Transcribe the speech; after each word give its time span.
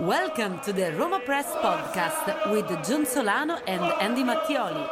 Welcome 0.00 0.60
to 0.60 0.72
the 0.72 0.92
Roma 0.92 1.18
Press 1.18 1.46
Podcast 1.56 2.52
with 2.52 2.68
Jun 2.86 3.04
Solano 3.04 3.56
and 3.66 3.82
Andy 4.00 4.22
Mattioli. 4.22 4.88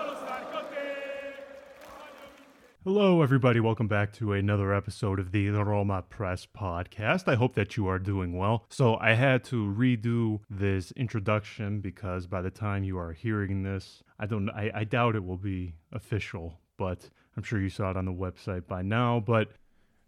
Hello, 2.83 3.23
everybody. 3.23 3.61
Welcome 3.61 3.87
back 3.87 4.12
to 4.14 4.33
another 4.33 4.74
episode 4.74 5.20
of 5.20 5.30
the 5.30 5.48
Roma 5.50 6.02
Press 6.02 6.47
Podcast. 6.47 7.28
I 7.28 7.37
hope 7.37 7.55
that 7.55 7.77
you 7.77 7.87
are 7.87 8.00
doing 8.00 8.37
well. 8.37 8.64
So, 8.69 8.97
I 8.97 9.14
had 9.14 9.45
to 9.45 9.73
redo 9.73 10.41
this 10.50 10.91
introduction 10.97 11.80
because 11.80 12.27
by 12.27 12.42
the 12.42 12.50
time 12.50 12.83
you 12.83 12.98
are 12.98 13.12
hearing 13.12 13.62
this, 13.62 14.02
I 14.19 14.27
don't, 14.27 14.50
I, 14.50 14.73
I 14.75 14.83
doubt 14.83 15.14
it 15.14 15.25
will 15.25 15.36
be 15.36 15.75
official, 15.92 16.59
but 16.77 17.11
I'm 17.36 17.45
sure 17.45 17.61
you 17.61 17.70
saw 17.70 17.92
it 17.92 17.97
on 17.97 18.06
the 18.06 18.12
website 18.12 18.66
by 18.66 18.83
now. 18.83 19.20
But 19.20 19.50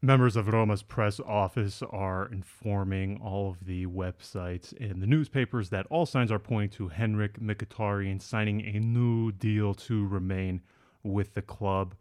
Members 0.01 0.37
of 0.37 0.47
Roma's 0.47 0.85
press 0.85 1.19
office 1.19 1.83
are 1.83 2.29
informing 2.31 3.21
all 3.21 3.51
of 3.51 3.67
the 3.67 3.87
websites 3.87 4.73
and 4.81 5.03
the 5.03 5.09
newspapers 5.09 5.71
that 5.71 5.89
all 5.91 6.07
signs 6.07 6.31
are 6.31 6.39
pointing 6.39 6.71
to 6.77 6.95
Henrikh 6.95 7.41
Mkhitaryan 7.41 8.23
signing 8.23 8.61
a 8.61 8.79
new 8.79 9.33
deal 9.33 9.75
to 9.75 10.07
remain 10.07 10.63
with 11.03 11.35
the 11.35 11.43
club. 11.43 11.97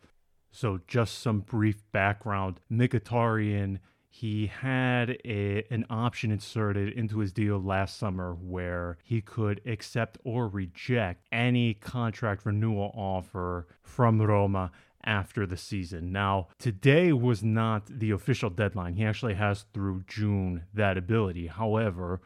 So, 0.51 0.79
just 0.85 1.17
some 1.17 1.39
brief 1.39 1.81
background 1.91 2.59
Mkhitaryan, 2.71 3.79
he 4.07 4.45
had 4.45 5.17
a, 5.25 5.63
an 5.71 5.87
option 5.89 6.29
inserted 6.29 6.93
into 6.93 7.17
his 7.17 7.33
deal 7.33 7.59
last 7.59 7.97
summer 7.97 8.35
where 8.35 8.99
he 9.03 9.21
could 9.21 9.59
accept 9.65 10.19
or 10.23 10.47
reject 10.47 11.25
any 11.31 11.73
contract 11.73 12.45
renewal 12.45 12.91
offer 12.95 13.65
from 13.81 14.21
Roma 14.21 14.71
after 15.07 15.47
the 15.47 15.57
season. 15.57 16.11
Now, 16.11 16.49
today 16.59 17.13
was 17.13 17.41
not 17.41 17.87
the 17.87 18.11
official 18.11 18.49
deadline. 18.51 18.93
He 18.93 19.05
actually 19.05 19.35
has 19.35 19.65
through 19.73 20.03
June 20.05 20.65
that 20.73 20.97
ability. 20.97 21.47
However, 21.47 22.21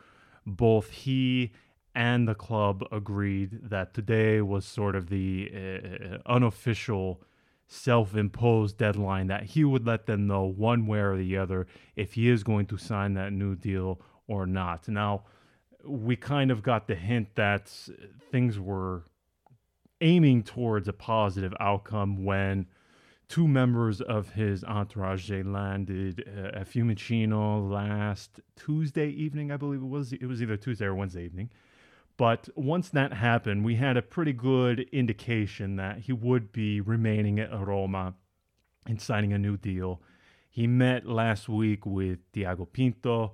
both 0.46 0.90
he 0.90 1.54
and 1.94 2.28
the 2.28 2.36
club 2.36 2.84
agreed 2.92 3.70
that 3.70 3.94
today 3.94 4.42
was 4.42 4.66
sort 4.66 4.96
of 4.96 5.10
the 5.10 5.52
uh, 5.54 6.18
unofficial 6.26 7.22
self 7.68 8.16
imposed 8.16 8.78
deadline 8.78 9.28
that 9.28 9.44
he 9.44 9.64
would 9.64 9.86
let 9.86 10.06
them 10.08 10.28
know 10.28 10.44
one 10.44 10.88
way 10.88 11.00
or 11.00 11.16
the 11.16 11.38
other 11.38 11.68
if 11.96 12.14
he 12.14 12.28
is 12.30 12.44
going 12.44 12.66
to 12.66 12.78
sign 12.78 13.14
that 13.14 13.32
new 13.32 13.56
deal 13.56 14.02
or 14.28 14.46
not. 14.46 14.88
Now, 14.90 15.24
we 15.86 16.16
kind 16.16 16.52
of 16.52 16.64
got 16.64 16.88
the 16.88 16.96
hint 16.96 17.36
that 17.36 17.72
things 18.32 18.60
were 18.60 19.04
aiming 20.02 20.44
towards 20.44 20.88
a 20.88 20.94
positive 20.94 21.54
outcome 21.60 22.26
when 22.26 22.68
two 23.32 23.48
members 23.48 24.02
of 24.02 24.32
his 24.32 24.64
entourage 24.66 25.32
landed 25.32 26.24
uh, 26.28 26.60
at 26.60 26.70
Fiumicino 26.70 27.72
last 27.72 28.42
Tuesday 28.58 29.08
evening, 29.08 29.52
I 29.52 29.58
believe 29.58 29.82
it 29.82 29.86
was. 29.86 30.12
It 30.12 30.26
was 30.26 30.42
either 30.42 30.58
Tuesday 30.58 30.86
or 30.86 30.96
Wednesday 30.96 31.24
evening. 31.24 31.50
But 32.18 32.50
once 32.56 32.90
that 32.90 33.14
happened, 33.14 33.64
we 33.64 33.76
had 33.76 33.96
a 33.96 34.02
pretty 34.02 34.34
good 34.34 34.82
indication 34.92 35.78
that 35.78 36.00
he 36.00 36.14
would 36.14 36.52
be 36.52 36.82
remaining 36.82 37.40
at 37.40 37.52
Roma 37.58 38.16
and 38.86 39.02
signing 39.02 39.32
a 39.32 39.38
new 39.38 39.56
deal. 39.56 40.02
He 40.50 40.68
met 40.68 41.08
last 41.08 41.48
week 41.48 41.86
with 41.86 42.20
Tiago 42.34 42.66
Pinto, 42.66 43.34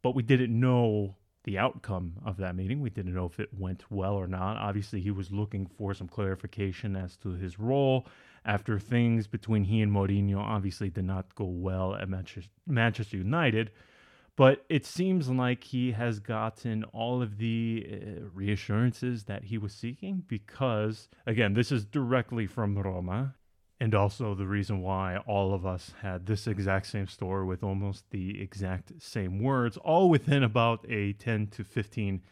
but 0.00 0.14
we 0.14 0.22
didn't 0.22 0.58
know 0.58 1.16
the 1.44 1.58
outcome 1.58 2.14
of 2.24 2.36
that 2.38 2.54
meeting. 2.54 2.80
We 2.80 2.90
didn't 2.90 3.14
know 3.14 3.26
if 3.26 3.40
it 3.40 3.48
went 3.56 3.84
well 3.90 4.14
or 4.14 4.26
not. 4.26 4.56
Obviously, 4.56 5.00
he 5.00 5.10
was 5.10 5.32
looking 5.32 5.66
for 5.66 5.94
some 5.94 6.08
clarification 6.08 6.96
as 6.96 7.16
to 7.18 7.30
his 7.30 7.58
role 7.58 8.06
after 8.44 8.78
things 8.78 9.26
between 9.26 9.64
he 9.64 9.80
and 9.80 9.92
Mourinho 9.92 10.38
obviously 10.38 10.90
did 10.90 11.04
not 11.04 11.34
go 11.34 11.44
well 11.44 11.94
at 11.94 12.08
Manchester 12.66 13.16
United. 13.16 13.70
But 14.34 14.64
it 14.68 14.86
seems 14.86 15.28
like 15.28 15.62
he 15.62 15.92
has 15.92 16.18
gotten 16.18 16.84
all 16.84 17.20
of 17.20 17.36
the 17.36 17.86
uh, 17.86 18.24
reassurances 18.32 19.24
that 19.24 19.44
he 19.44 19.58
was 19.58 19.74
seeking 19.74 20.24
because, 20.26 21.08
again, 21.26 21.52
this 21.52 21.70
is 21.70 21.84
directly 21.84 22.46
from 22.46 22.78
Roma. 22.78 23.34
And 23.82 23.96
also 23.96 24.36
the 24.36 24.46
reason 24.46 24.80
why 24.80 25.16
all 25.26 25.52
of 25.52 25.66
us 25.66 25.92
had 26.02 26.26
this 26.26 26.46
exact 26.46 26.86
same 26.86 27.08
story 27.08 27.44
with 27.44 27.64
almost 27.64 28.08
the 28.12 28.40
exact 28.40 28.92
same 29.02 29.42
words, 29.42 29.76
all 29.76 30.08
within 30.08 30.44
about 30.44 30.86
a 30.88 31.14
10 31.14 31.48
to 31.48 31.64
15 31.64 32.22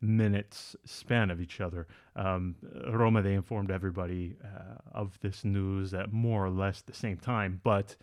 minutes 0.00 0.76
span 0.84 1.32
of 1.32 1.40
each 1.40 1.60
other. 1.60 1.88
Um, 2.14 2.54
Roma, 2.88 3.22
they 3.22 3.34
informed 3.34 3.72
everybody 3.72 4.36
uh, 4.44 4.76
of 4.92 5.18
this 5.20 5.44
news 5.44 5.94
at 5.94 6.12
more 6.12 6.44
or 6.44 6.50
less 6.50 6.80
the 6.82 6.94
same 6.94 7.16
time, 7.16 7.60
but 7.64 7.96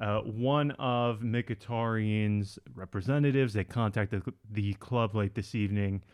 uh, 0.00 0.20
one 0.20 0.70
of 0.78 1.22
Mkhitaryan's 1.22 2.60
representatives, 2.72 3.54
they 3.54 3.64
contacted 3.64 4.22
the 4.48 4.74
club 4.74 5.16
late 5.16 5.34
this 5.34 5.56
evening, 5.56 6.04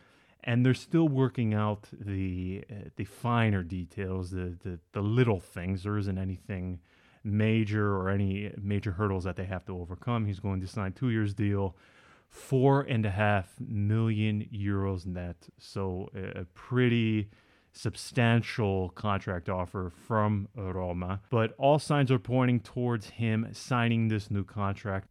and 0.43 0.65
they're 0.65 0.73
still 0.73 1.07
working 1.07 1.53
out 1.53 1.87
the 1.91 2.63
uh, 2.69 2.89
the 2.95 3.05
finer 3.05 3.63
details, 3.63 4.31
the, 4.31 4.57
the 4.63 4.79
the 4.93 5.01
little 5.01 5.39
things. 5.39 5.83
There 5.83 5.97
isn't 5.97 6.17
anything 6.17 6.79
major 7.23 7.95
or 7.95 8.09
any 8.09 8.51
major 8.61 8.91
hurdles 8.91 9.23
that 9.25 9.35
they 9.35 9.45
have 9.45 9.65
to 9.65 9.77
overcome. 9.79 10.25
He's 10.25 10.39
going 10.39 10.61
to 10.61 10.67
sign 10.67 10.93
two 10.93 11.11
years 11.11 11.33
deal, 11.33 11.75
four 12.29 12.81
and 12.81 13.05
a 13.05 13.11
half 13.11 13.53
million 13.59 14.47
euros 14.53 15.05
net. 15.05 15.35
So 15.59 16.09
a 16.15 16.45
pretty 16.45 17.29
substantial 17.73 18.89
contract 18.89 19.49
offer 19.49 19.91
from 20.07 20.47
Roma. 20.55 21.21
But 21.29 21.53
all 21.57 21.79
signs 21.79 22.11
are 22.11 22.19
pointing 22.19 22.59
towards 22.59 23.09
him 23.09 23.47
signing 23.53 24.07
this 24.07 24.29
new 24.31 24.43
contract. 24.43 25.07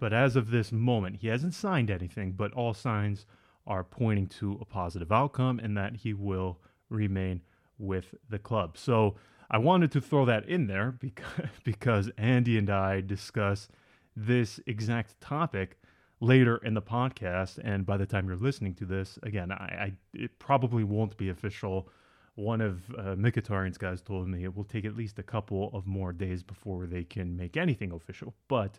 But 0.00 0.12
as 0.12 0.36
of 0.36 0.50
this 0.50 0.72
moment, 0.72 1.16
he 1.16 1.28
hasn't 1.28 1.54
signed 1.54 1.90
anything, 1.90 2.32
but 2.32 2.52
all 2.52 2.72
signs 2.72 3.26
are 3.68 3.84
pointing 3.84 4.26
to 4.26 4.58
a 4.60 4.64
positive 4.64 5.12
outcome 5.12 5.60
and 5.60 5.76
that 5.76 5.96
he 5.96 6.12
will 6.12 6.58
remain 6.88 7.42
with 7.78 8.14
the 8.28 8.38
club. 8.38 8.76
So 8.76 9.14
I 9.50 9.58
wanted 9.58 9.92
to 9.92 10.00
throw 10.00 10.24
that 10.24 10.48
in 10.48 10.66
there 10.66 10.92
because, 10.92 11.50
because 11.64 12.10
Andy 12.18 12.58
and 12.58 12.68
I 12.70 13.00
discuss 13.00 13.68
this 14.16 14.58
exact 14.66 15.20
topic 15.20 15.78
later 16.20 16.56
in 16.58 16.74
the 16.74 16.82
podcast. 16.82 17.58
And 17.62 17.86
by 17.86 17.96
the 17.96 18.06
time 18.06 18.26
you're 18.26 18.36
listening 18.36 18.74
to 18.76 18.84
this, 18.84 19.18
again, 19.22 19.52
I, 19.52 19.54
I 19.54 19.92
it 20.12 20.38
probably 20.38 20.82
won't 20.82 21.16
be 21.16 21.28
official. 21.28 21.88
One 22.34 22.60
of 22.60 22.90
uh, 22.90 23.14
Mkhitaryan's 23.14 23.78
guys 23.78 24.00
told 24.00 24.28
me 24.28 24.44
it 24.44 24.56
will 24.56 24.64
take 24.64 24.84
at 24.84 24.96
least 24.96 25.18
a 25.18 25.22
couple 25.22 25.70
of 25.72 25.86
more 25.86 26.12
days 26.12 26.42
before 26.42 26.86
they 26.86 27.04
can 27.04 27.36
make 27.36 27.56
anything 27.56 27.92
official. 27.92 28.34
But 28.48 28.78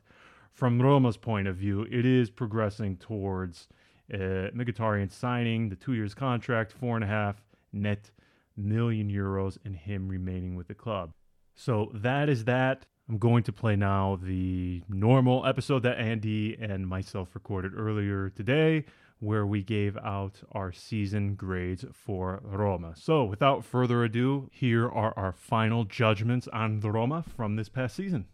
from 0.51 0.81
Roma's 0.81 1.17
point 1.17 1.47
of 1.47 1.55
view, 1.55 1.85
it 1.89 2.05
is 2.05 2.29
progressing 2.29 2.97
towards 2.97 3.67
uh, 4.13 4.51
Mkhitaryan 4.55 5.11
signing 5.11 5.69
the 5.69 5.75
two 5.75 5.93
years 5.93 6.13
contract, 6.13 6.71
four 6.71 6.95
and 6.95 7.03
a 7.03 7.07
half 7.07 7.41
net 7.71 8.11
million 8.57 9.09
euros, 9.09 9.57
and 9.65 9.75
him 9.75 10.07
remaining 10.07 10.55
with 10.55 10.67
the 10.67 10.75
club. 10.75 11.13
So 11.55 11.91
that 11.93 12.29
is 12.29 12.45
that. 12.45 12.85
I'm 13.09 13.17
going 13.17 13.43
to 13.43 13.51
play 13.51 13.75
now 13.75 14.19
the 14.21 14.83
normal 14.87 15.45
episode 15.45 15.81
that 15.83 15.97
Andy 15.97 16.55
and 16.61 16.87
myself 16.87 17.33
recorded 17.33 17.73
earlier 17.75 18.29
today, 18.29 18.85
where 19.19 19.47
we 19.47 19.63
gave 19.63 19.97
out 19.97 20.41
our 20.51 20.71
season 20.71 21.33
grades 21.33 21.83
for 21.91 22.39
Roma. 22.43 22.93
So, 22.95 23.23
without 23.23 23.65
further 23.65 24.03
ado, 24.03 24.49
here 24.51 24.87
are 24.87 25.13
our 25.17 25.33
final 25.33 25.85
judgments 25.85 26.47
on 26.53 26.81
the 26.81 26.91
Roma 26.91 27.23
from 27.35 27.55
this 27.55 27.67
past 27.67 27.95
season. 27.95 28.27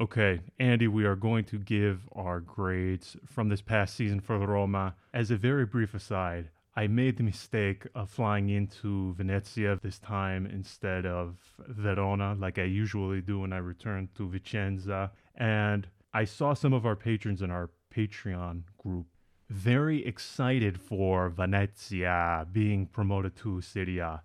Okay, 0.00 0.40
Andy, 0.58 0.88
we 0.88 1.04
are 1.04 1.14
going 1.14 1.44
to 1.44 1.58
give 1.58 2.08
our 2.12 2.40
grades 2.40 3.14
from 3.26 3.50
this 3.50 3.60
past 3.60 3.94
season 3.94 4.20
for 4.20 4.38
Roma. 4.38 4.94
As 5.12 5.30
a 5.30 5.36
very 5.36 5.66
brief 5.66 5.92
aside, 5.92 6.48
I 6.74 6.86
made 6.86 7.18
the 7.18 7.22
mistake 7.22 7.86
of 7.94 8.08
flying 8.08 8.48
into 8.48 9.12
Venezia 9.12 9.78
this 9.82 9.98
time 9.98 10.46
instead 10.46 11.04
of 11.04 11.36
Verona, 11.58 12.34
like 12.38 12.58
I 12.58 12.64
usually 12.64 13.20
do 13.20 13.40
when 13.40 13.52
I 13.52 13.58
return 13.58 14.08
to 14.16 14.26
Vicenza. 14.26 15.10
And 15.36 15.86
I 16.14 16.24
saw 16.24 16.54
some 16.54 16.72
of 16.72 16.86
our 16.86 16.96
patrons 16.96 17.42
in 17.42 17.50
our 17.50 17.68
Patreon 17.94 18.62
group 18.78 19.08
very 19.50 20.06
excited 20.06 20.80
for 20.80 21.28
Venezia 21.28 22.46
being 22.50 22.86
promoted 22.86 23.36
to 23.36 23.60
Serie 23.60 23.98
A. 23.98 24.22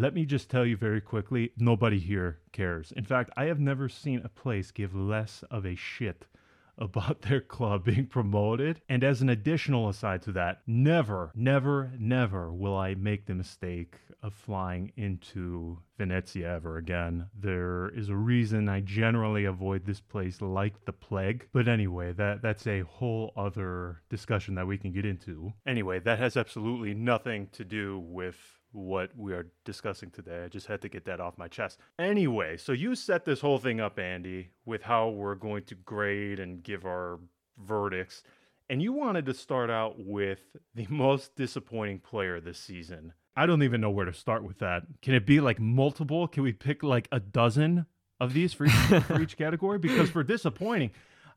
Let 0.00 0.14
me 0.14 0.24
just 0.24 0.48
tell 0.48 0.64
you 0.64 0.78
very 0.78 1.02
quickly 1.02 1.52
nobody 1.58 1.98
here 1.98 2.38
cares. 2.52 2.90
In 2.90 3.04
fact, 3.04 3.28
I 3.36 3.44
have 3.44 3.60
never 3.60 3.86
seen 3.86 4.22
a 4.24 4.30
place 4.30 4.70
give 4.70 4.94
less 4.94 5.44
of 5.50 5.66
a 5.66 5.74
shit 5.74 6.26
about 6.78 7.20
their 7.20 7.42
club 7.42 7.84
being 7.84 8.06
promoted. 8.06 8.80
And 8.88 9.04
as 9.04 9.20
an 9.20 9.28
additional 9.28 9.90
aside 9.90 10.22
to 10.22 10.32
that, 10.32 10.62
never, 10.66 11.32
never, 11.34 11.92
never 11.98 12.50
will 12.50 12.78
I 12.78 12.94
make 12.94 13.26
the 13.26 13.34
mistake 13.34 13.98
of 14.22 14.32
flying 14.32 14.90
into 14.96 15.80
Venezia 15.98 16.50
ever 16.50 16.78
again. 16.78 17.26
There 17.38 17.90
is 17.90 18.08
a 18.08 18.16
reason 18.16 18.70
I 18.70 18.80
generally 18.80 19.44
avoid 19.44 19.84
this 19.84 20.00
place 20.00 20.40
like 20.40 20.86
the 20.86 20.94
plague. 20.94 21.46
But 21.52 21.68
anyway, 21.68 22.12
that 22.14 22.40
that's 22.40 22.66
a 22.66 22.80
whole 22.80 23.34
other 23.36 24.00
discussion 24.08 24.54
that 24.54 24.66
we 24.66 24.78
can 24.78 24.92
get 24.92 25.04
into. 25.04 25.52
Anyway, 25.66 25.98
that 26.00 26.18
has 26.18 26.38
absolutely 26.38 26.94
nothing 26.94 27.48
to 27.52 27.66
do 27.66 27.98
with 27.98 28.59
what 28.72 29.10
we 29.16 29.32
are 29.32 29.46
discussing 29.64 30.10
today. 30.10 30.44
I 30.44 30.48
just 30.48 30.66
had 30.66 30.80
to 30.82 30.88
get 30.88 31.04
that 31.06 31.20
off 31.20 31.38
my 31.38 31.48
chest. 31.48 31.78
Anyway, 31.98 32.56
so 32.56 32.72
you 32.72 32.94
set 32.94 33.24
this 33.24 33.40
whole 33.40 33.58
thing 33.58 33.80
up, 33.80 33.98
Andy, 33.98 34.50
with 34.64 34.82
how 34.82 35.08
we're 35.08 35.34
going 35.34 35.64
to 35.64 35.74
grade 35.74 36.38
and 36.38 36.62
give 36.62 36.84
our 36.84 37.18
verdicts. 37.58 38.22
And 38.68 38.80
you 38.80 38.92
wanted 38.92 39.26
to 39.26 39.34
start 39.34 39.70
out 39.70 39.96
with 39.98 40.40
the 40.74 40.86
most 40.90 41.34
disappointing 41.34 42.00
player 42.00 42.40
this 42.40 42.58
season. 42.58 43.12
I 43.36 43.46
don't 43.46 43.62
even 43.62 43.80
know 43.80 43.90
where 43.90 44.06
to 44.06 44.12
start 44.12 44.44
with 44.44 44.58
that. 44.58 44.82
Can 45.02 45.14
it 45.14 45.26
be 45.26 45.40
like 45.40 45.58
multiple? 45.58 46.28
Can 46.28 46.42
we 46.42 46.52
pick 46.52 46.82
like 46.82 47.08
a 47.10 47.20
dozen 47.20 47.86
of 48.20 48.32
these 48.34 48.52
for 48.52 48.66
each, 48.66 48.72
for 49.04 49.20
each 49.20 49.36
category? 49.38 49.78
Because 49.78 50.10
for 50.10 50.22
disappointing, 50.22 50.90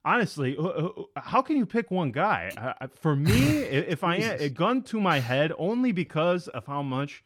honestly, 0.05 0.57
how 1.15 1.41
can 1.41 1.57
you 1.57 1.65
pick 1.65 1.91
one 1.91 2.11
guy? 2.11 2.51
for 2.95 3.15
me, 3.15 3.59
if 3.59 4.03
i 4.03 4.15
I 4.15 4.17
a 4.39 4.49
gun 4.49 4.81
to 4.83 4.99
my 4.99 5.19
head, 5.19 5.51
only 5.57 5.91
because 5.91 6.47
of 6.49 6.65
how 6.65 6.81
much 6.81 7.23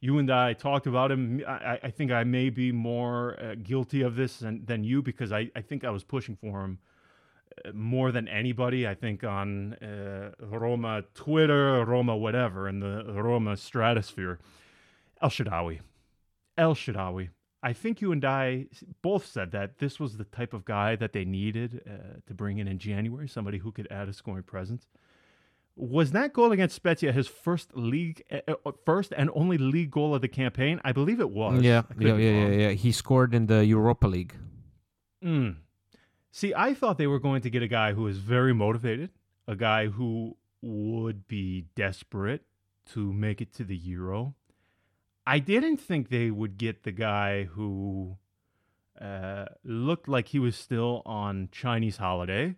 you 0.00 0.18
and 0.18 0.30
I 0.30 0.52
talked 0.52 0.86
about 0.86 1.10
him, 1.10 1.42
I, 1.46 1.78
I 1.82 1.90
think 1.90 2.12
I 2.12 2.24
may 2.24 2.50
be 2.50 2.72
more 2.72 3.38
uh, 3.40 3.54
guilty 3.62 4.02
of 4.02 4.16
this 4.16 4.38
than, 4.38 4.64
than 4.64 4.84
you 4.84 5.02
because 5.02 5.32
I, 5.32 5.50
I 5.56 5.60
think 5.60 5.84
I 5.84 5.90
was 5.90 6.04
pushing 6.04 6.36
for 6.36 6.64
him 6.64 6.78
uh, 7.64 7.72
more 7.72 8.12
than 8.12 8.28
anybody. 8.28 8.86
I 8.86 8.94
think 8.94 9.24
on 9.24 9.74
uh, 9.74 10.32
Roma 10.40 11.02
Twitter, 11.14 11.84
Roma 11.84 12.16
whatever, 12.16 12.68
in 12.68 12.80
the 12.80 13.04
Roma 13.12 13.56
stratosphere. 13.56 14.38
El 15.20 15.30
Shaarawy. 15.30 15.80
El 16.56 16.74
Shaarawy. 16.74 17.30
I 17.62 17.72
think 17.72 18.00
you 18.00 18.12
and 18.12 18.24
I 18.24 18.66
both 19.02 19.26
said 19.26 19.50
that 19.52 19.78
this 19.78 19.98
was 19.98 20.16
the 20.16 20.24
type 20.24 20.52
of 20.52 20.64
guy 20.64 20.94
that 20.96 21.12
they 21.12 21.24
needed 21.24 21.82
uh, 21.88 22.20
to 22.26 22.34
bring 22.34 22.58
in 22.58 22.68
in 22.68 22.78
January, 22.78 23.28
somebody 23.28 23.58
who 23.58 23.72
could 23.72 23.88
add 23.90 24.08
a 24.08 24.12
scoring 24.12 24.44
presence. 24.44 24.86
Was 25.74 26.10
that 26.12 26.32
goal 26.32 26.50
against 26.52 26.74
Spezia 26.74 27.12
his 27.12 27.28
first 27.28 27.76
league, 27.76 28.22
uh, 28.30 28.54
first 28.84 29.12
and 29.16 29.30
only 29.34 29.58
league 29.58 29.90
goal 29.90 30.14
of 30.14 30.22
the 30.22 30.28
campaign? 30.28 30.80
I 30.84 30.92
believe 30.92 31.20
it 31.20 31.30
was. 31.30 31.62
Yeah, 31.62 31.82
yeah, 31.98 32.16
yeah, 32.16 32.30
yeah, 32.30 32.48
yeah. 32.48 32.70
He 32.70 32.92
scored 32.92 33.34
in 33.34 33.46
the 33.46 33.64
Europa 33.64 34.06
League. 34.06 34.34
Mm. 35.24 35.56
See, 36.30 36.52
I 36.54 36.74
thought 36.74 36.98
they 36.98 37.06
were 37.06 37.20
going 37.20 37.42
to 37.42 37.50
get 37.50 37.62
a 37.62 37.68
guy 37.68 37.92
who 37.92 38.06
is 38.06 38.18
very 38.18 38.52
motivated, 38.52 39.10
a 39.46 39.56
guy 39.56 39.86
who 39.86 40.36
would 40.62 41.26
be 41.26 41.66
desperate 41.74 42.42
to 42.92 43.12
make 43.12 43.40
it 43.40 43.52
to 43.54 43.64
the 43.64 43.76
Euro, 43.76 44.34
I 45.28 45.40
didn't 45.40 45.76
think 45.76 46.08
they 46.08 46.30
would 46.30 46.56
get 46.56 46.84
the 46.84 46.90
guy 46.90 47.44
who 47.44 48.16
uh, 48.98 49.44
looked 49.62 50.08
like 50.08 50.28
he 50.28 50.38
was 50.38 50.56
still 50.56 51.02
on 51.04 51.50
Chinese 51.52 51.98
holiday, 51.98 52.54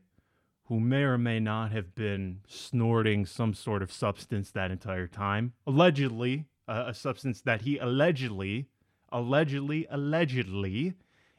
who 0.66 0.78
may 0.78 1.02
or 1.02 1.18
may 1.18 1.40
not 1.40 1.72
have 1.72 1.96
been 1.96 2.42
snorting 2.46 3.26
some 3.26 3.54
sort 3.54 3.82
of 3.82 3.90
substance 3.90 4.52
that 4.52 4.70
entire 4.70 5.08
time. 5.08 5.52
Allegedly, 5.66 6.44
uh, 6.68 6.84
a 6.86 6.94
substance 6.94 7.40
that 7.40 7.62
he 7.62 7.76
allegedly, 7.78 8.68
allegedly, 9.10 9.88
allegedly 9.90 10.94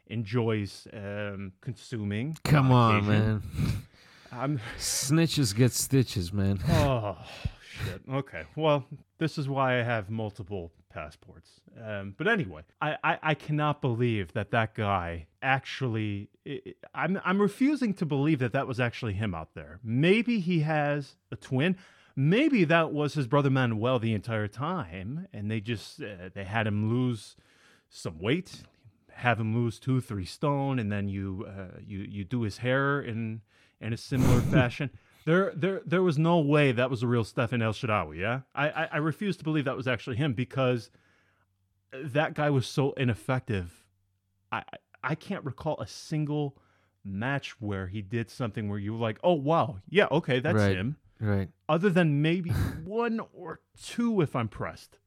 enjoys 0.07 0.85
um, 0.91 1.53
consuming. 1.61 2.37
Come 2.43 2.73
on, 2.73 3.07
man. 3.07 3.41
I'm 4.33 4.59
snitches 4.77 5.55
get 5.55 5.71
stitches, 5.71 6.33
man. 6.33 6.59
Oh 6.67 7.17
shit. 7.63 8.01
Okay. 8.11 8.43
Well, 8.57 8.83
this 9.17 9.37
is 9.37 9.47
why 9.47 9.79
I 9.79 9.83
have 9.83 10.09
multiple 10.09 10.73
passports. 10.91 11.61
Um, 11.83 12.15
but 12.17 12.27
anyway, 12.27 12.61
I, 12.81 12.97
I, 13.03 13.19
I, 13.21 13.33
cannot 13.33 13.81
believe 13.81 14.33
that 14.33 14.51
that 14.51 14.75
guy 14.75 15.27
actually. 15.41 16.29
It, 16.45 16.77
I'm 16.93 17.19
I'm 17.23 17.41
refusing 17.41 17.93
to 17.95 18.05
believe 18.05 18.39
that 18.39 18.53
that 18.53 18.67
was 18.67 18.79
actually 18.79 19.13
him 19.13 19.33
out 19.33 19.53
there. 19.53 19.79
Maybe 19.83 20.39
he 20.39 20.61
has 20.61 21.15
a 21.31 21.35
twin. 21.35 21.77
Maybe 22.15 22.65
that 22.65 22.91
was 22.91 23.13
his 23.13 23.27
brother 23.27 23.49
Manuel 23.49 23.99
the 23.99 24.13
entire 24.13 24.47
time, 24.47 25.27
and 25.31 25.49
they 25.49 25.61
just 25.61 26.01
uh, 26.01 26.29
they 26.33 26.43
had 26.43 26.67
him 26.67 26.89
lose 26.89 27.35
some 27.89 28.19
weight, 28.19 28.63
have 29.13 29.39
him 29.39 29.55
lose 29.55 29.79
two 29.79 30.01
three 30.01 30.25
stone, 30.25 30.77
and 30.77 30.91
then 30.91 31.07
you 31.07 31.45
uh, 31.47 31.79
you 31.85 31.99
you 31.99 32.23
do 32.23 32.41
his 32.41 32.57
hair 32.57 33.01
in 33.01 33.41
in 33.79 33.93
a 33.93 33.97
similar 33.97 34.41
fashion. 34.51 34.89
There, 35.25 35.53
there, 35.55 35.81
there 35.85 36.01
was 36.01 36.17
no 36.17 36.39
way 36.39 36.71
that 36.71 36.89
was 36.89 37.01
the 37.01 37.07
real 37.07 37.23
Stephan 37.23 37.61
El 37.61 37.73
Shaarawy. 37.73 38.17
Yeah, 38.17 38.41
I, 38.55 38.69
I, 38.69 38.89
I 38.93 38.97
refuse 38.97 39.37
to 39.37 39.43
believe 39.43 39.65
that 39.65 39.77
was 39.77 39.87
actually 39.87 40.15
him 40.15 40.33
because 40.33 40.89
that 41.93 42.33
guy 42.33 42.49
was 42.49 42.65
so 42.65 42.93
ineffective. 42.93 43.85
I, 44.51 44.63
I 45.03 45.15
can't 45.15 45.43
recall 45.43 45.79
a 45.79 45.87
single 45.87 46.57
match 47.03 47.59
where 47.59 47.87
he 47.87 48.01
did 48.01 48.29
something 48.29 48.69
where 48.69 48.79
you 48.79 48.93
were 48.93 48.99
like, 48.99 49.19
oh 49.23 49.33
wow, 49.33 49.79
yeah, 49.89 50.07
okay, 50.11 50.39
that's 50.39 50.55
right, 50.55 50.75
him. 50.75 50.97
Right. 51.19 51.49
Other 51.69 51.89
than 51.89 52.21
maybe 52.21 52.49
one 52.83 53.21
or 53.33 53.61
two, 53.81 54.21
if 54.21 54.35
I'm 54.35 54.47
pressed. 54.47 54.97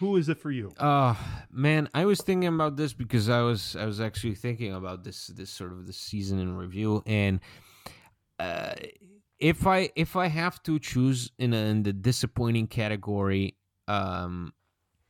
Who 0.00 0.16
is 0.16 0.28
it 0.28 0.38
for 0.38 0.50
you? 0.50 0.72
Uh 0.78 1.14
man, 1.50 1.88
I 1.94 2.04
was 2.04 2.20
thinking 2.20 2.48
about 2.48 2.76
this 2.76 2.92
because 2.92 3.28
I 3.28 3.40
was 3.42 3.76
I 3.76 3.86
was 3.86 4.00
actually 4.00 4.34
thinking 4.34 4.74
about 4.74 5.04
this 5.04 5.28
this 5.28 5.50
sort 5.50 5.72
of 5.72 5.86
the 5.86 5.92
season 5.92 6.38
in 6.38 6.56
review 6.56 7.02
and 7.06 7.40
uh 8.38 8.74
if 9.38 9.66
I 9.66 9.90
if 9.96 10.16
I 10.16 10.28
have 10.28 10.62
to 10.64 10.78
choose 10.78 11.30
in, 11.38 11.52
a, 11.52 11.56
in 11.56 11.82
the 11.82 11.92
disappointing 11.92 12.68
category, 12.68 13.56
um, 13.88 14.52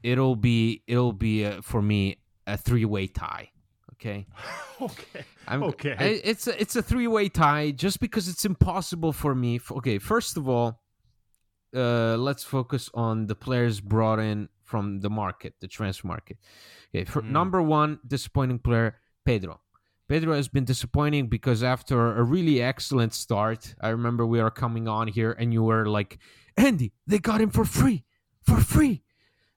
it'll 0.02 0.37
be 0.37 0.82
it'll 0.87 1.12
be 1.12 1.44
a, 1.44 1.62
for 1.62 1.82
me 1.82 2.19
a 2.46 2.56
three 2.56 2.84
way 2.84 3.06
tie. 3.06 3.50
Okay. 3.94 4.26
okay. 4.81 5.25
I'm, 5.49 5.62
okay. 5.62 5.96
I, 5.99 6.05
it's 6.23 6.46
a, 6.46 6.61
it's 6.61 6.76
a 6.76 6.82
three 6.82 7.06
way 7.06 7.28
tie 7.28 7.70
just 7.70 8.00
because 8.00 8.28
it's 8.28 8.44
impossible 8.44 9.12
for 9.12 9.34
me. 9.34 9.58
For, 9.58 9.78
okay, 9.78 9.99
first 9.99 10.37
of 10.37 10.49
all, 10.49 10.82
uh, 11.75 12.17
let's 12.17 12.44
focus 12.44 12.90
on 12.94 13.26
the 13.26 13.34
players 13.34 13.81
brought 13.81 14.19
in 14.19 14.49
from 14.62 15.00
the 15.00 15.11
market, 15.11 15.55
the 15.61 15.69
transfer 15.69 16.06
market. 16.06 16.37
Okay, 16.95 17.04
for 17.04 17.23
mm. 17.23 17.30
number 17.30 17.62
one 17.62 18.00
disappointing 18.06 18.59
player, 18.59 18.99
Pedro. 19.25 19.61
Pedro 20.09 20.35
has 20.35 20.49
been 20.49 20.65
disappointing 20.65 21.27
because 21.27 21.63
after 21.63 22.17
a 22.17 22.23
really 22.23 22.63
excellent 22.63 23.13
start, 23.13 23.75
I 23.81 23.89
remember 23.89 24.25
we 24.25 24.41
are 24.41 24.51
coming 24.51 24.87
on 24.87 25.09
here 25.09 25.33
and 25.33 25.53
you 25.53 25.65
were 25.65 25.87
like, 25.87 26.19
Andy, 26.57 26.93
they 27.07 27.19
got 27.19 27.41
him 27.41 27.51
for 27.51 27.65
free, 27.65 28.05
for 28.43 28.61
free. 28.61 29.03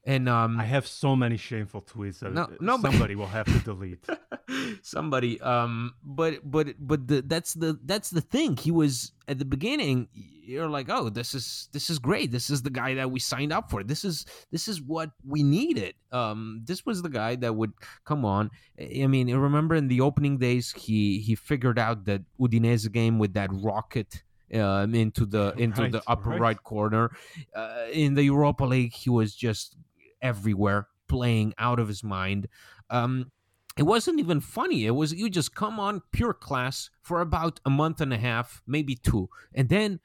And 0.06 0.30
um, 0.30 0.60
I 0.60 0.64
have 0.64 0.88
so 0.88 1.16
many 1.16 1.36
shameful 1.36 1.82
tweets 1.82 2.20
that 2.20 2.34
no, 2.34 2.50
no, 2.62 2.80
somebody 2.80 3.16
will 3.16 3.28
have 3.28 3.46
to 3.46 3.60
delete. 3.60 4.06
somebody, 4.82 5.40
um, 5.42 5.94
but 6.04 6.40
but 6.50 6.68
but 6.80 7.08
the, 7.08 7.22
that's 7.22 7.54
the 7.54 7.78
that's 7.84 8.10
the 8.10 8.22
thing. 8.22 8.56
He 8.56 8.72
was 8.72 9.12
at 9.28 9.40
the 9.40 9.46
beginning. 9.46 10.08
You're 10.14 10.70
like, 10.70 10.88
oh, 10.90 11.10
this 11.10 11.36
is 11.36 11.68
this 11.74 11.90
is 11.90 12.00
great. 12.00 12.32
This 12.32 12.50
is 12.50 12.62
the 12.62 12.70
guy 12.70 12.94
that 12.96 13.12
we 13.12 13.20
signed 13.20 13.52
up 13.52 13.70
for. 13.70 13.84
This 13.84 14.06
is 14.06 14.26
this 14.52 14.70
is 14.70 14.82
what 14.82 15.12
we 15.28 15.44
needed. 15.44 15.96
Um, 16.14 16.62
this 16.64 16.86
was 16.86 17.02
the 17.02 17.10
guy 17.10 17.36
that 17.36 17.54
would 17.54 17.74
come 18.06 18.24
on. 18.24 18.52
I 18.80 19.06
mean, 19.06 19.34
remember 19.36 19.76
in 19.76 19.90
the 19.90 20.00
opening 20.00 20.38
days, 20.38 20.72
he 20.72 21.20
he 21.20 21.36
figured 21.36 21.78
out 21.78 22.06
that 22.06 22.22
Udinese 22.40 22.90
game 22.92 23.20
with 23.20 23.34
that 23.34 23.50
rocket 23.52 24.24
um, 24.54 24.96
into 24.96 25.26
the 25.26 25.54
into 25.58 25.82
right, 25.82 25.92
the 25.92 26.02
upper 26.08 26.30
right. 26.30 26.40
right 26.40 26.64
corner. 26.64 27.12
Uh, 27.54 27.86
in 27.92 28.14
the 28.14 28.24
Europa 28.24 28.64
League, 28.64 28.94
he 28.94 29.10
was 29.10 29.36
just 29.36 29.76
everywhere, 30.22 30.88
playing 31.08 31.54
out 31.58 31.80
of 31.80 31.88
his 31.88 32.04
mind. 32.04 32.48
Um, 32.90 33.32
it 33.78 33.84
wasn't 33.84 34.20
even 34.20 34.42
funny. 34.42 34.86
It 34.86 34.92
was 34.92 35.14
you 35.14 35.30
just 35.30 35.56
come 35.56 35.80
on 35.80 36.02
pure 36.12 36.34
class 36.34 36.90
for 37.02 37.22
about 37.22 37.60
a 37.66 37.70
month 37.70 38.02
and 38.02 38.14
a 38.14 38.18
half, 38.18 38.62
maybe 38.68 38.96
two, 38.96 39.30
and 39.54 39.70
then 39.70 40.00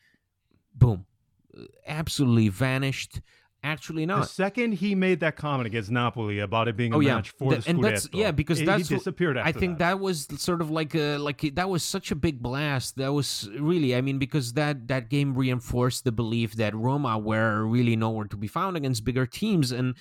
boom, 0.75 1.07
absolutely 1.87 2.49
vanished. 2.49 3.21
Actually, 3.65 4.05
not. 4.05 4.21
The 4.21 4.29
second 4.29 4.73
he 4.73 4.95
made 4.95 5.21
that 5.21 5.37
comment 5.37 5.67
against 5.67 5.91
Napoli 5.91 6.41
about 6.41 6.69
it 6.69 6.77
being 6.77 6.93
a 6.93 6.99
oh, 6.99 7.01
yeah. 7.01 7.15
match 7.15 7.31
for 7.31 7.55
the, 7.55 7.61
the 7.63 7.71
and 7.71 7.83
that's 7.83 8.07
yeah, 8.13 8.31
because 8.31 8.61
it, 8.61 8.67
that's 8.67 8.91
he 8.91 8.95
disappeared. 8.95 9.39
I 9.39 9.53
think 9.53 9.79
that. 9.79 9.93
that. 9.93 10.01
was 10.01 10.29
sort 10.37 10.61
of 10.61 10.71
like 10.71 10.95
a 10.95 11.17
like 11.17 11.41
that 11.55 11.71
was 11.71 11.83
such 11.83 12.11
a 12.11 12.15
big 12.15 12.43
blast. 12.43 12.97
That 12.97 13.15
was 13.15 13.49
really, 13.59 13.97
I 13.97 14.03
mean, 14.03 14.19
because 14.19 14.53
that 14.53 14.89
that 14.89 15.09
game 15.09 15.35
reinforced 15.35 16.05
the 16.05 16.13
belief 16.13 16.57
that 16.57 16.75
Roma 16.75 17.19
were 17.19 17.65
really 17.65 17.97
nowhere 17.97 18.27
to 18.27 18.37
be 18.37 18.49
found 18.49 18.77
against 18.77 19.03
bigger 19.03 19.25
teams, 19.25 19.73
and 19.73 19.97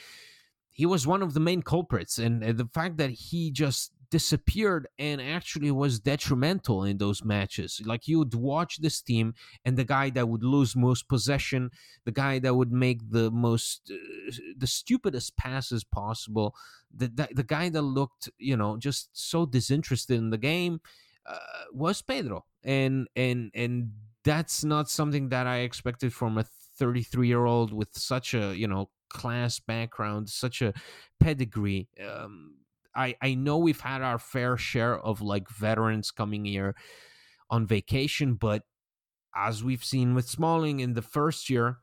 he 0.70 0.86
was 0.86 1.08
one 1.08 1.24
of 1.24 1.34
the 1.34 1.40
main 1.40 1.62
culprits. 1.62 2.18
And 2.18 2.44
the 2.44 2.66
fact 2.66 2.98
that 2.98 3.12
he 3.12 3.50
just 3.50 3.94
disappeared 4.14 4.86
and 5.00 5.20
actually 5.20 5.72
was 5.72 6.00
detrimental 6.00 6.84
in 6.84 7.00
those 7.00 7.24
matches. 7.24 7.82
Like 7.84 8.08
you 8.08 8.20
would 8.20 8.36
watch 8.36 8.78
this 8.78 9.02
team, 9.02 9.34
and 9.66 9.76
the 9.76 9.84
guy 9.84 10.12
that 10.12 10.30
would 10.30 10.44
lose 10.44 10.76
most 10.76 11.10
possession, 11.10 11.72
the 12.06 12.12
guy 12.12 12.38
that 12.38 12.54
would 12.54 12.72
make 12.72 13.00
the 13.10 13.32
most, 13.32 13.92
uh, 13.92 14.32
the 14.56 14.68
stupidest 14.68 15.36
passes 15.36 15.84
possible, 15.84 16.54
the, 16.96 17.08
the 17.08 17.28
the 17.40 17.48
guy 17.56 17.70
that 17.70 17.82
looked, 17.82 18.30
you 18.38 18.56
know, 18.56 18.78
just 18.78 19.10
so 19.14 19.48
disinterested 19.48 20.16
in 20.16 20.30
the 20.30 20.38
game, 20.38 20.80
uh, 21.26 21.64
was 21.72 22.04
Pedro, 22.04 22.46
and 22.64 23.08
and 23.16 23.50
and 23.56 23.94
that's 24.24 24.64
not 24.64 24.92
something 24.92 25.30
that 25.30 25.48
I 25.48 25.58
expected 25.62 26.14
from 26.14 26.38
a 26.38 26.44
33 26.44 27.28
year 27.28 27.46
old 27.46 27.74
with 27.74 27.90
such 27.98 28.36
a 28.36 28.56
you 28.56 28.68
know 28.68 28.90
class 29.10 29.60
background, 29.60 30.30
such 30.30 30.62
a 30.62 30.72
pedigree. 31.20 31.88
Um, 32.08 32.63
I 32.96 33.16
I 33.22 33.34
know 33.36 33.58
we've 33.58 33.82
had 33.82 34.02
our 34.02 34.20
fair 34.20 34.58
share 34.58 34.98
of 34.98 35.22
like 35.22 35.50
veterans 35.50 36.12
coming 36.12 36.46
here 36.46 36.76
on 37.50 37.68
vacation, 37.68 38.36
but 38.36 38.64
as 39.36 39.64
we've 39.64 39.84
seen 39.84 40.14
with 40.16 40.30
Smalling 40.30 40.80
in 40.80 40.94
the 40.94 41.02
first 41.02 41.50
year, 41.50 41.80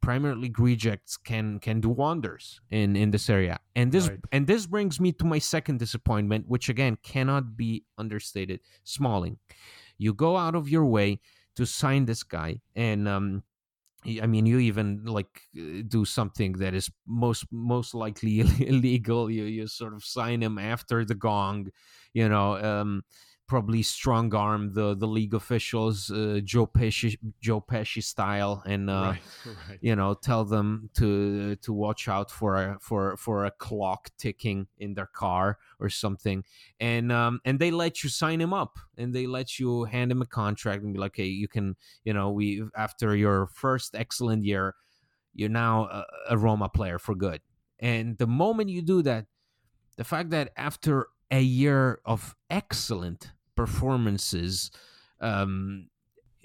Premier 0.00 0.34
League 0.34 0.58
rejects 0.58 1.16
can 1.16 1.58
can 1.58 1.80
do 1.80 1.88
wonders 1.88 2.60
in 2.70 2.96
in 2.96 3.10
this 3.10 3.30
area. 3.30 3.58
And 3.74 3.90
this 3.92 4.08
Right. 4.08 4.20
and 4.30 4.46
this 4.46 4.66
brings 4.66 5.00
me 5.00 5.12
to 5.12 5.24
my 5.24 5.38
second 5.38 5.78
disappointment, 5.78 6.46
which 6.48 6.68
again 6.68 6.98
cannot 7.02 7.56
be 7.56 7.84
understated. 7.96 8.60
Smalling, 8.84 9.38
you 9.98 10.12
go 10.12 10.36
out 10.36 10.54
of 10.54 10.68
your 10.68 10.84
way 10.84 11.20
to 11.54 11.64
sign 11.66 12.04
this 12.06 12.22
guy, 12.22 12.60
and 12.74 13.08
um, 13.08 13.42
I 14.04 14.26
mean, 14.26 14.46
you 14.46 14.58
even 14.58 15.04
like 15.04 15.42
uh, 15.56 15.82
do 15.86 16.04
something 16.04 16.52
that 16.54 16.74
is 16.74 16.90
most 17.06 17.44
most 17.52 17.94
likely 17.94 18.40
illegal. 18.66 19.30
You 19.30 19.44
you 19.44 19.66
sort 19.68 19.94
of 19.94 20.04
sign 20.04 20.42
him 20.42 20.58
after 20.58 21.04
the 21.04 21.14
gong, 21.14 21.68
you 22.12 22.28
know. 22.28 22.56
Um, 22.56 23.04
probably 23.52 23.82
strong 23.82 24.34
arm 24.34 24.72
the 24.72 24.94
the 24.96 25.06
league 25.06 25.34
officials, 25.34 26.10
uh, 26.10 26.40
Joe 26.42 26.66
Pesci 26.66 27.18
Joe 27.38 27.60
Pesci 27.60 28.02
style, 28.02 28.62
and 28.64 28.88
uh, 28.88 29.12
right, 29.12 29.20
right. 29.68 29.78
you 29.82 29.94
know 29.94 30.14
tell 30.14 30.46
them 30.46 30.88
to 30.94 31.56
to 31.56 31.70
watch 31.70 32.08
out 32.08 32.30
for 32.30 32.56
a 32.56 32.78
for 32.80 33.14
for 33.18 33.44
a 33.44 33.50
clock 33.50 34.08
ticking 34.16 34.68
in 34.78 34.94
their 34.94 35.10
car 35.24 35.58
or 35.78 35.90
something 35.90 36.44
and 36.80 37.12
um 37.12 37.40
and 37.44 37.58
they 37.58 37.70
let 37.70 38.02
you 38.02 38.08
sign 38.08 38.40
him 38.40 38.54
up 38.54 38.78
and 38.96 39.14
they 39.14 39.26
let 39.26 39.58
you 39.58 39.84
hand 39.84 40.10
him 40.10 40.22
a 40.22 40.26
contract 40.26 40.82
and 40.82 40.94
be 40.94 40.98
like 40.98 41.16
hey 41.16 41.26
you 41.42 41.48
can 41.48 41.76
you 42.04 42.14
know 42.14 42.30
we 42.30 42.62
after 42.74 43.14
your 43.14 43.48
first 43.48 43.94
excellent 43.94 44.44
year 44.44 44.74
you're 45.34 45.48
now 45.48 45.84
a, 45.84 46.04
a 46.30 46.36
roma 46.38 46.68
player 46.68 46.98
for 46.98 47.14
good 47.14 47.40
and 47.80 48.16
the 48.18 48.26
moment 48.26 48.70
you 48.70 48.80
do 48.80 49.02
that 49.02 49.26
the 49.96 50.04
fact 50.04 50.30
that 50.30 50.50
after 50.56 51.08
a 51.30 51.40
year 51.40 52.00
of 52.04 52.36
excellent 52.48 53.32
performances 53.56 54.70
um 55.20 55.88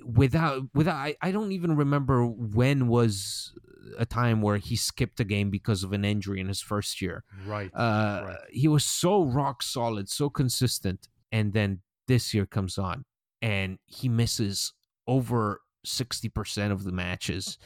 without 0.05 0.63
without 0.73 0.95
I, 0.95 1.15
I 1.21 1.31
don't 1.31 1.51
even 1.51 1.75
remember 1.75 2.25
when 2.25 2.87
was 2.87 3.53
a 3.97 4.05
time 4.05 4.41
where 4.41 4.57
he 4.57 4.75
skipped 4.75 5.19
a 5.19 5.23
game 5.23 5.49
because 5.49 5.83
of 5.83 5.93
an 5.93 6.05
injury 6.05 6.39
in 6.39 6.47
his 6.47 6.61
first 6.61 7.01
year 7.01 7.23
right. 7.45 7.71
uh 7.73 8.23
right. 8.25 8.37
he 8.51 8.67
was 8.67 8.83
so 8.83 9.23
rock 9.23 9.63
solid 9.63 10.09
so 10.09 10.29
consistent 10.29 11.07
and 11.31 11.53
then 11.53 11.81
this 12.07 12.33
year 12.33 12.45
comes 12.45 12.77
on 12.77 13.05
and 13.41 13.79
he 13.85 14.09
misses 14.09 14.73
over 15.07 15.61
60% 15.85 16.71
of 16.71 16.83
the 16.83 16.91
matches 16.91 17.57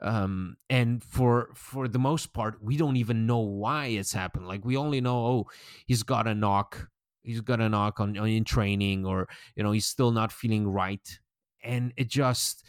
um 0.00 0.56
and 0.68 1.02
for 1.02 1.50
for 1.54 1.88
the 1.88 1.98
most 1.98 2.32
part 2.32 2.62
we 2.62 2.76
don't 2.76 2.96
even 2.96 3.26
know 3.26 3.38
why 3.38 3.86
it's 3.86 4.12
happened 4.12 4.46
like 4.46 4.64
we 4.64 4.76
only 4.76 5.00
know 5.00 5.26
oh 5.26 5.46
he's 5.86 6.02
got 6.02 6.26
a 6.26 6.34
knock 6.34 6.88
he's 7.24 7.40
got 7.40 7.60
a 7.60 7.68
knock 7.68 7.98
on, 7.98 8.16
on 8.16 8.28
in 8.28 8.44
training 8.44 9.04
or 9.04 9.28
you 9.56 9.62
know 9.64 9.72
he's 9.72 9.86
still 9.86 10.12
not 10.12 10.30
feeling 10.30 10.68
right. 10.68 11.18
And 11.62 11.92
it 11.96 12.08
just 12.08 12.64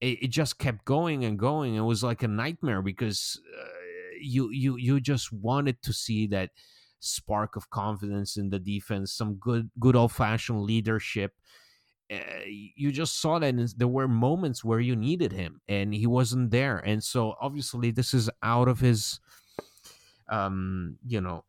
it, 0.00 0.24
it 0.24 0.28
just 0.28 0.58
kept 0.58 0.84
going 0.84 1.24
and 1.24 1.38
going. 1.38 1.76
It 1.76 1.80
was 1.80 2.02
like 2.02 2.22
a 2.22 2.28
nightmare 2.28 2.82
because 2.82 3.40
uh, 3.58 3.68
you 4.20 4.50
you 4.50 4.76
you 4.76 5.00
just 5.00 5.32
wanted 5.32 5.80
to 5.82 5.92
see 5.92 6.26
that 6.28 6.50
spark 6.98 7.56
of 7.56 7.68
confidence 7.70 8.36
in 8.36 8.48
the 8.50 8.60
defense 8.60 9.12
some 9.12 9.34
good 9.34 9.68
good 9.80 9.96
old 9.96 10.12
fashioned 10.12 10.62
leadership. 10.62 11.32
Uh, 12.12 12.18
you 12.44 12.92
just 12.92 13.20
saw 13.20 13.38
that 13.38 13.74
there 13.78 13.88
were 13.88 14.06
moments 14.06 14.62
where 14.62 14.80
you 14.80 14.94
needed 14.94 15.32
him 15.32 15.60
and 15.66 15.94
he 15.94 16.06
wasn't 16.06 16.50
there. 16.50 16.76
And 16.78 17.02
so 17.02 17.34
obviously 17.40 17.90
this 17.90 18.12
is 18.12 18.28
out 18.42 18.68
of 18.68 18.80
his 18.80 19.18
um 20.28 20.96
you 21.06 21.20
know 21.20 21.44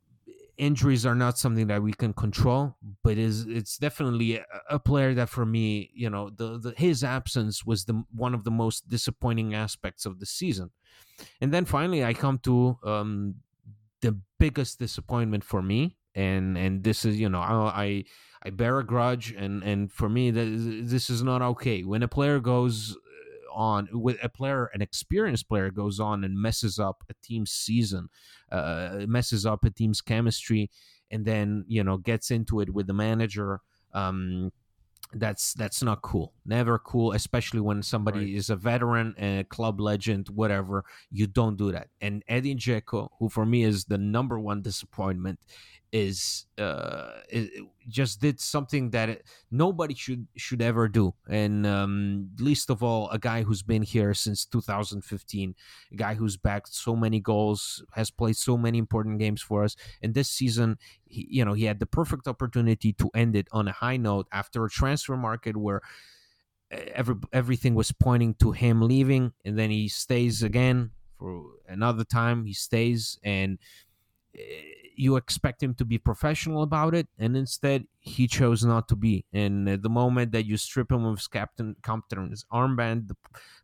injuries 0.65 1.05
are 1.05 1.15
not 1.15 1.37
something 1.37 1.67
that 1.67 1.81
we 1.83 1.93
can 1.93 2.13
control 2.13 2.75
but 3.03 3.17
is 3.17 3.45
it's 3.47 3.77
definitely 3.77 4.37
a, 4.37 4.45
a 4.69 4.79
player 4.79 5.13
that 5.13 5.29
for 5.29 5.45
me 5.45 5.91
you 5.93 6.09
know 6.09 6.29
the, 6.29 6.59
the 6.59 6.73
his 6.77 7.03
absence 7.03 7.65
was 7.65 7.85
the 7.85 8.03
one 8.11 8.33
of 8.33 8.43
the 8.43 8.51
most 8.51 8.87
disappointing 8.89 9.53
aspects 9.53 10.05
of 10.05 10.19
the 10.19 10.25
season. 10.25 10.71
And 11.41 11.53
then 11.53 11.65
finally 11.65 12.03
i 12.03 12.13
come 12.13 12.39
to 12.39 12.77
um 12.83 13.35
the 14.01 14.19
biggest 14.39 14.79
disappointment 14.79 15.43
for 15.43 15.61
me. 15.61 15.97
And 16.15 16.57
and 16.57 16.83
this 16.83 17.05
is 17.05 17.19
you 17.19 17.29
know 17.29 17.39
i 17.41 17.83
i, 17.85 18.03
I 18.43 18.49
bear 18.51 18.79
a 18.79 18.85
grudge 18.85 19.31
and 19.31 19.63
and 19.63 19.91
for 19.91 20.09
me 20.09 20.31
that 20.31 20.47
is- 20.47 20.91
this 20.91 21.09
is 21.09 21.23
not 21.23 21.41
okay. 21.53 21.83
When 21.83 22.03
a 22.03 22.07
player 22.07 22.39
goes 22.39 22.97
on 23.53 23.87
with 23.93 24.17
a 24.23 24.29
player 24.29 24.69
an 24.73 24.81
experienced 24.81 25.47
player 25.47 25.69
goes 25.71 25.99
on 25.99 26.23
and 26.23 26.37
messes 26.37 26.79
up 26.79 27.03
a 27.09 27.13
team's 27.21 27.51
season 27.51 28.09
uh 28.51 29.05
messes 29.07 29.45
up 29.45 29.63
a 29.65 29.69
team's 29.69 30.01
chemistry 30.01 30.69
and 31.11 31.25
then 31.25 31.63
you 31.67 31.83
know 31.83 31.97
gets 31.97 32.31
into 32.31 32.59
it 32.59 32.73
with 32.73 32.87
the 32.87 32.93
manager 32.93 33.61
um 33.93 34.51
that's 35.15 35.53
that's 35.53 35.83
not 35.83 36.01
cool 36.01 36.33
never 36.43 36.79
cool 36.79 37.11
especially 37.11 37.59
when 37.59 37.83
somebody 37.83 38.19
Right. 38.19 38.33
is 38.35 38.49
a 38.49 38.55
veteran 38.55 39.13
a 39.19 39.43
club 39.43 39.79
legend 39.79 40.29
whatever 40.29 40.83
you 41.11 41.27
don't 41.27 41.55
do 41.55 41.71
that 41.71 41.89
and 42.01 42.23
eddie 42.27 42.55
Dzeko, 42.55 43.09
who 43.19 43.29
for 43.29 43.45
me 43.45 43.63
is 43.63 43.85
the 43.85 43.97
number 43.99 44.39
one 44.39 44.61
disappointment 44.63 45.39
is 45.93 46.47
uh 46.57 47.19
just 47.87 48.19
did 48.19 48.41
something 48.41 48.89
that 48.89 49.21
nobody 49.51 49.93
should 49.93 50.27
should 50.35 50.61
ever 50.61 50.87
do. 50.87 51.13
And 51.29 51.67
um 51.67 52.29
least 52.39 52.71
of 52.71 52.81
all 52.81 53.09
a 53.11 53.19
guy 53.19 53.43
who's 53.43 53.61
been 53.61 53.83
here 53.83 54.15
since 54.15 54.43
2015 54.43 55.53
a 55.91 55.95
guy 55.95 56.15
who's 56.15 56.35
backed 56.35 56.73
so 56.73 56.95
many 56.95 57.19
goals 57.19 57.85
has 57.93 58.09
played 58.09 58.35
so 58.35 58.57
many 58.57 58.79
important 58.79 59.19
games 59.19 59.41
for 59.43 59.63
us. 59.63 59.75
And 60.01 60.15
this 60.15 60.31
season 60.31 60.79
he, 61.05 61.27
you 61.29 61.45
know 61.45 61.53
he 61.53 61.65
had 61.65 61.79
the 61.79 61.85
perfect 61.85 62.27
opportunity 62.27 62.91
to 62.93 63.11
end 63.13 63.35
it 63.35 63.47
on 63.51 63.67
a 63.67 63.71
high 63.71 63.97
note 63.97 64.27
after 64.31 64.65
a 64.65 64.69
transfer 64.71 65.15
market 65.15 65.55
where 65.55 65.81
every 66.71 67.15
everything 67.31 67.75
was 67.75 67.91
pointing 67.91 68.33
to 68.35 68.51
him 68.51 68.81
leaving. 68.81 69.33
And 69.45 69.59
then 69.59 69.69
he 69.69 69.87
stays 69.89 70.41
again 70.41 70.89
for 71.19 71.43
another 71.67 72.03
time. 72.03 72.45
He 72.45 72.53
stays 72.53 73.19
and 73.23 73.59
you 74.95 75.15
expect 75.15 75.61
him 75.61 75.73
to 75.75 75.85
be 75.85 75.97
professional 75.97 76.63
about 76.63 76.93
it 76.93 77.07
and 77.17 77.35
instead 77.35 77.85
he 77.99 78.27
chose 78.27 78.63
not 78.63 78.87
to 78.87 78.95
be. 78.95 79.25
And 79.33 79.67
at 79.69 79.81
the 79.81 79.89
moment 79.89 80.31
that 80.31 80.45
you 80.45 80.57
strip 80.57 80.91
him 80.91 81.05
of 81.05 81.17
his 81.17 81.27
captain 81.27 81.75
captain's 81.83 82.45
armband 82.51 83.07
the 83.07 83.15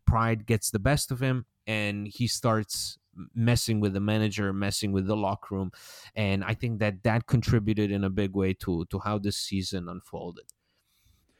pride 0.06 0.46
gets 0.46 0.70
the 0.70 0.78
best 0.78 1.10
of 1.10 1.20
him 1.20 1.46
and 1.66 2.08
he 2.08 2.26
starts 2.26 2.98
messing 3.34 3.80
with 3.80 3.92
the 3.92 4.00
manager 4.00 4.52
messing 4.52 4.92
with 4.92 5.06
the 5.06 5.16
locker 5.16 5.54
room. 5.54 5.72
And 6.14 6.44
i 6.44 6.54
think 6.54 6.80
that 6.80 7.02
that 7.02 7.26
contributed 7.26 7.90
in 7.90 8.04
a 8.04 8.10
big 8.10 8.34
way 8.34 8.54
to 8.54 8.86
to 8.86 8.98
how 8.98 9.18
this 9.18 9.36
season 9.36 9.88
unfolded 9.88 10.44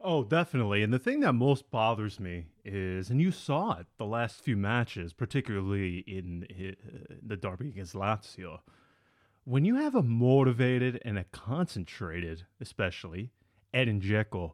Oh, 0.00 0.22
definitely. 0.24 0.82
And 0.82 0.92
the 0.92 0.98
thing 0.98 1.20
that 1.20 1.32
most 1.32 1.70
bothers 1.70 2.20
me 2.20 2.46
is, 2.64 3.10
and 3.10 3.20
you 3.20 3.32
saw 3.32 3.78
it 3.78 3.86
the 3.98 4.04
last 4.06 4.40
few 4.42 4.56
matches, 4.56 5.12
particularly 5.12 5.98
in 6.06 6.46
uh, 6.50 7.14
the 7.26 7.36
derby 7.36 7.68
against 7.68 7.94
Lazio, 7.94 8.58
when 9.44 9.64
you 9.64 9.76
have 9.76 9.94
a 9.94 10.02
motivated 10.02 11.00
and 11.04 11.18
a 11.18 11.24
concentrated, 11.24 12.44
especially 12.60 13.30
Edin 13.72 14.00
Dzeko, 14.00 14.52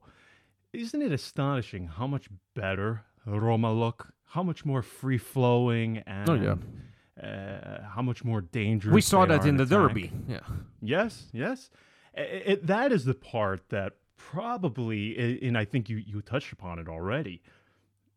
isn't 0.72 1.02
it 1.02 1.12
astonishing 1.12 1.86
how 1.86 2.06
much 2.06 2.28
better 2.54 3.02
Roma 3.26 3.72
look? 3.72 4.12
How 4.26 4.42
much 4.42 4.64
more 4.64 4.80
free 4.82 5.18
flowing 5.18 5.98
and 6.06 6.28
Oh, 6.30 6.34
yeah. 6.34 7.22
uh, 7.22 7.82
how 7.94 8.00
much 8.02 8.24
more 8.24 8.40
dangerous 8.40 8.94
we 8.94 9.00
saw 9.02 9.26
that 9.26 9.44
in 9.44 9.56
the 9.58 9.64
attack. 9.64 9.78
derby 9.88 10.10
yeah 10.28 10.40
Yes, 10.80 11.26
yes. 11.32 11.68
It, 12.14 12.42
it, 12.46 12.66
that 12.66 12.92
is 12.92 13.04
the 13.04 13.14
part 13.14 13.68
that 13.70 13.94
probably, 14.30 15.38
and 15.42 15.56
I 15.58 15.64
think 15.64 15.88
you, 15.88 15.96
you 15.96 16.20
touched 16.22 16.52
upon 16.52 16.78
it 16.78 16.88
already. 16.88 17.42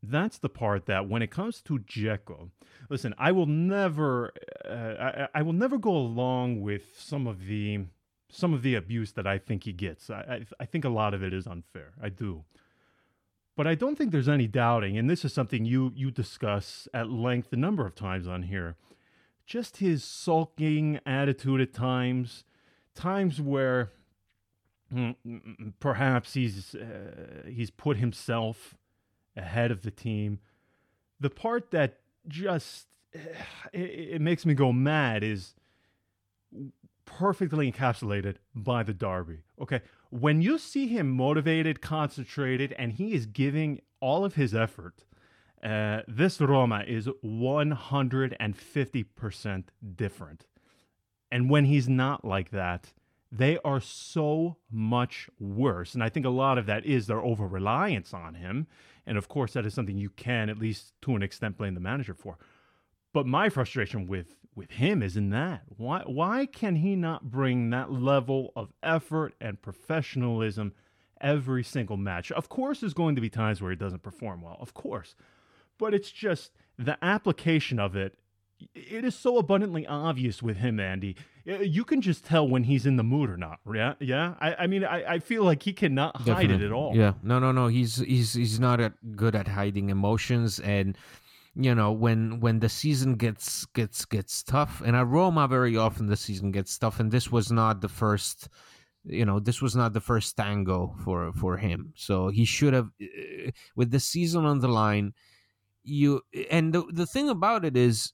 That's 0.03 0.37
the 0.37 0.49
part 0.49 0.85
that 0.85 1.09
when 1.09 1.21
it 1.21 1.31
comes 1.31 1.61
to 1.63 1.79
Dzeko, 1.79 2.49
listen, 2.89 3.15
I 3.17 3.31
will 3.31 3.47
never, 3.47 4.31
uh, 4.63 5.27
I, 5.33 5.39
I 5.39 5.41
will 5.41 5.53
never 5.53 5.77
go 5.77 5.95
along 5.95 6.61
with 6.61 6.99
some 6.99 7.27
of 7.27 7.45
the 7.47 7.85
some 8.27 8.53
of 8.53 8.63
the 8.63 8.75
abuse 8.75 9.13
that 9.13 9.25
I 9.25 9.37
think 9.37 9.63
he 9.63 9.71
gets. 9.71 10.09
I, 10.09 10.15
I, 10.19 10.45
I 10.59 10.65
think 10.65 10.83
a 10.83 10.89
lot 10.89 11.13
of 11.13 11.23
it 11.23 11.33
is 11.33 11.47
unfair. 11.47 11.93
I 12.01 12.09
do. 12.09 12.43
But 13.55 13.65
I 13.65 13.75
don't 13.75 13.97
think 13.97 14.11
there's 14.11 14.27
any 14.27 14.47
doubting, 14.47 14.97
and 14.97 15.09
this 15.09 15.23
is 15.23 15.33
something 15.33 15.65
you 15.65 15.91
you 15.95 16.11
discuss 16.11 16.87
at 16.93 17.09
length 17.09 17.53
a 17.53 17.57
number 17.57 17.85
of 17.85 17.95
times 17.95 18.27
on 18.27 18.43
here. 18.43 18.75
Just 19.45 19.77
his 19.77 20.03
sulking 20.03 20.99
attitude 21.05 21.61
at 21.61 21.73
times, 21.73 22.43
times 22.93 23.39
where 23.39 23.91
perhaps 25.79 26.33
he's 26.33 26.75
uh, 26.75 27.43
he's 27.47 27.71
put 27.71 27.97
himself 27.97 28.75
ahead 29.35 29.71
of 29.71 29.81
the 29.81 29.91
team. 29.91 30.39
The 31.19 31.29
part 31.29 31.71
that 31.71 31.99
just 32.27 32.87
it, 33.73 34.13
it 34.13 34.21
makes 34.21 34.45
me 34.45 34.53
go 34.53 34.71
mad 34.71 35.23
is 35.23 35.55
perfectly 37.05 37.71
encapsulated 37.71 38.35
by 38.53 38.83
the 38.83 38.93
Derby. 38.93 39.39
Okay. 39.61 39.81
When 40.09 40.41
you 40.41 40.57
see 40.57 40.87
him 40.87 41.11
motivated, 41.11 41.81
concentrated, 41.81 42.73
and 42.77 42.91
he 42.93 43.13
is 43.13 43.25
giving 43.25 43.81
all 43.99 44.23
of 44.25 44.35
his 44.35 44.55
effort, 44.55 45.03
uh, 45.63 46.01
this 46.07 46.39
Roma 46.39 46.83
is 46.87 47.09
150% 47.23 49.63
different. 49.95 50.45
And 51.31 51.49
when 51.49 51.65
he's 51.65 51.89
not 51.89 52.23
like 52.23 52.51
that, 52.51 52.93
they 53.37 53.57
are 53.65 53.79
so 53.79 54.57
much 54.71 55.29
worse. 55.39 55.93
And 55.93 56.03
I 56.03 56.09
think 56.09 56.25
a 56.25 56.29
lot 56.29 56.57
of 56.57 56.65
that 56.67 56.85
is 56.85 57.07
their 57.07 57.19
over 57.19 57.47
reliance 57.47 58.13
on 58.13 58.35
him. 58.35 58.67
And 59.05 59.17
of 59.17 59.27
course, 59.27 59.53
that 59.53 59.65
is 59.65 59.73
something 59.73 59.97
you 59.97 60.09
can, 60.09 60.49
at 60.49 60.57
least 60.57 60.93
to 61.03 61.15
an 61.15 61.23
extent, 61.23 61.57
blame 61.57 61.73
the 61.73 61.79
manager 61.79 62.13
for. 62.13 62.37
But 63.13 63.25
my 63.25 63.49
frustration 63.49 64.07
with 64.07 64.35
with 64.55 64.71
him 64.71 65.03
is 65.03 65.17
in 65.17 65.31
that. 65.31 65.63
Why 65.75 66.03
why 66.05 66.45
can 66.45 66.77
he 66.77 66.95
not 66.95 67.29
bring 67.29 67.69
that 67.71 67.91
level 67.91 68.53
of 68.55 68.71
effort 68.81 69.33
and 69.41 69.61
professionalism 69.61 70.73
every 71.19 71.63
single 71.63 71.97
match? 71.97 72.31
Of 72.31 72.49
course 72.49 72.79
there's 72.79 72.93
going 72.93 73.15
to 73.15 73.21
be 73.21 73.29
times 73.29 73.61
where 73.61 73.71
he 73.71 73.77
doesn't 73.77 74.03
perform 74.03 74.41
well. 74.41 74.57
Of 74.59 74.73
course. 74.73 75.15
But 75.77 75.93
it's 75.93 76.11
just 76.11 76.51
the 76.77 76.97
application 77.03 77.79
of 77.79 77.95
it 77.95 78.17
it 78.73 79.03
is 79.03 79.15
so 79.15 79.37
abundantly 79.37 79.85
obvious 79.85 80.41
with 80.41 80.57
him, 80.57 80.79
Andy. 80.79 81.15
You 81.45 81.85
can 81.85 82.01
just 82.01 82.25
tell 82.25 82.47
when 82.47 82.63
he's 82.63 82.87
in 82.87 82.95
the 82.95 83.03
mood 83.03 83.29
or 83.29 83.37
not. 83.37 83.59
Yeah, 83.71 83.93
yeah. 83.99 84.33
I, 84.41 84.55
I 84.55 84.67
mean, 84.67 84.83
I, 84.83 85.13
I 85.13 85.19
feel 85.19 85.43
like 85.43 85.61
he 85.61 85.73
cannot 85.73 86.17
hide 86.17 86.25
Definitely. 86.25 86.65
it 86.65 86.67
at 86.67 86.71
all. 86.71 86.95
Yeah, 86.95 87.13
no, 87.21 87.37
no, 87.37 87.51
no. 87.51 87.67
He's 87.67 87.97
he's 87.97 88.33
he's 88.33 88.59
not 88.59 88.79
good 89.15 89.35
at 89.35 89.47
hiding 89.47 89.89
emotions, 89.89 90.59
and 90.59 90.97
you 91.55 91.73
know 91.73 91.91
when 91.91 92.39
when 92.39 92.59
the 92.59 92.69
season 92.69 93.15
gets 93.15 93.65
gets 93.67 94.05
gets 94.05 94.43
tough 94.43 94.81
and 94.85 94.95
at 94.95 95.07
roma 95.07 95.47
very 95.47 95.77
often 95.77 96.05
the 96.05 96.17
season 96.17 96.51
gets 96.51 96.77
tough 96.77 96.99
and 96.99 97.11
this 97.11 97.31
was 97.31 97.51
not 97.51 97.79
the 97.79 97.87
first 97.87 98.49
you 99.05 99.23
know 99.23 99.39
this 99.39 99.61
was 99.61 99.75
not 99.75 99.93
the 99.93 100.01
first 100.01 100.35
tango 100.35 100.93
for 101.03 101.31
for 101.33 101.55
him 101.57 101.93
so 101.95 102.27
he 102.27 102.43
should 102.43 102.73
have 102.73 102.89
uh, 103.01 103.49
with 103.75 103.89
the 103.91 103.99
season 103.99 104.43
on 104.45 104.59
the 104.59 104.67
line 104.67 105.13
you 105.83 106.21
and 106.51 106.73
the, 106.73 106.83
the 106.91 107.05
thing 107.05 107.29
about 107.29 107.63
it 107.63 107.77
is 107.77 108.11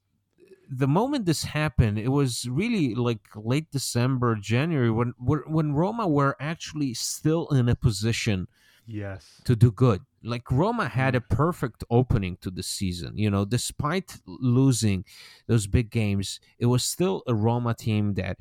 the 0.73 0.87
moment 0.87 1.25
this 1.25 1.43
happened 1.43 1.99
it 1.99 2.07
was 2.09 2.47
really 2.49 2.95
like 2.95 3.27
late 3.35 3.69
december 3.71 4.35
january 4.35 4.89
when 4.89 5.13
when 5.19 5.73
roma 5.73 6.07
were 6.07 6.35
actually 6.39 6.93
still 6.93 7.47
in 7.49 7.67
a 7.67 7.75
position 7.75 8.47
yes 8.85 9.41
to 9.43 9.55
do 9.55 9.69
good 9.71 10.01
like 10.23 10.51
Roma 10.51 10.87
had 10.87 11.13
mm. 11.13 11.17
a 11.17 11.21
perfect 11.21 11.83
opening 11.89 12.37
to 12.41 12.51
the 12.51 12.63
season. 12.63 13.17
You 13.17 13.29
know, 13.29 13.45
despite 13.45 14.17
losing 14.25 15.05
those 15.47 15.67
big 15.67 15.89
games, 15.89 16.39
it 16.59 16.67
was 16.67 16.83
still 16.83 17.23
a 17.27 17.33
Roma 17.33 17.73
team 17.73 18.13
that 18.15 18.37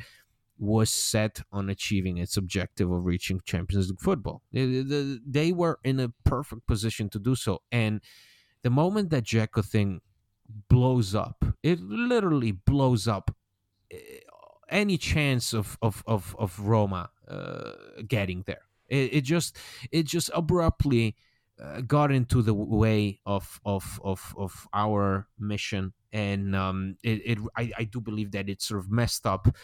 was 0.58 0.90
set 0.90 1.40
on 1.50 1.70
achieving 1.70 2.18
its 2.18 2.36
objective 2.36 2.90
of 2.90 3.04
reaching 3.04 3.40
Champions 3.46 3.88
League 3.88 4.00
football. 4.00 4.42
They, 4.52 5.52
were 5.52 5.78
in 5.82 5.98
a 5.98 6.12
perfect 6.24 6.66
position 6.66 7.08
to 7.10 7.18
do 7.18 7.34
so. 7.34 7.62
And 7.72 8.02
the 8.62 8.68
moment 8.68 9.08
that 9.10 9.24
Dzeko 9.24 9.64
thing 9.64 10.02
blows 10.68 11.14
up, 11.14 11.44
it 11.62 11.80
literally 11.80 12.52
blows 12.52 13.08
up 13.08 13.34
eh, 13.90 13.96
any 14.68 14.98
chance 14.98 15.52
of 15.52 15.78
of 15.82 16.02
of, 16.06 16.36
of 16.38 16.58
Roma 16.60 17.10
uh, 17.28 17.72
getting 18.06 18.42
there. 18.46 18.62
It, 18.88 19.14
it 19.14 19.20
just 19.22 19.56
it 19.90 20.06
just 20.06 20.30
abruptly 20.34 21.16
uh, 21.62 21.80
got 21.82 22.10
into 22.10 22.42
the 22.42 22.54
way 22.54 23.20
of 23.26 23.60
of 23.64 24.00
of, 24.02 24.34
of 24.36 24.68
our 24.72 25.28
mission 25.38 25.92
and 26.12 26.56
um, 26.56 26.96
it, 27.02 27.22
it 27.24 27.38
I, 27.56 27.72
I, 27.78 27.84
do 27.84 28.00
believe 28.00 28.32
that 28.32 28.48
it 28.48 28.62
sort 28.62 28.80
of 28.80 28.90
messed 28.90 29.26
up 29.26 29.54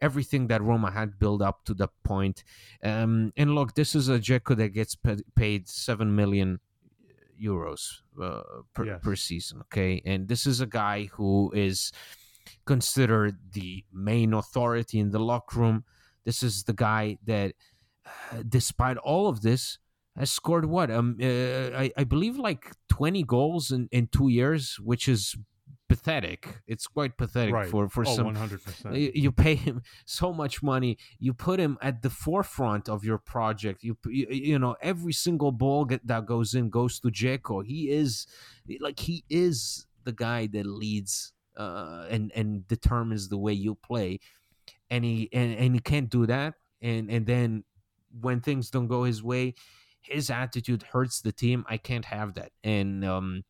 everything 0.00 0.46
that 0.48 0.62
Roma 0.62 0.90
had 0.90 1.18
built 1.18 1.42
up 1.42 1.64
to 1.64 1.74
the 1.74 1.88
point. 2.04 2.44
Um, 2.82 3.32
and 3.36 3.54
look, 3.54 3.74
this 3.74 3.94
is 3.94 4.08
a 4.08 4.18
Dzeko 4.18 4.56
that 4.56 4.68
gets 4.68 4.96
paid 5.34 5.68
seven 5.68 6.14
million 6.14 6.60
euros 7.42 8.02
uh, 8.20 8.42
per, 8.74 8.86
yes. 8.86 9.00
per 9.02 9.16
season. 9.16 9.60
Okay, 9.62 10.02
and 10.04 10.28
this 10.28 10.46
is 10.46 10.60
a 10.60 10.66
guy 10.66 11.08
who 11.12 11.52
is 11.54 11.92
considered 12.64 13.36
the 13.52 13.84
main 13.92 14.34
authority 14.34 14.98
in 14.98 15.10
the 15.10 15.18
locker 15.18 15.60
room. 15.60 15.84
This 16.24 16.42
is 16.42 16.64
the 16.64 16.72
guy 16.72 17.18
that, 17.24 17.54
uh, 18.06 18.42
despite 18.48 18.96
all 18.98 19.28
of 19.28 19.42
this, 19.42 19.78
has 20.16 20.30
scored 20.30 20.64
what? 20.64 20.90
Um, 20.90 21.18
uh, 21.20 21.76
I, 21.76 21.92
I 21.96 22.04
believe 22.04 22.38
like 22.38 22.72
20 22.88 23.22
goals 23.24 23.70
in, 23.70 23.88
in 23.92 24.08
two 24.08 24.28
years, 24.28 24.78
which 24.80 25.08
is 25.08 25.36
pathetic. 25.88 26.60
It's 26.66 26.86
quite 26.86 27.16
pathetic 27.16 27.54
right. 27.54 27.68
for 27.68 27.88
for 27.88 28.04
oh, 28.06 28.14
some. 28.14 28.34
100%. 28.34 28.98
You, 28.98 29.12
you, 29.14 29.32
pay 29.32 29.54
him 29.54 29.82
so 30.04 30.32
much 30.32 30.62
money. 30.62 30.98
You 31.18 31.34
put 31.34 31.60
him 31.60 31.78
at 31.80 32.02
the 32.02 32.10
forefront 32.10 32.88
of 32.88 33.04
your 33.04 33.18
project. 33.18 33.82
You 33.82 33.96
you, 34.06 34.26
you 34.30 34.58
know 34.58 34.76
every 34.80 35.12
single 35.12 35.52
ball 35.52 35.84
get, 35.84 36.06
that 36.06 36.26
goes 36.26 36.54
in 36.54 36.70
goes 36.70 37.00
to 37.00 37.08
Dzeko. 37.08 37.64
He 37.64 37.90
is 37.90 38.26
like 38.80 39.00
he 39.00 39.24
is 39.28 39.86
the 40.04 40.12
guy 40.12 40.46
that 40.48 40.66
leads 40.66 41.32
uh, 41.56 42.06
and 42.10 42.32
and 42.34 42.66
determines 42.68 43.28
the 43.28 43.38
way 43.38 43.52
you 43.52 43.74
play, 43.74 44.20
and 44.90 45.04
he 45.04 45.28
and, 45.32 45.56
and 45.56 45.74
he 45.74 45.80
can't 45.80 46.10
do 46.10 46.26
that. 46.26 46.54
And 46.82 47.10
and 47.10 47.26
then 47.26 47.64
when 48.20 48.40
things 48.40 48.70
don't 48.70 48.88
go 48.88 49.04
his 49.04 49.22
way, 49.22 49.54
his 50.00 50.30
attitude 50.30 50.82
hurts 50.82 51.20
the 51.20 51.32
team. 51.32 51.64
I 51.68 51.76
can't 51.76 52.04
have 52.04 52.34
that. 52.34 52.52
And 52.62 53.04
um, 53.04 53.44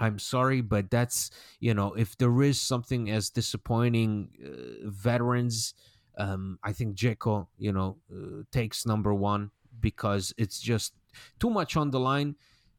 I'm 0.00 0.18
sorry, 0.18 0.60
but 0.60 0.90
that's 0.90 1.30
you 1.60 1.74
know 1.74 1.94
if 1.94 2.16
there 2.18 2.42
is 2.42 2.60
something 2.60 3.10
as 3.10 3.30
disappointing, 3.30 4.28
uh, 4.44 4.88
veterans. 4.88 5.74
Um, 6.16 6.60
I 6.62 6.72
think 6.72 6.96
Dzeko, 6.96 7.48
you 7.58 7.72
know, 7.72 7.96
uh, 8.12 8.44
takes 8.52 8.86
number 8.86 9.12
one 9.12 9.50
because 9.80 10.32
it's 10.38 10.60
just 10.60 10.94
too 11.40 11.50
much 11.50 11.76
on 11.76 11.90
the 11.90 11.98
line, 11.98 12.36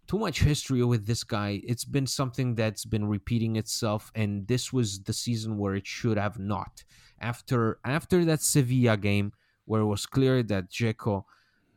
too 0.07 0.17
much 0.17 0.41
history 0.41 0.81
with 0.83 1.05
this 1.05 1.23
guy. 1.25 1.61
It's 1.65 1.83
been 1.83 2.07
something 2.07 2.55
that's 2.55 2.85
been 2.85 3.05
repeating 3.07 3.57
itself, 3.57 4.11
and 4.15 4.47
this 4.47 4.71
was 4.71 5.03
the 5.03 5.13
season 5.13 5.57
where 5.57 5.75
it 5.75 5.85
should 5.85 6.17
have 6.17 6.39
not. 6.39 6.83
After 7.19 7.79
after 7.83 8.23
that 8.25 8.41
Sevilla 8.41 8.97
game, 8.97 9.33
where 9.65 9.81
it 9.81 9.85
was 9.85 10.05
clear 10.05 10.43
that 10.43 10.69
Dzeko 10.69 11.25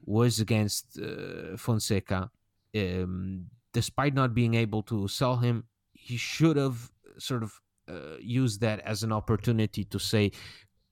was 0.05 0.41
against 0.41 0.99
uh, 0.99 1.57
Fonseca. 1.57 2.31
Um, 2.77 3.47
despite 3.81 4.13
not 4.13 4.35
being 4.35 4.55
able 4.55 4.83
to 4.83 5.07
sell 5.07 5.37
him, 5.37 5.57
he 5.93 6.17
should 6.17 6.57
have 6.57 6.91
sort 7.19 7.43
of 7.45 7.53
uh, 7.89 8.17
used 8.21 8.61
that 8.61 8.81
as 8.81 9.05
an 9.05 9.13
opportunity 9.13 9.85
to 9.85 9.99
say 10.01 10.33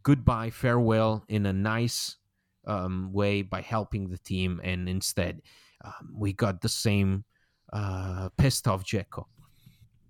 goodbye, 0.05 0.51
farewell 0.51 1.25
in 1.29 1.47
a 1.47 1.53
nice 1.53 2.17
um, 2.65 3.13
way 3.13 3.43
by 3.43 3.61
helping 3.61 4.09
the 4.09 4.19
team. 4.19 4.61
And 4.63 4.89
instead, 4.89 5.43
um, 5.85 6.15
we 6.15 6.33
got 6.33 6.61
the 6.61 6.69
same 6.69 7.25
uh, 7.73 8.29
pissed 8.39 8.69
off 8.69 8.85
Dzeko. 8.85 9.25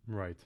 Right. 0.06 0.40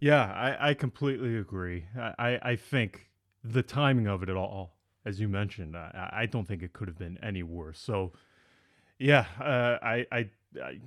Yeah, 0.00 0.24
I, 0.24 0.70
I 0.70 0.74
completely 0.74 1.38
agree. 1.38 1.86
I, 2.18 2.38
I 2.42 2.56
think 2.56 3.08
the 3.42 3.62
timing 3.62 4.08
of 4.08 4.22
it 4.22 4.28
at 4.28 4.36
all 4.36 4.74
as 5.04 5.20
you 5.20 5.28
mentioned. 5.28 5.76
I, 5.76 6.10
I 6.12 6.26
don't 6.26 6.46
think 6.46 6.62
it 6.62 6.72
could 6.72 6.88
have 6.88 6.98
been 6.98 7.18
any 7.22 7.42
worse. 7.42 7.78
So, 7.78 8.12
yeah, 8.98 9.26
uh, 9.40 9.78
I, 9.82 10.06
I, 10.10 10.30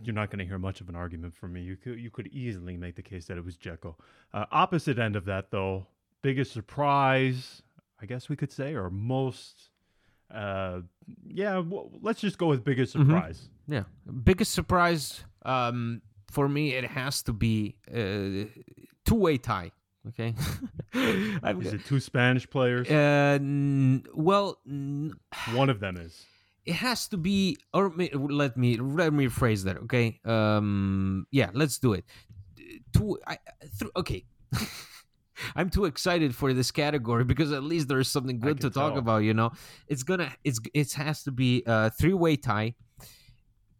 you're 0.03 0.15
not 0.15 0.29
going 0.29 0.39
to 0.39 0.45
hear 0.45 0.57
much 0.57 0.81
of 0.81 0.89
an 0.89 0.95
argument 0.95 1.35
from 1.35 1.53
me. 1.53 1.61
You 1.61 1.75
could, 1.75 1.99
you 1.99 2.09
could 2.09 2.27
easily 2.27 2.77
make 2.77 2.95
the 2.95 3.01
case 3.01 3.25
that 3.27 3.37
it 3.37 3.45
was 3.45 3.57
Dzeko. 3.57 3.95
Uh, 4.33 4.45
opposite 4.51 4.99
end 4.99 5.15
of 5.15 5.25
that, 5.25 5.51
though, 5.51 5.87
biggest 6.21 6.51
surprise, 6.51 7.61
I 8.01 8.05
guess 8.05 8.29
we 8.29 8.35
could 8.35 8.51
say, 8.51 8.73
or 8.75 8.89
most. 8.89 9.69
Uh, 10.33 10.81
yeah, 11.25 11.59
well, 11.59 11.91
let's 12.01 12.19
just 12.19 12.37
go 12.37 12.47
with 12.47 12.63
biggest 12.63 12.95
mm-hmm. 12.95 13.09
surprise. 13.09 13.49
Mm-hmm. 13.69 13.73
Yeah, 13.73 13.83
biggest 14.23 14.53
surprise. 14.53 15.23
Um, 15.43 16.01
for 16.29 16.49
me, 16.49 16.73
it 16.73 16.83
has 16.85 17.23
to 17.23 17.33
be 17.33 17.75
uh, 17.89 18.49
two-way 19.05 19.37
tie 19.37 19.71
Okay, 20.09 20.33
Is 20.93 21.73
it 21.73 21.85
two 21.85 21.99
Spanish 21.99 22.49
players? 22.49 22.89
uh, 22.89 23.37
n- 23.41 24.03
well, 24.13 24.57
n- 24.67 25.13
One 25.51 25.69
of 25.69 25.79
them 25.79 25.97
is. 25.97 26.25
It 26.67 26.75
has 26.75 27.07
to 27.09 27.17
be 27.17 27.57
or 27.73 27.91
let 27.95 28.57
me 28.57 28.77
let 28.77 29.13
me 29.13 29.27
rephrase 29.27 29.63
that 29.63 29.77
okay? 29.87 30.19
Um 30.25 31.25
yeah 31.31 31.49
let's 31.53 31.77
do 31.79 31.93
it. 31.93 32.03
Two 32.93 33.17
I, 33.25 33.37
th- 33.79 33.91
okay. 33.95 34.25
I'm 35.55 35.69
too 35.69 35.85
excited 35.85 36.35
for 36.35 36.53
this 36.53 36.71
category 36.71 37.23
because 37.23 37.51
at 37.51 37.63
least 37.63 37.87
there's 37.87 38.09
something 38.09 38.39
good 38.39 38.57
to 38.61 38.67
can 38.67 38.73
talk 38.73 38.93
tell. 38.93 38.99
about 38.99 39.19
you 39.23 39.33
know? 39.33 39.51
It's 39.87 40.03
gonna 40.03 40.31
it's 40.43 40.59
it 40.73 40.91
has 40.93 41.23
to 41.23 41.31
be 41.31 41.63
a 41.65 41.89
three-way 41.89 42.35
tie. 42.35 42.75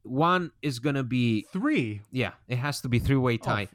One 0.03 0.51
is 0.61 0.79
gonna 0.79 1.03
be 1.03 1.45
Three. 1.51 2.01
yeah, 2.11 2.31
it 2.47 2.57
has 2.57 2.79
to 2.81 2.89
be 2.89 2.99
three 2.99 3.17
way 3.17 3.37
tie. 3.37 3.67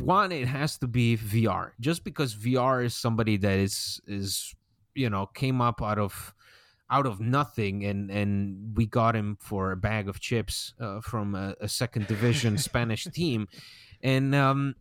One, 0.00 0.32
it 0.32 0.48
has 0.48 0.78
to 0.78 0.86
be 0.86 1.16
Villar, 1.16 1.74
just 1.80 2.02
because 2.02 2.32
Villar 2.32 2.82
is 2.82 2.94
somebody 2.94 3.36
that 3.36 3.58
is 3.58 4.00
is 4.06 4.54
you 4.94 5.10
know 5.10 5.26
came 5.26 5.60
up 5.60 5.82
out 5.82 5.98
of 5.98 6.32
out 6.90 7.06
of 7.06 7.20
nothing, 7.20 7.84
and 7.84 8.10
and 8.10 8.76
we 8.76 8.86
got 8.86 9.16
him 9.16 9.36
for 9.40 9.72
a 9.72 9.76
bag 9.76 10.08
of 10.08 10.20
chips 10.20 10.74
uh, 10.80 11.00
from 11.00 11.34
a, 11.34 11.54
a 11.60 11.68
second 11.68 12.06
division 12.06 12.58
Spanish 12.70 13.04
team, 13.04 13.48
and 14.02 14.34
um 14.34 14.74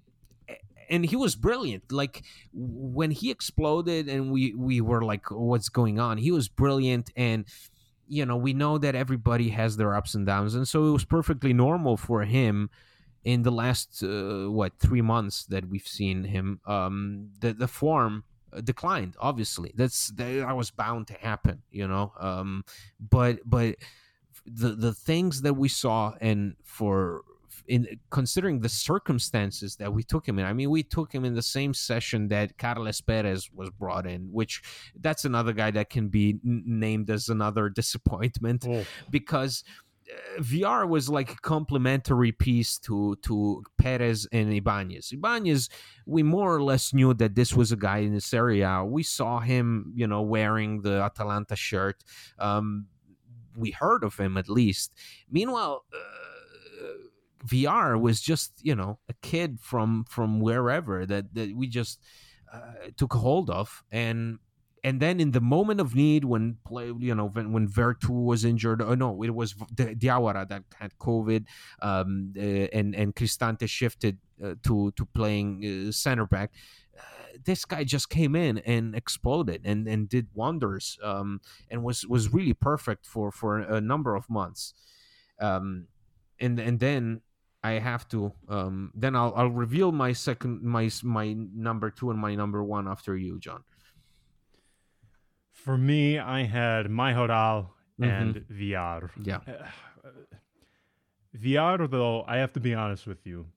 and 0.90 1.06
he 1.06 1.16
was 1.16 1.36
brilliant. 1.36 1.92
Like 1.92 2.24
when 2.54 3.12
he 3.12 3.32
exploded 3.32 4.08
and 4.08 4.32
we 4.32 4.54
we 4.54 4.82
were 4.82 5.04
like 5.04 5.30
what's 5.32 5.70
going 5.70 6.00
on? 6.00 6.18
He 6.18 6.32
was 6.32 6.48
brilliant 6.48 7.12
and 7.16 7.46
you 8.08 8.26
know 8.26 8.38
we 8.38 8.54
know 8.54 8.78
that 8.78 8.96
everybody 8.96 9.50
has 9.50 9.78
their 9.78 9.96
ups 9.96 10.14
and 10.14 10.26
downs 10.26 10.54
and 10.54 10.68
so 10.68 10.86
it 10.90 10.92
was 10.92 11.06
perfectly 11.06 11.54
normal 11.54 11.98
for 11.98 12.24
him 12.24 12.70
in 13.24 13.42
the 13.42 13.52
last 13.52 14.04
uh, 14.04 14.46
what 14.52 14.74
three 14.80 15.02
months 15.02 15.46
that 15.46 15.68
we've 15.68 15.88
seen 15.88 16.26
him. 16.26 16.60
Um 16.66 17.30
the 17.40 17.54
the 17.54 17.68
form 17.68 18.24
declined 18.64 19.16
obviously 19.20 19.72
that's 19.76 20.10
that 20.10 20.56
was 20.56 20.72
bound 20.72 21.08
to 21.08 21.14
happen 21.14 21.62
you 21.72 21.88
know 21.88 22.14
um 22.20 22.64
but 23.00 23.40
but 23.46 23.76
the 24.46 24.70
the 24.70 24.94
things 24.94 25.42
that 25.42 25.54
we 25.54 25.68
saw 25.68 26.14
and 26.22 26.56
for 26.64 27.24
in 27.68 28.00
considering 28.10 28.60
the 28.60 28.70
circumstances 28.70 29.76
that 29.78 29.92
we 29.92 30.04
took 30.04 30.28
him 30.28 30.40
in. 30.40 30.46
I 30.46 30.54
mean, 30.54 30.70
we 30.70 30.84
took 30.84 31.12
him 31.14 31.26
in 31.26 31.34
the 31.34 31.42
same 31.42 31.74
session 31.74 32.28
that 32.28 32.58
Carles 32.58 33.02
Perez 33.02 33.50
was 33.52 33.70
brought 33.72 34.06
in, 34.06 34.32
which 34.32 34.62
that's 35.00 35.26
another 35.26 35.54
guy 35.54 35.72
that 35.72 35.90
can 35.90 36.10
be 36.10 36.38
n- 36.46 36.64
named 36.66 37.10
as 37.10 37.30
another 37.30 37.70
disappointment 37.70 38.66
Oh, 38.68 38.86
because 39.10 39.64
Villar 40.40 40.86
was 40.86 41.10
like 41.10 41.32
a 41.32 41.36
complementary 41.38 42.32
piece 42.32 42.78
to 42.80 43.16
to 43.24 43.64
Perez 43.78 44.28
and 44.32 44.54
Ibanez. 44.54 45.12
Ibanez, 45.12 45.70
we 46.06 46.24
more 46.24 46.56
or 46.56 46.64
less 46.64 46.94
knew 46.94 47.14
that 47.16 47.36
this 47.36 47.54
was 47.54 47.72
a 47.72 47.76
guy 47.78 48.00
in 48.00 48.14
this 48.14 48.34
area. 48.34 48.84
We 48.86 49.04
saw 49.04 49.40
him, 49.40 49.92
you 49.96 50.08
know, 50.08 50.22
wearing 50.22 50.82
the 50.82 51.02
Atalanta 51.02 51.56
shirt. 51.56 52.04
Um, 52.38 52.88
we 53.56 53.72
heard 53.72 54.04
of 54.04 54.18
him 54.18 54.38
at 54.38 54.50
least. 54.50 54.94
Meanwhile. 55.30 55.86
Uh, 55.94 55.98
Villar 57.46 57.96
was 57.96 58.22
just 58.22 58.54
you 58.64 58.74
know 58.74 58.98
a 59.08 59.14
kid 59.22 59.60
from 59.62 60.04
from 60.10 60.40
wherever 60.40 61.06
that 61.06 61.34
that 61.36 61.56
we 61.56 61.68
just 61.68 62.02
uh, 62.52 62.90
took 62.98 63.14
hold 63.14 63.52
of 63.52 63.84
and 63.92 64.40
and 64.86 65.00
then 65.00 65.20
in 65.20 65.32
the 65.32 65.42
moment 65.42 65.82
of 65.82 65.96
need 65.96 66.24
when 66.24 66.58
play 66.64 66.94
you 67.00 67.16
know 67.16 67.30
when, 67.30 67.52
when 67.52 67.68
Veretout 67.68 68.24
was 68.24 68.46
injured 68.46 68.82
oh 68.82 68.94
no 68.94 69.24
it 69.24 69.34
was 69.34 69.54
Diawara 69.74 70.48
that 70.48 70.64
had 70.80 70.92
COVID 71.00 71.46
um, 71.82 72.34
uh, 72.38 72.42
and 72.78 72.96
and 72.96 73.16
Cristante 73.16 73.68
shifted 73.68 74.20
uh, 74.44 74.54
to 74.64 74.92
to 74.92 75.06
playing 75.06 75.50
uh, 75.66 75.92
center 75.92 76.28
back 76.28 76.52
uh, 76.98 77.02
this 77.44 77.66
guy 77.66 77.84
just 77.84 78.10
came 78.10 78.36
in 78.36 78.60
and 78.60 78.96
exploded 78.96 79.62
and 79.66 79.88
and 79.88 80.08
did 80.08 80.28
wonders 80.36 81.00
um, 81.04 81.42
and 81.70 81.84
was 81.84 82.06
was 82.06 82.32
really 82.32 82.54
perfect 82.54 83.08
for 83.08 83.32
for 83.32 83.60
a 83.60 83.82
number 83.82 84.16
of 84.16 84.30
months 84.30 84.74
um, 85.42 85.88
and 86.40 86.60
and 86.60 86.80
then 86.80 87.22
I 87.64 87.80
have 87.80 88.08
to 88.10 88.32
um, 88.48 88.92
then 88.94 89.16
I'll 89.16 89.34
I'll 89.36 89.50
reveal 89.50 89.92
my 89.92 90.14
second 90.14 90.62
my 90.62 90.92
my 91.02 91.34
number 91.34 91.90
two 91.90 92.12
and 92.12 92.20
my 92.20 92.36
number 92.36 92.64
one 92.64 92.88
after 92.88 93.18
you, 93.18 93.40
John. 93.40 93.64
For 95.66 95.80
me, 95.80 96.20
I 96.20 96.44
had 96.44 96.92
Mayoral 96.92 97.74
Mhm. 98.00 98.08
and 98.22 98.36
Villar. 98.48 99.10
Yeah. 99.20 99.40
Villar, 101.34 101.88
though, 101.88 102.24
I 102.28 102.38
have 102.38 102.54
to 102.54 102.60
be 102.60 102.76
honest 102.76 103.08
with 103.08 103.26
you, 103.26 103.48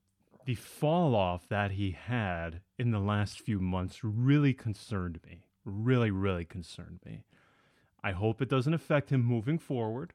the 0.47 0.55
fall 0.55 1.15
off 1.15 1.47
that 1.49 1.73
he 1.73 1.91
had 1.91 2.63
in 2.79 2.93
the 2.93 2.99
last 2.99 3.41
few 3.41 3.61
months 3.61 4.03
really 4.03 4.55
concerned 4.55 5.21
me. 5.27 5.45
Really, 5.67 6.11
really 6.11 6.47
concerned 6.47 7.01
me. 7.05 7.25
I 8.03 8.13
hope 8.13 8.41
it 8.41 8.49
doesn't 8.49 8.73
affect 8.73 9.11
him 9.11 9.23
moving 9.23 9.59
forward. 9.59 10.15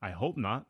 I 0.00 0.12
hope 0.12 0.38
not, 0.38 0.66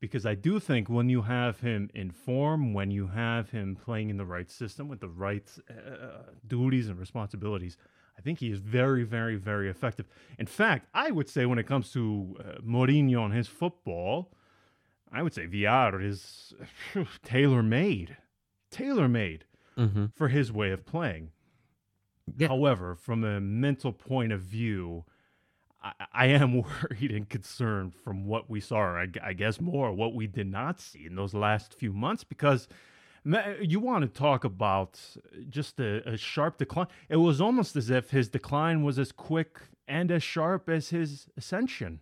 because 0.00 0.26
I 0.26 0.34
do 0.34 0.60
think 0.60 0.90
when 0.90 1.08
you 1.08 1.22
have 1.22 1.60
him 1.60 1.88
in 1.94 2.10
form, 2.10 2.74
when 2.74 2.90
you 2.90 3.06
have 3.06 3.52
him 3.52 3.74
playing 3.74 4.10
in 4.10 4.18
the 4.18 4.26
right 4.26 4.50
system 4.50 4.86
with 4.86 5.00
the 5.00 5.08
right 5.08 5.50
uh, 5.70 6.32
duties 6.46 6.88
and 6.90 6.98
responsibilities, 6.98 7.78
I 8.18 8.20
think 8.20 8.40
he 8.40 8.50
is 8.50 8.58
very, 8.58 9.04
very, 9.04 9.36
very 9.36 9.68
effective. 9.70 10.06
In 10.38 10.46
fact, 10.46 10.88
I 10.92 11.10
would 11.12 11.28
say 11.28 11.46
when 11.46 11.58
it 11.58 11.66
comes 11.68 11.92
to 11.92 12.36
uh, 12.40 12.42
Mourinho 12.60 13.24
and 13.24 13.32
his 13.32 13.46
football, 13.46 14.32
I 15.12 15.22
would 15.22 15.32
say 15.32 15.46
Villar 15.46 16.00
is 16.00 16.52
tailor 17.24 17.62
made, 17.62 18.16
tailor 18.70 19.08
made 19.08 19.44
Mm-hmm. 19.78 20.06
for 20.16 20.26
his 20.26 20.50
way 20.50 20.72
of 20.72 20.84
playing. 20.84 21.30
Yeah. 22.36 22.48
However, 22.48 22.96
from 22.96 23.22
a 23.22 23.40
mental 23.40 23.92
point 23.92 24.32
of 24.32 24.40
view, 24.40 25.04
I, 25.80 25.92
I 26.12 26.26
am 26.26 26.52
worried 26.62 27.12
and 27.12 27.28
concerned 27.28 27.94
from 27.94 28.26
what 28.26 28.50
we 28.50 28.58
saw, 28.60 28.78
or 28.78 28.98
I, 28.98 29.06
I 29.22 29.32
guess 29.34 29.60
more 29.60 29.92
what 29.92 30.14
we 30.14 30.26
did 30.26 30.48
not 30.48 30.80
see 30.80 31.06
in 31.06 31.14
those 31.14 31.32
last 31.32 31.74
few 31.78 31.92
months, 31.92 32.24
because 32.24 32.66
you 33.60 33.80
want 33.80 34.02
to 34.02 34.08
talk 34.08 34.44
about 34.44 34.98
just 35.48 35.78
a, 35.80 36.08
a 36.08 36.16
sharp 36.16 36.58
decline. 36.58 36.86
It 37.08 37.16
was 37.16 37.40
almost 37.40 37.76
as 37.76 37.90
if 37.90 38.10
his 38.10 38.28
decline 38.28 38.82
was 38.84 38.98
as 38.98 39.12
quick 39.12 39.60
and 39.86 40.10
as 40.10 40.22
sharp 40.22 40.68
as 40.68 40.90
his 40.90 41.26
ascension. 41.36 42.00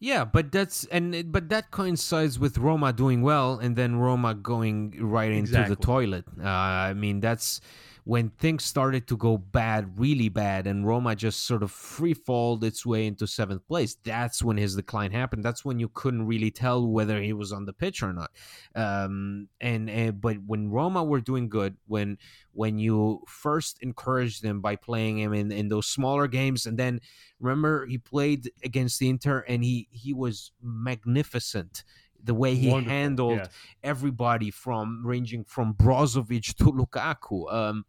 Yeah, 0.00 0.24
but 0.24 0.52
that's 0.52 0.84
and 0.86 1.14
it- 1.14 1.32
but 1.32 1.48
that 1.48 1.70
coincides 1.70 2.38
with 2.38 2.58
Roma 2.58 2.92
doing 2.92 3.22
well 3.22 3.58
and 3.58 3.74
then 3.76 3.96
Roma 3.96 4.34
going 4.34 4.94
right 5.00 5.32
into 5.32 5.52
the 5.68 5.76
toilet. 5.76 6.24
Uh, 6.42 6.48
I 6.48 6.94
mean, 6.94 7.20
that's 7.20 7.60
when 8.04 8.28
things 8.28 8.64
started 8.64 9.08
to 9.08 9.16
go 9.16 9.38
bad, 9.38 9.98
really 9.98 10.28
bad, 10.28 10.66
and 10.66 10.86
Roma 10.86 11.16
just 11.16 11.46
sort 11.46 11.62
of 11.62 11.70
free 11.70 12.12
falled 12.12 12.62
its 12.62 12.84
way 12.84 13.06
into 13.06 13.26
seventh 13.26 13.66
place. 13.66 13.96
That's 14.04 14.42
when 14.42 14.58
his 14.58 14.76
decline 14.76 15.10
happened. 15.10 15.42
That's 15.42 15.64
when 15.64 15.78
you 15.78 15.88
couldn't 15.88 16.26
really 16.26 16.50
tell 16.50 16.86
whether 16.86 17.20
he 17.22 17.32
was 17.32 17.50
on 17.50 17.64
the 17.64 17.72
pitch 17.72 18.02
or 18.02 18.12
not. 18.12 18.30
Um, 18.74 19.48
and, 19.58 19.88
and 19.88 20.20
but 20.20 20.36
when 20.46 20.68
Roma 20.68 21.02
were 21.02 21.22
doing 21.22 21.48
good, 21.48 21.76
when 21.86 22.18
when 22.52 22.78
you 22.78 23.22
first 23.26 23.78
encouraged 23.80 24.42
them 24.42 24.60
by 24.60 24.76
playing 24.76 25.18
him 25.18 25.32
in, 25.32 25.50
in 25.50 25.68
those 25.70 25.86
smaller 25.86 26.28
games, 26.28 26.66
and 26.66 26.78
then 26.78 27.00
remember 27.40 27.86
he 27.86 27.96
played 27.96 28.50
against 28.62 28.98
the 28.98 29.08
Inter 29.08 29.44
and 29.48 29.64
he 29.64 29.88
he 29.90 30.12
was 30.12 30.52
magnificent. 30.62 31.84
The 32.24 32.34
way 32.34 32.54
he 32.54 32.68
Wonderful, 32.70 32.90
handled 32.92 33.38
yes. 33.38 33.48
everybody 33.82 34.50
from 34.50 35.06
ranging 35.06 35.44
from 35.44 35.74
Brozovic 35.74 36.54
to 36.56 36.64
Lukaku. 36.64 37.52
Um, 37.52 37.84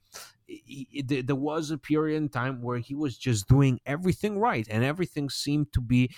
he- 0.48 0.88
he- 0.91 1.21
there 1.21 1.36
was 1.36 1.71
a 1.71 1.78
period 1.78 2.17
in 2.17 2.30
time 2.30 2.62
where 2.62 2.80
he 2.80 2.93
was 2.95 3.17
just 3.17 3.48
doing 3.48 3.80
everything 3.86 4.38
right, 4.38 4.67
and 4.69 4.84
everything 4.84 5.30
seemed 5.30 5.71
to 5.74 5.82
be 5.82 6.12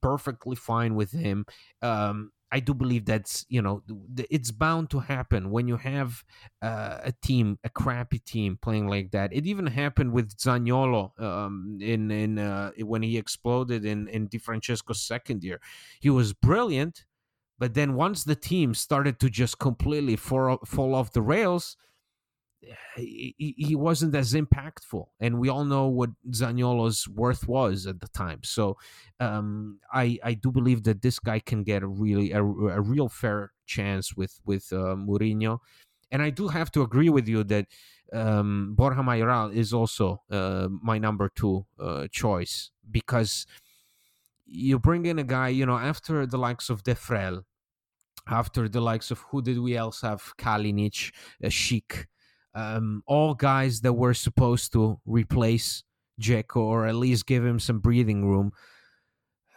perfectly 0.00 0.56
fine 0.56 0.94
with 0.94 1.12
him. 1.12 1.44
Um, 1.82 2.32
I 2.50 2.60
do 2.60 2.72
believe 2.72 3.04
that's 3.04 3.44
you 3.50 3.60
know 3.60 3.82
it's 4.30 4.50
bound 4.50 4.88
to 4.90 5.00
happen 5.00 5.50
when 5.50 5.68
you 5.68 5.76
have 5.76 6.24
uh, 6.62 6.96
a 7.04 7.12
team, 7.20 7.58
a 7.62 7.68
crappy 7.68 8.20
team 8.20 8.56
playing 8.62 8.88
like 8.88 9.10
that. 9.10 9.34
It 9.34 9.44
even 9.46 9.66
happened 9.66 10.12
with 10.12 10.34
Zaniolo 10.38 11.12
um, 11.20 11.78
in 11.80 12.10
in 12.10 12.38
uh, 12.38 12.70
when 12.80 13.02
he 13.02 13.18
exploded 13.18 13.84
in 13.84 14.08
in 14.08 14.28
Di 14.28 14.38
Francesco's 14.38 15.02
second 15.02 15.44
year. 15.44 15.60
He 16.00 16.08
was 16.08 16.32
brilliant, 16.32 17.04
but 17.58 17.74
then 17.74 17.94
once 17.94 18.24
the 18.24 18.36
team 18.36 18.74
started 18.74 19.18
to 19.20 19.30
just 19.30 19.58
completely 19.58 20.16
fall, 20.16 20.58
off 20.94 21.12
the 21.12 21.22
rails, 21.22 21.76
he, 22.96 23.34
he- 23.38 23.54
he 23.56 23.76
wasn't 23.76 24.14
as 24.14 24.34
impactful. 24.34 25.06
And 25.20 25.38
we 25.38 25.48
all 25.48 25.64
know 25.64 25.86
what 25.86 26.10
Zaniolo's 26.30 27.06
worth 27.08 27.46
was 27.48 27.86
at 27.86 28.00
the 28.00 28.08
time. 28.08 28.40
So 28.42 28.76
um, 29.20 29.78
I 29.92 30.18
I 30.24 30.34
do 30.34 30.50
believe 30.50 30.82
that 30.84 31.02
this 31.02 31.18
guy 31.18 31.38
can 31.38 31.62
get 31.62 31.82
a 31.82 31.86
really 31.86 32.32
a, 32.32 32.42
a 32.42 32.80
real 32.80 33.08
fair 33.08 33.52
chance 33.66 34.16
with 34.16 34.40
with 34.44 34.72
uh, 34.72 34.96
Mourinho. 34.96 35.58
And 36.10 36.22
I 36.22 36.30
do 36.30 36.48
have 36.48 36.70
to 36.72 36.82
agree 36.82 37.10
with 37.10 37.28
you 37.28 37.44
that 37.44 37.66
um, 38.12 38.74
Borja 38.74 39.02
Mayoral 39.02 39.50
is 39.50 39.72
also 39.72 40.22
uh, 40.30 40.68
my 40.82 40.98
number 40.98 41.28
two 41.34 41.66
uh, 41.78 42.08
choice 42.10 42.70
because 42.90 43.46
you 44.48 44.78
bring 44.78 45.06
in 45.06 45.18
a 45.18 45.24
guy, 45.24 45.48
you 45.48 45.66
know, 45.66 45.76
after 45.76 46.26
the 46.26 46.38
likes 46.38 46.70
of 46.70 46.82
Defrel, 46.82 47.42
after 48.28 48.68
the 48.68 48.80
likes 48.80 49.10
of 49.10 49.18
who 49.30 49.42
did 49.42 49.58
we 49.58 49.76
else 49.76 50.00
have? 50.02 50.22
Kalinic, 50.38 51.12
uh, 51.44 51.48
Schick. 51.48 52.06
um, 52.54 53.02
all 53.06 53.34
guys 53.34 53.80
that 53.82 53.92
were 53.92 54.14
supposed 54.14 54.72
to 54.72 54.98
replace 55.06 55.84
Dzeko 56.20 56.56
or 56.56 56.86
at 56.86 56.94
least 56.96 57.26
give 57.26 57.44
him 57.44 57.58
some 57.60 57.78
breathing 57.78 58.26
room. 58.26 58.52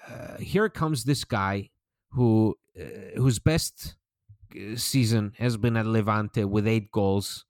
Uh, 0.07 0.37
here 0.37 0.69
comes 0.69 1.03
this 1.03 1.23
guy 1.23 1.69
who 2.11 2.55
uh, 2.79 3.17
whose 3.17 3.39
best 3.39 3.95
uh, 4.55 4.75
season 4.75 5.33
has 5.37 5.57
been 5.57 5.77
at 5.77 5.85
Levante 5.85 6.43
with 6.45 6.67
eight 6.67 6.91
goals. 6.91 7.45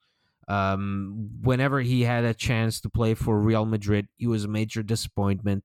Um, 0.47 1.30
whenever 1.41 1.82
he 1.82 2.01
had 2.01 2.23
a 2.25 2.34
chance 2.34 2.82
to 2.82 2.89
play 2.89 3.13
for 3.13 3.39
Real 3.39 3.65
Madrid, 3.65 4.08
he 4.17 4.27
was 4.27 4.43
a 4.43 4.49
major 4.49 4.84
disappointment. 4.84 5.63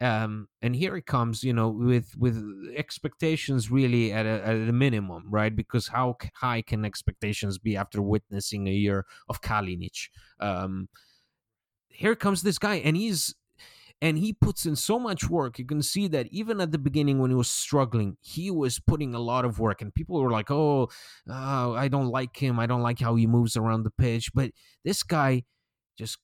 Um, 0.00 0.48
and 0.62 0.76
here 0.76 0.96
it 0.96 1.06
comes, 1.06 1.42
you 1.42 1.52
know, 1.52 1.68
with 1.68 2.14
with 2.16 2.40
expectations 2.76 3.70
really 3.70 4.12
at 4.12 4.26
a, 4.26 4.46
at 4.46 4.54
a 4.54 4.72
minimum, 4.72 5.24
right? 5.28 5.54
Because 5.54 5.88
how 5.88 6.16
high 6.34 6.62
can 6.62 6.84
expectations 6.84 7.58
be 7.58 7.76
after 7.76 8.00
witnessing 8.00 8.68
a 8.68 8.72
year 8.72 9.06
of 9.28 9.40
Kalinic? 9.42 10.08
Um, 10.38 10.88
here 11.88 12.14
comes 12.14 12.42
this 12.42 12.58
guy, 12.58 12.76
and 12.76 12.96
he's 12.96 13.34
and 14.00 14.16
he 14.16 14.32
puts 14.32 14.66
in 14.66 14.76
so 14.76 15.00
much 15.00 15.28
work. 15.28 15.58
You 15.58 15.64
can 15.64 15.82
see 15.82 16.06
that 16.08 16.28
even 16.28 16.60
at 16.60 16.70
the 16.70 16.78
beginning 16.78 17.18
when 17.18 17.30
he 17.30 17.36
was 17.36 17.50
struggling, 17.50 18.16
he 18.20 18.50
was 18.52 18.78
putting 18.78 19.14
a 19.14 19.18
lot 19.18 19.44
of 19.44 19.58
work, 19.58 19.82
and 19.82 19.92
people 19.92 20.20
were 20.20 20.30
like, 20.30 20.50
"Oh, 20.50 20.90
uh, 21.28 21.72
I 21.72 21.88
don't 21.88 22.08
like 22.08 22.36
him. 22.36 22.60
I 22.60 22.66
don't 22.66 22.82
like 22.82 23.00
how 23.00 23.16
he 23.16 23.26
moves 23.26 23.56
around 23.56 23.82
the 23.82 23.90
pitch." 23.90 24.30
But 24.32 24.52
this 24.84 25.02
guy 25.02 25.44
just 25.98 26.18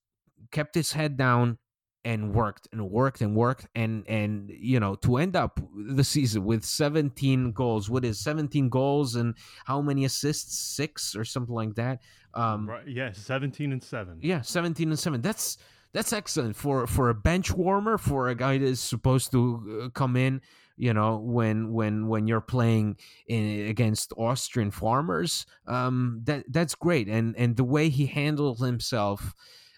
kept 0.52 0.76
his 0.76 0.92
head 0.92 1.16
down 1.16 1.58
and 2.04 2.34
worked 2.34 2.68
and 2.72 2.90
worked 2.90 3.20
and 3.20 3.34
worked. 3.34 3.66
And 3.74 4.04
and 4.08 4.50
you 4.50 4.80
know 4.80 4.94
to 4.96 5.16
end 5.16 5.36
up 5.36 5.60
the 5.74 6.04
season 6.04 6.44
with 6.44 6.64
17 6.64 7.52
goals 7.52 7.88
what 7.88 8.04
is 8.04 8.18
17 8.18 8.68
goals 8.68 9.16
and 9.16 9.34
how 9.64 9.80
many 9.80 10.04
assists? 10.04 10.58
Six 10.58 11.16
or 11.16 11.24
something 11.24 11.54
like 11.54 11.74
that? 11.76 12.00
Um 12.34 12.68
right, 12.68 12.86
yeah 12.86 13.12
17 13.12 13.72
and 13.72 13.82
7 13.82 14.18
yeah 14.20 14.40
17 14.40 14.88
and 14.88 14.98
7 14.98 15.20
that's 15.20 15.56
that's 15.92 16.12
excellent 16.12 16.56
for 16.56 16.86
for 16.86 17.08
a 17.08 17.14
bench 17.14 17.52
warmer 17.52 17.96
for 17.96 18.28
a 18.28 18.34
guy 18.34 18.58
that's 18.58 18.80
supposed 18.80 19.30
to 19.30 19.84
uh, 19.84 19.88
come 19.90 20.16
in 20.16 20.40
you 20.76 20.92
know 20.92 21.18
when 21.18 21.72
when 21.72 22.08
when 22.08 22.26
you're 22.26 22.40
playing 22.40 22.96
in, 23.28 23.68
against 23.68 24.12
austrian 24.18 24.70
farmers. 24.70 25.46
Um 25.66 26.20
that 26.24 26.44
that's 26.50 26.74
great. 26.74 27.08
And 27.08 27.36
and 27.36 27.56
the 27.56 27.64
way 27.64 27.88
he 27.88 28.06
handled 28.06 28.58
himself 28.58 29.34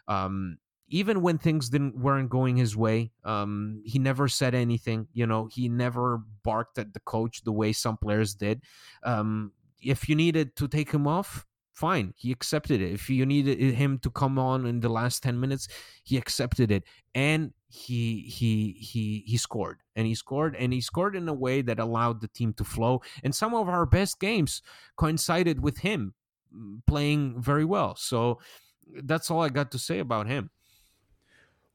um 0.09 0.59
even 0.88 1.20
when 1.22 1.38
things 1.38 1.68
didn't 1.68 1.96
weren't 1.96 2.31
going 2.31 2.57
his 2.57 2.77
way 2.77 3.11
um 3.25 3.83
he 3.85 3.99
never 3.99 4.29
said 4.29 4.55
anything 4.55 5.07
you 5.12 5.27
know 5.27 5.49
he 5.53 5.68
never 5.68 6.22
barked 6.42 6.79
at 6.79 6.92
the 6.94 7.01
coach 7.01 7.42
the 7.42 7.53
way 7.53 7.72
some 7.72 7.96
players 7.96 8.35
did. 8.35 8.62
Um 9.03 9.53
if 9.83 10.09
you 10.09 10.14
needed 10.14 10.57
to 10.57 10.68
take 10.68 10.92
him 10.92 11.07
off 11.07 11.44
fine 11.72 12.14
he 12.16 12.33
accepted 12.33 12.81
it. 12.81 12.92
If 12.92 13.11
you 13.11 13.27
needed 13.27 13.59
him 13.75 13.99
to 13.99 14.11
come 14.11 14.38
on 14.38 14.66
in 14.66 14.81
the 14.81 14.88
last 14.88 15.22
10 15.22 15.38
minutes 15.38 15.68
he 16.05 16.16
accepted 16.16 16.70
it. 16.70 16.85
And 17.14 17.53
he 17.68 18.20
he 18.20 18.77
he 18.79 19.25
he 19.27 19.37
scored. 19.37 19.81
And 19.96 20.07
he 20.07 20.14
scored 20.14 20.57
and 20.57 20.72
he 20.72 20.81
scored 20.81 21.16
in 21.16 21.29
a 21.29 21.35
way 21.35 21.62
that 21.62 21.81
allowed 21.81 22.20
the 22.20 22.29
team 22.29 22.55
to 22.55 22.64
flow. 22.64 23.03
And 23.22 23.35
some 23.35 23.55
of 23.55 23.68
our 23.68 23.87
best 23.87 24.20
games 24.20 24.62
coincided 24.96 25.61
with 25.62 25.79
him 25.79 26.14
mm, 26.55 26.79
playing 26.87 27.42
very 27.42 27.64
well. 27.64 27.96
So 27.96 28.38
that's 29.03 29.31
all 29.31 29.42
i 29.42 29.49
got 29.49 29.70
to 29.72 29.79
say 29.79 29.99
about 29.99 30.27
him 30.27 30.51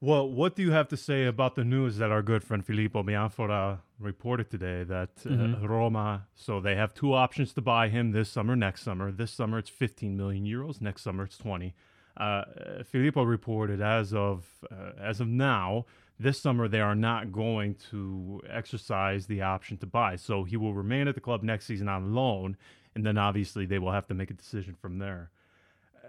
well, 0.02 0.28
what 0.28 0.56
do 0.56 0.62
you 0.62 0.72
have 0.72 0.88
to 0.88 0.96
say 0.96 1.26
about 1.26 1.54
the 1.54 1.62
news 1.62 1.98
that 1.98 2.10
our 2.10 2.22
good 2.22 2.42
friend 2.42 2.66
Filippo 2.66 3.04
Biafora 3.04 3.78
reported 4.00 4.50
today 4.50 4.82
that 4.82 5.10
uh, 5.24 5.28
mm-hmm. 5.28 5.64
Roma, 5.64 6.26
so 6.34 6.60
they 6.60 6.74
have 6.74 6.92
two 6.92 7.14
options 7.14 7.52
to 7.52 7.60
buy 7.60 7.88
him 7.88 8.10
this 8.10 8.28
summer, 8.28 8.56
next 8.56 8.82
summer. 8.82 9.12
This 9.12 9.30
summer 9.30 9.58
it's 9.58 9.70
15 9.70 10.16
million 10.16 10.44
euros, 10.44 10.80
next 10.80 11.02
summer 11.02 11.22
it's 11.22 11.38
20. 11.38 11.72
Uh, 12.16 12.42
Filippo 12.84 13.22
reported 13.22 13.80
as 13.80 14.12
of 14.12 14.64
uh, 14.72 14.90
as 15.00 15.20
of 15.20 15.28
now, 15.28 15.86
this 16.18 16.40
summer 16.40 16.66
they 16.66 16.80
are 16.80 16.96
not 16.96 17.30
going 17.30 17.76
to 17.92 18.42
exercise 18.50 19.28
the 19.28 19.40
option 19.40 19.76
to 19.76 19.86
buy. 19.86 20.16
So 20.16 20.42
he 20.42 20.56
will 20.56 20.74
remain 20.74 21.06
at 21.06 21.14
the 21.14 21.20
club 21.20 21.44
next 21.44 21.66
season 21.66 21.88
on 21.88 22.12
loan, 22.12 22.56
and 22.96 23.06
then 23.06 23.18
obviously 23.18 23.66
they 23.66 23.78
will 23.78 23.92
have 23.92 24.08
to 24.08 24.14
make 24.14 24.32
a 24.32 24.34
decision 24.34 24.74
from 24.74 24.98
there. 24.98 25.30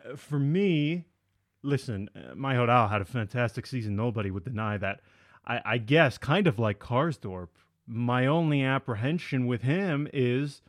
Uh, 0.03 0.15
for 0.15 0.39
me, 0.39 1.05
listen, 1.63 2.09
uh, 2.15 2.35
Mayoral 2.35 2.89
had 2.89 3.01
a 3.01 3.05
fantastic 3.05 3.65
season. 3.65 3.95
Nobody 3.95 4.29
would 4.29 4.43
deny 4.43 4.77
that. 4.77 4.99
I, 5.45 5.61
I 5.65 5.77
guess, 5.77 6.17
kind 6.17 6.47
of 6.47 6.59
like 6.59 6.79
Karsdorp, 6.79 7.47
my 7.87 8.25
only 8.27 8.63
apprehension 8.63 9.47
with 9.47 9.63
him 9.63 10.07
is 10.13 10.61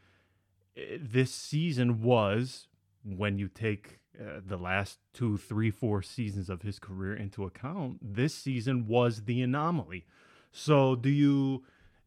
uh, 0.76 0.96
this 1.00 1.32
season 1.32 2.02
was, 2.02 2.68
when 3.04 3.38
you 3.38 3.48
take 3.48 3.98
uh, 4.18 4.40
the 4.44 4.56
last 4.56 4.98
two, 5.12 5.36
three, 5.36 5.70
four 5.70 6.02
seasons 6.02 6.48
of 6.48 6.62
his 6.62 6.78
career 6.78 7.14
into 7.14 7.44
account, 7.44 7.98
this 8.00 8.34
season 8.34 8.86
was 8.86 9.24
the 9.24 9.42
anomaly. 9.42 10.06
So 10.50 10.94
do 10.94 11.10
you 11.10 11.64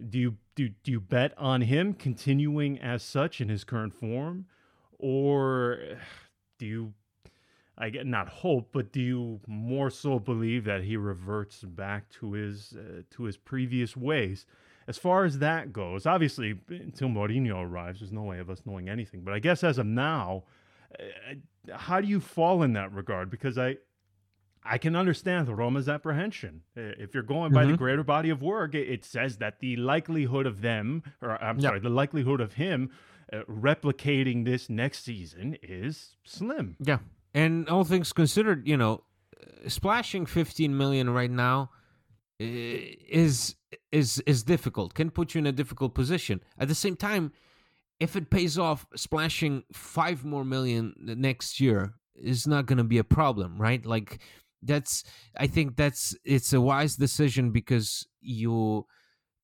do 0.10 0.17
you 0.19 0.38
do, 0.56 0.69
do 0.84 0.91
you 0.91 1.02
bet 1.02 1.34
on 1.38 1.62
him 1.62 1.93
continuing 1.93 2.80
as 2.80 3.04
such 3.04 3.41
in 3.41 3.50
his 3.50 3.63
current 3.63 3.93
form, 3.93 4.45
or 4.97 5.80
do 6.58 6.65
you 6.65 6.93
I 7.77 7.89
get 7.89 8.07
not 8.07 8.27
hope, 8.27 8.69
but 8.71 8.91
do 8.91 9.01
you 9.01 9.39
more 9.47 9.89
so 9.89 10.17
believe 10.19 10.63
that 10.65 10.83
he 10.83 10.97
reverts 10.97 11.61
back 11.61 12.09
to 12.19 12.33
his 12.33 12.75
uh, 12.77 13.01
to 13.11 13.23
his 13.23 13.37
previous 13.37 13.95
ways? 13.95 14.45
As 14.87 14.97
far 14.97 15.25
as 15.25 15.39
that 15.39 15.73
goes, 15.73 16.05
obviously 16.05 16.59
until 16.69 17.09
Mourinho 17.09 17.61
arrives, 17.61 17.99
there's 17.99 18.11
no 18.11 18.23
way 18.23 18.39
of 18.39 18.49
us 18.49 18.61
knowing 18.65 18.89
anything. 18.89 19.21
But 19.21 19.33
I 19.33 19.39
guess 19.39 19.63
as 19.63 19.77
of 19.77 19.85
now, 19.85 20.45
uh, 20.97 21.75
how 21.75 21.99
do 21.99 22.07
you 22.07 22.19
fall 22.19 22.63
in 22.63 22.73
that 22.73 22.93
regard? 22.93 23.29
Because 23.29 23.57
I 23.57 23.77
I 24.63 24.77
can 24.77 24.95
understand 24.95 25.47
Roma's 25.47 25.87
apprehension. 25.87 26.61
If 26.75 27.13
you're 27.13 27.23
going 27.23 27.53
by 27.53 27.63
mm-hmm. 27.63 27.71
the 27.71 27.77
greater 27.77 28.03
body 28.03 28.29
of 28.29 28.41
work, 28.41 28.75
it, 28.75 29.05
says 29.05 29.37
that 29.37 29.59
the 29.59 29.77
likelihood 29.77 30.45
of 30.45 30.61
them, 30.61 31.03
or 31.21 31.41
I'm 31.41 31.59
yep. 31.59 31.69
sorry, 31.69 31.79
the 31.79 31.89
likelihood 31.89 32.41
of 32.41 32.53
him 32.53 32.89
uh, 33.31 33.43
replicating 33.49 34.45
this 34.45 34.69
next 34.69 35.05
season 35.05 35.57
is 35.61 36.15
slim. 36.23 36.75
Yeah, 36.79 36.99
and 37.33 37.67
all 37.69 37.83
things 37.83 38.13
considered, 38.13 38.67
you 38.67 38.77
know, 38.77 39.03
splashing 39.67 40.25
15 40.25 40.77
million 40.77 41.09
right 41.09 41.31
now 41.31 41.69
is 42.39 43.55
is 43.91 44.21
is 44.25 44.43
difficult. 44.43 44.93
Can 44.93 45.09
put 45.09 45.33
you 45.33 45.39
in 45.39 45.47
a 45.47 45.51
difficult 45.51 45.95
position. 45.95 46.41
At 46.57 46.67
the 46.67 46.75
same 46.75 46.95
time, 46.95 47.31
if 47.99 48.15
it 48.15 48.29
pays 48.29 48.57
off, 48.57 48.85
splashing 48.95 49.63
five 49.73 50.23
more 50.23 50.45
million 50.45 50.93
next 50.97 51.59
year 51.59 51.93
is 52.15 52.47
not 52.47 52.65
going 52.65 52.77
to 52.77 52.83
be 52.83 52.97
a 52.97 53.03
problem, 53.03 53.59
right? 53.59 53.85
Like 53.85 54.19
that's 54.61 55.03
I 55.35 55.47
think 55.47 55.75
that's 55.75 56.15
it's 56.23 56.53
a 56.53 56.61
wise 56.61 56.95
decision 56.95 57.51
because 57.51 58.07
you 58.21 58.85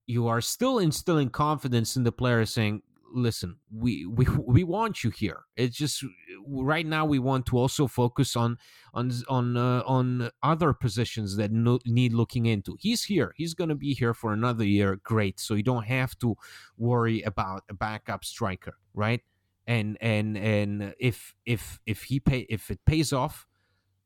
you 0.05 0.27
are 0.27 0.41
still 0.41 0.79
instilling 0.79 1.29
confidence 1.29 1.95
in 1.95 2.03
the 2.03 2.11
player 2.11 2.45
saying 2.45 2.81
listen, 3.13 3.57
we 3.71 4.05
we 4.05 4.25
we 4.45 4.63
want 4.63 5.03
you 5.03 5.09
here. 5.09 5.43
It's 5.55 5.77
just 5.77 6.03
right 6.45 6.85
now 6.85 7.05
we 7.05 7.19
want 7.19 7.45
to 7.47 7.57
also 7.57 7.87
focus 7.87 8.35
on 8.35 8.57
on 8.93 9.11
on 9.29 9.55
uh, 9.55 9.83
on 9.85 10.29
other 10.41 10.73
positions 10.73 11.37
that 11.37 11.51
no, 11.51 11.79
need 11.85 12.13
looking 12.13 12.45
into. 12.45 12.75
He's 12.79 13.03
here. 13.03 13.33
He's 13.37 13.53
going 13.53 13.69
to 13.69 13.75
be 13.75 13.93
here 13.93 14.13
for 14.13 14.33
another 14.33 14.65
year. 14.65 14.99
Great. 15.03 15.39
So 15.39 15.53
you 15.53 15.63
don't 15.63 15.85
have 15.85 16.17
to 16.19 16.35
worry 16.77 17.21
about 17.21 17.63
a 17.69 17.73
backup 17.73 18.25
striker, 18.25 18.77
right? 18.93 19.21
And 19.67 19.97
and 20.01 20.37
and 20.37 20.93
if 20.99 21.33
if 21.45 21.79
if 21.85 22.03
he 22.03 22.19
pay 22.19 22.45
if 22.49 22.69
it 22.69 22.79
pays 22.85 23.13
off, 23.13 23.47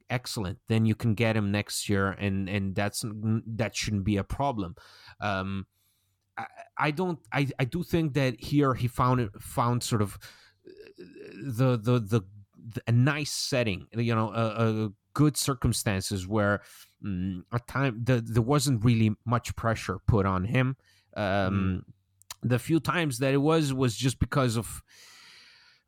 excellent. 0.10 0.60
Then 0.68 0.86
you 0.86 0.96
can 0.96 1.14
get 1.14 1.36
him 1.36 1.52
next 1.52 1.90
year, 1.90 2.12
and 2.12 2.48
and 2.50 2.76
that's 2.76 3.04
that 3.48 3.76
shouldn't 3.76 4.04
be 4.04 4.18
a 4.18 4.24
problem. 4.24 4.76
Um, 5.20 5.66
I, 6.78 6.92
don't 6.92 7.20
I, 7.32 7.48
I 7.60 7.66
do 7.66 7.84
think 7.84 8.14
that 8.14 8.40
here 8.40 8.74
he 8.74 8.88
found 8.88 9.22
it 9.22 9.32
found 9.40 9.84
sort 9.84 10.02
of 10.02 10.18
the 10.98 11.78
the 11.78 12.00
the, 12.00 12.22
the 12.64 12.82
a 12.86 12.92
nice 12.92 13.32
setting 13.32 13.88
you 13.96 14.14
know 14.14 14.32
a, 14.34 14.86
a 14.86 14.90
good 15.14 15.38
circumstances 15.38 16.28
where 16.28 16.62
um, 17.04 17.46
a 17.52 17.60
time 17.60 18.02
the, 18.04 18.22
there 18.22 18.42
wasn't 18.42 18.84
really 18.84 19.16
much 19.26 19.56
pressure 19.56 20.00
put 20.08 20.26
on 20.26 20.46
him 20.46 20.76
um, 21.16 21.24
mm. 21.24 22.50
the 22.50 22.60
few 22.60 22.80
times 22.80 23.20
that 23.20 23.34
it 23.34 23.38
was 23.38 23.74
was 23.74 23.96
just 23.96 24.20
because 24.20 24.58
of 24.58 24.84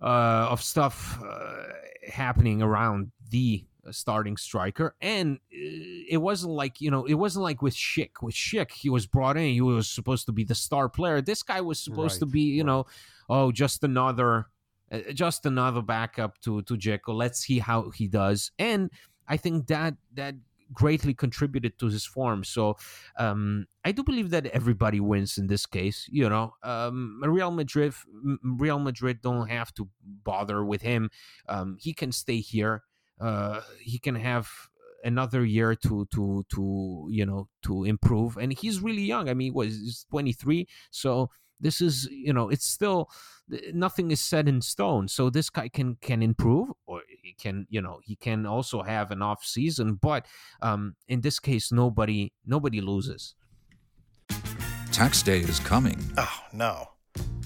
uh, 0.02 0.48
of 0.50 0.62
stuff 0.64 1.20
uh, 1.24 1.64
happening 2.08 2.62
around 2.62 3.12
the 3.30 3.66
starting 3.92 4.38
striker. 4.38 4.96
And 5.02 5.38
uh, 5.38 6.10
it 6.10 6.22
wasn't 6.22 6.54
like, 6.54 6.82
you 6.82 6.92
know, 6.92 7.06
it 7.06 7.16
wasn't 7.16 7.44
like 7.44 7.62
with 7.62 7.76
Schick. 7.76 8.22
With 8.22 8.36
Schick, 8.36 8.72
he 8.72 8.90
was 8.90 9.06
brought 9.06 9.38
in, 9.38 9.54
he 9.54 9.62
was 9.62 9.90
supposed 9.90 10.26
to 10.28 10.32
be 10.32 10.44
the 10.44 10.56
star 10.56 10.90
player. 10.90 11.22
This 11.22 11.44
guy 11.44 11.62
was 11.62 11.80
supposed 11.80 12.16
right, 12.16 12.20
to 12.20 12.26
be, 12.26 12.42
you 12.42 12.64
right. 12.64 12.68
know, 12.68 12.86
oh, 13.30 13.52
just 13.52 13.84
another 13.84 14.48
uh, 14.92 15.00
just 15.14 15.46
another 15.46 15.82
backup 15.82 16.40
to 16.42 16.62
to 16.64 16.76
Dzeko. 16.76 17.14
Let's 17.14 17.40
see 17.40 17.60
how 17.60 17.92
he 17.92 18.08
does. 18.08 18.52
And 18.58 18.90
I 19.28 19.38
think 19.38 19.68
that 19.68 19.96
that 20.14 20.36
greatly 20.74 21.14
contributed 21.14 21.78
to 21.80 21.88
his 21.88 22.06
form. 22.06 22.44
So 22.44 22.78
um, 23.18 23.66
I 23.84 23.92
do 23.92 24.04
believe 24.04 24.30
that 24.32 24.46
everybody 24.48 25.00
wins 25.00 25.38
in 25.38 25.48
this 25.48 25.66
case. 25.66 26.08
You 26.12 26.30
know, 26.30 26.54
um, 26.64 27.22
Real 27.24 27.52
Madrid, 27.52 27.94
Real 28.44 28.80
Madrid 28.80 29.22
don't 29.22 29.50
have 29.50 29.74
to 29.76 29.90
bother 30.02 30.64
with 30.64 30.82
him. 30.82 31.10
Um, 31.48 31.78
he 31.80 31.94
can 31.94 32.12
stay 32.12 32.38
here. 32.40 32.84
Uh, 33.20 33.62
he 33.80 34.00
can 34.00 34.16
have 34.16 34.50
another 35.04 35.46
year 35.46 35.76
to 35.76 36.06
to 36.14 36.46
to 36.50 37.08
you 37.10 37.26
know 37.26 37.48
to 37.64 37.84
improve. 37.86 38.38
And 38.38 38.54
he's 38.54 38.82
really 38.82 39.02
young. 39.04 39.30
I 39.30 39.34
mean 39.34 39.48
he 39.48 39.52
was 39.52 39.78
he's 39.78 40.06
23 40.10 40.68
so 40.92 41.30
this 41.60 41.82
is 41.82 42.08
you 42.12 42.34
know 42.34 42.50
it's 42.50 42.66
still 42.66 43.10
nothing 43.74 44.12
is 44.12 44.22
set 44.22 44.48
in 44.48 44.62
stone. 44.62 45.08
So 45.08 45.30
this 45.30 45.50
guy 45.50 45.70
can 45.70 45.98
can 46.02 46.22
improve 46.22 46.70
or 46.86 47.02
he 47.22 47.34
can 47.34 47.66
you 47.70 47.82
know 47.82 48.00
he 48.04 48.16
can 48.16 48.46
also 48.46 48.84
have 48.84 49.12
an 49.12 49.22
off 49.22 49.44
season. 49.44 49.96
But 49.96 50.26
um 50.62 50.96
in 51.08 51.22
this 51.22 51.40
case 51.40 51.72
nobody 51.72 52.34
nobody 52.46 52.82
loses. 52.82 53.36
Tax 54.92 55.24
day 55.24 55.40
is 55.40 55.60
coming. 55.60 55.98
Oh, 56.18 56.40
no. 56.52 56.90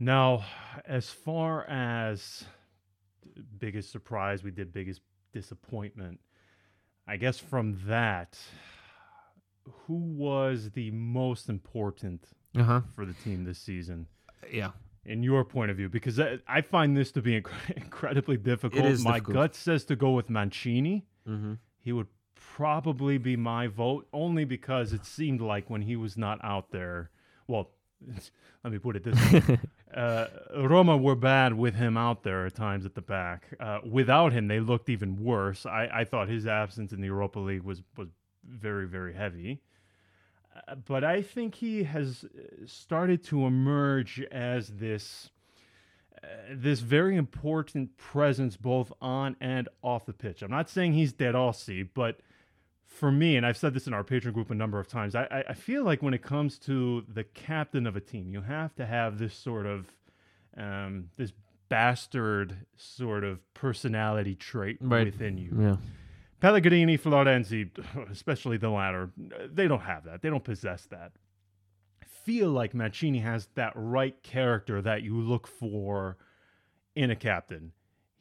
Now, 0.00 0.44
as 0.86 1.10
far 1.10 1.64
as 1.68 2.44
biggest 3.58 3.92
surprise, 3.92 4.42
we 4.42 4.50
did 4.50 4.72
biggest 4.72 5.02
disappointment. 5.32 6.18
I 7.06 7.16
guess 7.16 7.38
from 7.38 7.78
that, 7.86 8.38
who 9.86 9.94
was 9.94 10.70
the 10.70 10.90
most 10.90 11.48
important 11.48 12.24
uh-huh 12.58 12.80
for 12.96 13.06
the 13.06 13.12
team 13.12 13.44
this 13.44 13.58
season? 13.58 14.06
yeah 14.50 14.70
in 15.04 15.22
your 15.22 15.44
point 15.44 15.70
of 15.70 15.76
view? 15.76 15.88
Because 15.88 16.20
I, 16.20 16.38
I 16.46 16.60
find 16.60 16.96
this 16.96 17.10
to 17.12 17.22
be 17.22 17.40
inc- 17.40 17.50
incredibly 17.76 18.36
difficult. 18.36 18.84
my 19.00 19.14
difficult. 19.14 19.34
gut 19.34 19.54
says 19.54 19.84
to 19.86 19.96
go 19.96 20.12
with 20.12 20.30
Mancini. 20.30 21.06
mm-hmm. 21.28 21.54
He 21.82 21.92
would 21.92 22.08
probably 22.34 23.16
be 23.16 23.36
my 23.36 23.66
vote, 23.66 24.06
only 24.12 24.44
because 24.44 24.92
it 24.92 25.06
seemed 25.06 25.40
like 25.40 25.70
when 25.70 25.82
he 25.82 25.96
was 25.96 26.16
not 26.16 26.38
out 26.44 26.70
there, 26.70 27.10
well, 27.46 27.70
let 28.64 28.72
me 28.72 28.78
put 28.78 28.96
it 28.96 29.04
this 29.04 29.32
way. 29.32 29.58
uh, 29.94 30.26
Roma 30.56 30.96
were 30.96 31.16
bad 31.16 31.54
with 31.54 31.74
him 31.74 31.96
out 31.96 32.22
there 32.22 32.46
at 32.46 32.54
times 32.54 32.86
at 32.86 32.94
the 32.94 33.02
back. 33.02 33.44
Uh, 33.58 33.80
without 33.88 34.32
him, 34.32 34.48
they 34.48 34.60
looked 34.60 34.88
even 34.88 35.22
worse. 35.22 35.66
I, 35.66 35.88
I 35.92 36.04
thought 36.04 36.28
his 36.28 36.46
absence 36.46 36.92
in 36.92 37.00
the 37.00 37.06
Europa 37.06 37.40
League 37.40 37.62
was, 37.62 37.82
was 37.96 38.08
very, 38.44 38.86
very 38.86 39.14
heavy. 39.14 39.60
Uh, 40.54 40.76
but 40.76 41.04
I 41.04 41.22
think 41.22 41.56
he 41.56 41.82
has 41.84 42.24
uh, 42.24 42.66
started 42.66 43.24
to 43.24 43.46
emerge 43.46 44.20
as 44.30 44.68
this 44.68 45.30
this 46.50 46.80
very 46.80 47.16
important 47.16 47.96
presence 47.96 48.56
both 48.56 48.92
on 49.00 49.36
and 49.40 49.68
off 49.82 50.04
the 50.04 50.12
pitch. 50.12 50.42
I'm 50.42 50.50
not 50.50 50.68
saying 50.68 50.92
he's 50.92 51.12
dead 51.12 51.34
all 51.34 51.52
see, 51.52 51.82
but 51.82 52.20
for 52.90 53.10
me, 53.10 53.36
and 53.36 53.46
I've 53.46 53.56
said 53.56 53.72
this 53.72 53.86
in 53.86 53.94
our 53.94 54.04
Patreon 54.04 54.32
group 54.34 54.50
a 54.50 54.54
number 54.54 54.78
of 54.78 54.86
times, 54.88 55.14
I, 55.14 55.24
I- 55.30 55.44
I 55.50 55.54
feel 55.54 55.84
like 55.84 56.02
when 56.02 56.12
it 56.12 56.22
comes 56.22 56.58
to 56.60 57.04
the 57.08 57.24
captain 57.24 57.86
of 57.86 57.96
a 57.96 58.00
team, 58.00 58.28
you 58.30 58.42
have 58.42 58.74
to 58.74 58.84
have 58.84 59.18
this 59.18 59.32
sort 59.34 59.64
of 59.66 59.86
um, 60.56 61.10
this 61.16 61.32
bastard 61.68 62.56
sort 62.76 63.22
of 63.24 63.38
personality 63.54 64.34
trait 64.34 64.78
Right. 64.80 65.06
within 65.06 65.38
you. 65.38 65.56
yeah 65.58 65.76
Pellegrini, 66.40 66.98
Florenzi, 66.98 67.70
especially 68.10 68.56
the 68.56 68.70
latter, 68.70 69.10
they 69.52 69.68
don't 69.68 69.82
have 69.82 70.04
that. 70.04 70.22
They 70.22 70.30
don't 70.30 70.42
possess 70.42 70.86
that. 70.86 71.12
I 72.02 72.06
feel 72.24 72.48
like 72.50 72.74
Mancini 72.74 73.18
has 73.20 73.46
that 73.54 73.72
right 73.76 74.20
character 74.22 74.82
that 74.82 75.02
you 75.02 75.16
look 75.20 75.46
for 75.46 76.16
in 76.96 77.10
a 77.10 77.16
captain. 77.16 77.72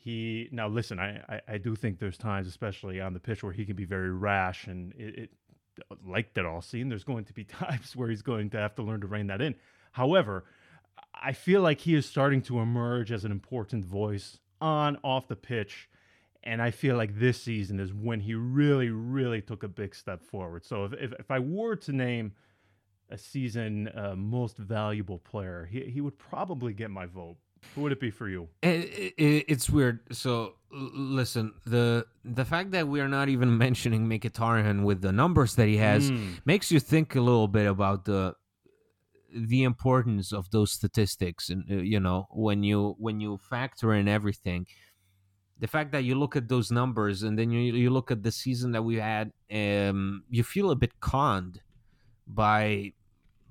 He 0.02 0.48
now 0.52 0.68
listen. 0.68 1.00
I, 1.00 1.22
I 1.28 1.42
I 1.48 1.58
do 1.58 1.76
think 1.76 2.00
there's 2.00 2.18
times, 2.18 2.48
especially 2.48 3.02
on 3.02 3.14
the 3.14 3.20
pitch, 3.20 3.44
where 3.44 3.52
he 3.54 3.66
can 3.66 3.76
be 3.76 3.86
very 3.86 4.12
rash, 4.12 4.68
and 4.68 4.94
it, 4.98 5.20
it 5.20 5.30
like 6.06 6.34
that 6.34 6.46
all 6.46 6.62
seen. 6.62 6.90
There's 6.90 7.04
going 7.04 7.26
to 7.26 7.34
be 7.34 7.44
times 7.62 7.96
where 7.96 8.10
he's 8.10 8.22
going 8.22 8.50
to 8.52 8.58
have 8.58 8.76
to 8.76 8.82
learn 8.82 9.02
to 9.02 9.08
rein 9.08 9.28
that 9.28 9.42
in. 9.42 9.56
However, 9.92 10.46
I 11.14 11.34
feel 11.34 11.62
like 11.62 11.82
he 11.82 11.96
is 11.96 12.06
starting 12.06 12.42
to 12.44 12.60
emerge 12.60 13.12
as 13.12 13.26
an 13.26 13.32
important 13.32 13.86
voice 13.86 14.40
on 14.62 14.98
off 15.04 15.28
the 15.28 15.36
pitch. 15.36 15.90
And 16.44 16.62
I 16.62 16.72
feel 16.72 16.96
like 16.96 17.20
this 17.20 17.42
season 17.42 17.80
is 17.80 17.94
when 17.94 18.22
he 18.22 18.34
really, 18.34 18.90
really 18.90 19.42
took 19.42 19.64
a 19.64 19.68
big 19.68 19.94
step 19.94 20.24
forward. 20.24 20.66
So 20.66 20.86
if, 20.86 20.94
if, 20.94 21.14
if 21.20 21.32
I 21.32 21.40
were 21.40 21.76
to 21.78 21.92
name 21.92 22.32
a 23.10 23.18
season 23.18 23.90
uh, 23.90 24.16
most 24.16 24.58
valuable 24.58 25.18
player, 25.20 25.68
he, 25.70 25.82
he 25.86 26.02
would 26.02 26.18
probably 26.18 26.74
get 26.74 26.92
my 26.92 27.06
vote. 27.06 27.38
Who 27.76 27.82
would 27.82 27.92
it 27.92 28.00
be 28.00 28.12
for 28.12 28.28
you? 28.28 28.48
it, 28.62 29.14
it, 29.18 29.46
it's 29.48 29.70
weird. 29.70 30.00
So 30.12 30.56
listen, 30.72 31.54
the 31.66 32.06
the 32.24 32.46
fact 32.46 32.72
that 32.72 32.88
we 32.88 33.00
are 33.02 33.08
not 33.08 33.30
even 33.30 33.58
mentioning 33.66 34.08
Mkhitaryan 34.08 34.84
with 34.84 35.02
the 35.02 35.12
numbers 35.12 35.56
that 35.56 35.68
he 35.68 35.78
has 35.78 36.12
Mm. 36.12 36.40
makes 36.46 36.72
you 36.72 36.80
think 36.80 37.16
a 37.16 37.22
little 37.22 37.48
bit 37.48 37.68
about 37.68 38.06
the 38.06 38.36
the 39.32 39.64
importance 39.64 40.32
of 40.34 40.50
those 40.50 40.72
statistics 40.72 41.50
and 41.52 41.64
uh, 41.70 41.76
you 41.76 42.00
know 42.00 42.26
when 42.32 42.64
you 42.64 42.96
when 42.98 43.20
you 43.20 43.38
factor 43.38 43.94
in 43.94 44.08
everything 44.08 44.66
the 45.60 45.68
fact 45.68 45.92
that 45.92 46.04
you 46.04 46.16
look 46.16 46.36
at 46.36 46.48
those 46.48 46.72
numbers 46.72 47.22
and 47.22 47.38
then 47.38 47.52
you 47.52 47.62
you 47.84 47.92
look 47.92 48.10
at 48.10 48.24
the 48.24 48.32
season 48.32 48.72
that 48.72 48.82
we 48.82 48.96
had 48.96 49.32
um 49.54 50.24
you 50.32 50.44
feel 50.44 50.72
a 50.72 50.76
bit 50.76 51.00
conned 51.00 51.62
by 52.26 52.92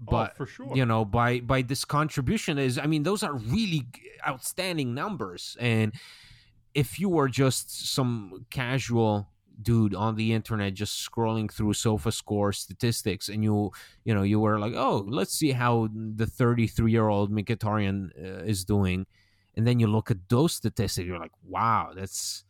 but 0.00 0.32
oh, 0.32 0.36
for 0.36 0.46
sure. 0.46 0.76
you 0.76 0.86
know 0.86 1.04
by 1.04 1.40
by 1.40 1.60
this 1.60 1.84
contribution 1.84 2.56
is 2.56 2.78
i 2.78 2.86
mean 2.86 3.02
those 3.02 3.22
are 3.22 3.34
really 3.34 3.86
outstanding 4.26 4.94
numbers. 4.94 5.56
And 5.60 5.92
if 6.74 6.98
you 6.98 7.08
were 7.08 7.28
just 7.28 7.94
some 7.94 8.46
casual 8.50 9.28
dude 9.60 9.94
on 9.94 10.14
the 10.14 10.32
internet 10.32 10.74
just 10.74 11.04
scrolling 11.10 11.52
through 11.52 11.72
SofaScore 11.72 12.54
statistics 12.54 13.28
and 13.28 13.42
you 13.42 13.72
you 14.04 14.14
know 14.14 14.22
you 14.22 14.38
were 14.38 14.56
like 14.56 14.74
oh 14.76 15.04
let's 15.08 15.34
see 15.34 15.50
how 15.50 15.88
the 15.92 16.26
33 16.26 16.92
year 16.92 17.08
old 17.08 17.32
Mkhitaryan 17.32 18.10
uh, 18.16 18.44
is 18.44 18.64
doing. 18.64 19.06
And 19.56 19.66
then 19.66 19.80
you 19.80 19.88
look 19.88 20.10
at 20.10 20.28
those 20.28 20.52
statistics 20.52 21.06
you're 21.06 21.18
like 21.18 21.32
wow 21.44 21.92
that's 21.94 22.44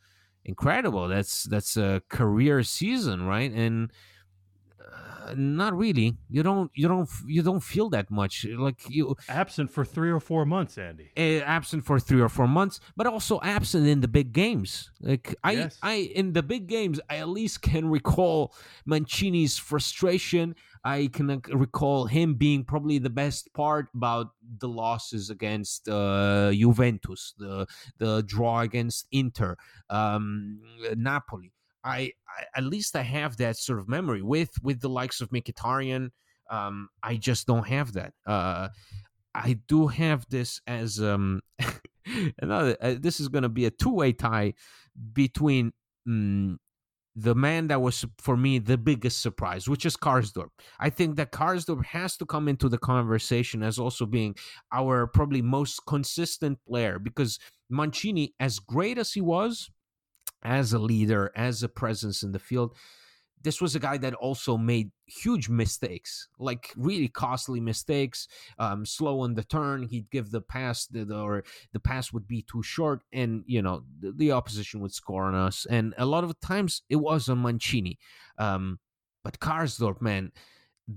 incredible. 0.44 1.08
That's 1.08 1.44
that's 1.44 1.76
a 1.76 2.02
career 2.08 2.62
season 2.62 3.24
right? 3.24 3.50
And 3.50 3.90
uh, 4.80 5.34
not 5.36 5.76
really 5.76 6.16
you 6.30 6.42
don't 6.42 6.70
you 6.74 6.88
don't 6.88 7.08
you 7.26 7.42
don't 7.42 7.60
feel 7.60 7.88
that 7.90 8.10
much 8.10 8.46
like 8.56 8.80
you 8.88 9.14
Absent 9.28 9.70
for 9.70 9.84
three 9.84 10.10
or 10.10 10.20
four 10.20 10.44
months, 10.46 10.78
Andy. 10.78 11.10
uh, 11.16 11.44
absent 11.44 11.84
for 11.84 11.98
three 12.00 12.20
or 12.20 12.28
four 12.28 12.48
months, 12.48 12.80
but 12.96 13.06
also 13.06 13.40
absent 13.42 13.86
in 13.86 14.00
the 14.00 14.08
big 14.08 14.32
games. 14.32 14.90
Like 15.00 15.34
I, 15.44 15.52
Yes. 15.52 15.78
I 15.82 15.94
in 16.14 16.32
the 16.32 16.42
big 16.42 16.66
games, 16.66 17.00
I 17.10 17.16
at 17.16 17.28
least 17.28 17.62
can 17.62 17.90
recall 17.90 18.54
Mancini's 18.86 19.58
frustration. 19.58 20.54
I 20.84 21.08
can 21.12 21.42
recall 21.52 22.06
him 22.06 22.34
being 22.34 22.64
probably 22.64 22.98
the 22.98 23.10
best 23.10 23.52
part 23.52 23.88
about 23.94 24.28
the 24.58 24.68
losses 24.68 25.28
against 25.28 25.88
uh, 25.88 26.52
Juventus, 26.52 27.34
the 27.36 27.66
the 27.98 28.22
draw 28.22 28.60
against 28.60 29.06
Inter, 29.10 29.56
um, 29.90 30.60
Napoli. 30.96 31.52
I, 31.84 32.12
I 32.28 32.44
at 32.56 32.64
least 32.64 32.96
I 32.96 33.02
have 33.02 33.36
that 33.38 33.56
sort 33.56 33.78
of 33.78 33.88
memory 33.88 34.22
with 34.22 34.50
with 34.62 34.80
the 34.80 34.88
likes 34.88 35.20
of 35.20 35.30
Mkhitaryan. 35.30 36.10
Um, 36.50 36.88
I 37.02 37.16
just 37.16 37.46
don't 37.46 37.66
have 37.66 37.92
that. 37.92 38.12
Uh, 38.26 38.68
I 39.34 39.58
do 39.68 39.86
have 39.86 40.26
this 40.30 40.60
as 40.66 41.00
um 41.00 41.40
another. 42.42 42.76
Uh, 42.80 42.94
this 42.98 43.20
is 43.20 43.28
going 43.28 43.42
to 43.42 43.48
be 43.48 43.66
a 43.66 43.70
two-way 43.70 44.12
tie 44.12 44.54
between 45.12 45.72
mm, 46.08 46.56
the 47.14 47.34
man 47.34 47.66
that 47.66 47.82
was 47.82 48.04
for 48.18 48.36
me 48.36 48.58
the 48.58 48.78
biggest 48.78 49.20
surprise, 49.20 49.68
which 49.68 49.84
is 49.84 49.96
Karsdorp. 49.96 50.50
I 50.78 50.90
think 50.90 51.16
that 51.16 51.32
Karsdorp 51.32 51.84
has 51.86 52.16
to 52.18 52.26
come 52.26 52.48
into 52.48 52.68
the 52.68 52.78
conversation 52.78 53.62
as 53.62 53.78
also 53.78 54.06
being 54.06 54.36
our 54.72 55.06
probably 55.06 55.42
most 55.42 55.80
consistent 55.86 56.58
player 56.66 56.98
because 56.98 57.38
Mancini, 57.70 58.34
as 58.38 58.60
great 58.60 58.98
as 58.98 59.12
he 59.12 59.20
was 59.20 59.68
as 60.42 60.72
a 60.72 60.78
leader, 60.78 61.32
as 61.34 61.62
a 61.62 61.68
presence 61.68 62.22
in 62.22 62.32
the 62.32 62.38
field, 62.38 62.74
this 63.42 63.60
was 63.60 63.74
a 63.74 63.80
guy 63.80 63.96
that 63.98 64.14
also 64.14 64.56
made 64.56 64.90
huge 65.06 65.48
mistakes, 65.48 66.28
like 66.38 66.72
really 66.76 67.08
costly 67.08 67.60
mistakes. 67.60 68.26
Um, 68.58 68.84
slow 68.84 69.20
on 69.20 69.34
the 69.34 69.44
turn, 69.44 69.84
he'd 69.84 70.10
give 70.10 70.30
the 70.30 70.40
pass, 70.40 70.86
the, 70.86 71.04
the, 71.04 71.18
or 71.18 71.44
the 71.72 71.80
pass 71.80 72.12
would 72.12 72.26
be 72.26 72.42
too 72.42 72.62
short, 72.62 73.02
and 73.12 73.44
you 73.46 73.62
know 73.62 73.84
the, 74.00 74.12
the 74.12 74.32
opposition 74.32 74.80
would 74.80 74.92
score 74.92 75.24
on 75.24 75.34
us. 75.34 75.66
And 75.70 75.94
a 75.98 76.06
lot 76.06 76.24
of 76.24 76.38
times 76.40 76.82
it 76.88 76.96
was 76.96 77.28
on 77.28 77.42
Mancini. 77.42 77.98
Um, 78.38 78.80
but 79.22 79.40
Karsdorp, 79.40 80.00
man, 80.00 80.32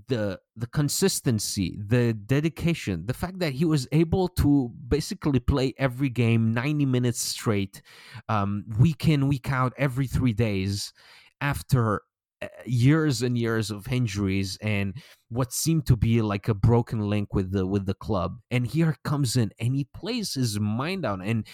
the 0.08 0.40
the 0.56 0.68
consistency, 0.68 1.78
the 1.86 2.14
dedication, 2.14 3.06
the 3.06 3.14
fact 3.14 3.40
that 3.40 3.54
he 3.54 3.66
was 3.66 3.88
able 3.92 4.30
to 4.30 4.72
basically 4.88 5.40
play 5.40 5.74
every 5.78 6.10
game 6.10 6.54
90 6.54 6.86
minutes 6.86 7.22
straight, 7.22 7.82
um, 8.30 8.64
week 8.80 9.08
in, 9.08 9.28
week 9.28 9.52
out, 9.52 9.74
every 9.78 10.08
three 10.08 10.34
days 10.34 10.94
after 11.42 12.04
uh, 12.42 12.48
years 12.66 13.22
and 13.22 13.38
years 13.38 13.70
of 13.70 13.92
injuries 13.92 14.58
and 14.62 14.96
what 15.30 15.52
seemed 15.52 15.86
to 15.88 15.98
be 15.98 16.22
like 16.22 16.48
a 16.48 16.54
broken 16.54 17.02
link 17.02 17.34
with 17.34 17.52
the 17.52 17.66
with 17.68 17.86
the 17.86 17.94
club. 17.94 18.40
And 18.50 18.66
here 18.66 18.96
comes 19.04 19.36
in 19.36 19.52
and 19.60 19.76
he 19.76 19.88
plays 19.94 20.36
his 20.36 20.60
mind 20.60 21.06
out 21.06 21.20
and 21.22 21.46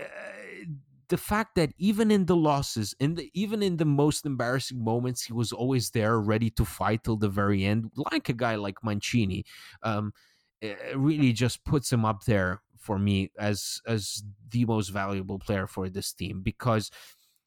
uh, 0.00 0.04
the 1.10 1.18
fact 1.18 1.56
that 1.56 1.72
even 1.76 2.10
in 2.10 2.24
the 2.26 2.36
losses, 2.36 2.94
in 3.00 3.16
the 3.16 3.30
even 3.34 3.62
in 3.62 3.76
the 3.76 3.84
most 3.84 4.24
embarrassing 4.24 4.82
moments, 4.82 5.22
he 5.22 5.32
was 5.32 5.52
always 5.52 5.90
there, 5.90 6.18
ready 6.20 6.50
to 6.50 6.64
fight 6.64 7.04
till 7.04 7.16
the 7.16 7.28
very 7.28 7.64
end, 7.64 7.90
like 8.12 8.28
a 8.28 8.32
guy 8.32 8.54
like 8.54 8.82
Mancini, 8.82 9.44
um, 9.82 10.12
really 10.94 11.32
just 11.32 11.64
puts 11.64 11.92
him 11.92 12.04
up 12.04 12.24
there 12.24 12.62
for 12.78 12.98
me 12.98 13.30
as 13.38 13.82
as 13.86 14.22
the 14.50 14.64
most 14.64 14.88
valuable 14.88 15.38
player 15.38 15.66
for 15.66 15.90
this 15.90 16.12
team 16.12 16.40
because. 16.42 16.90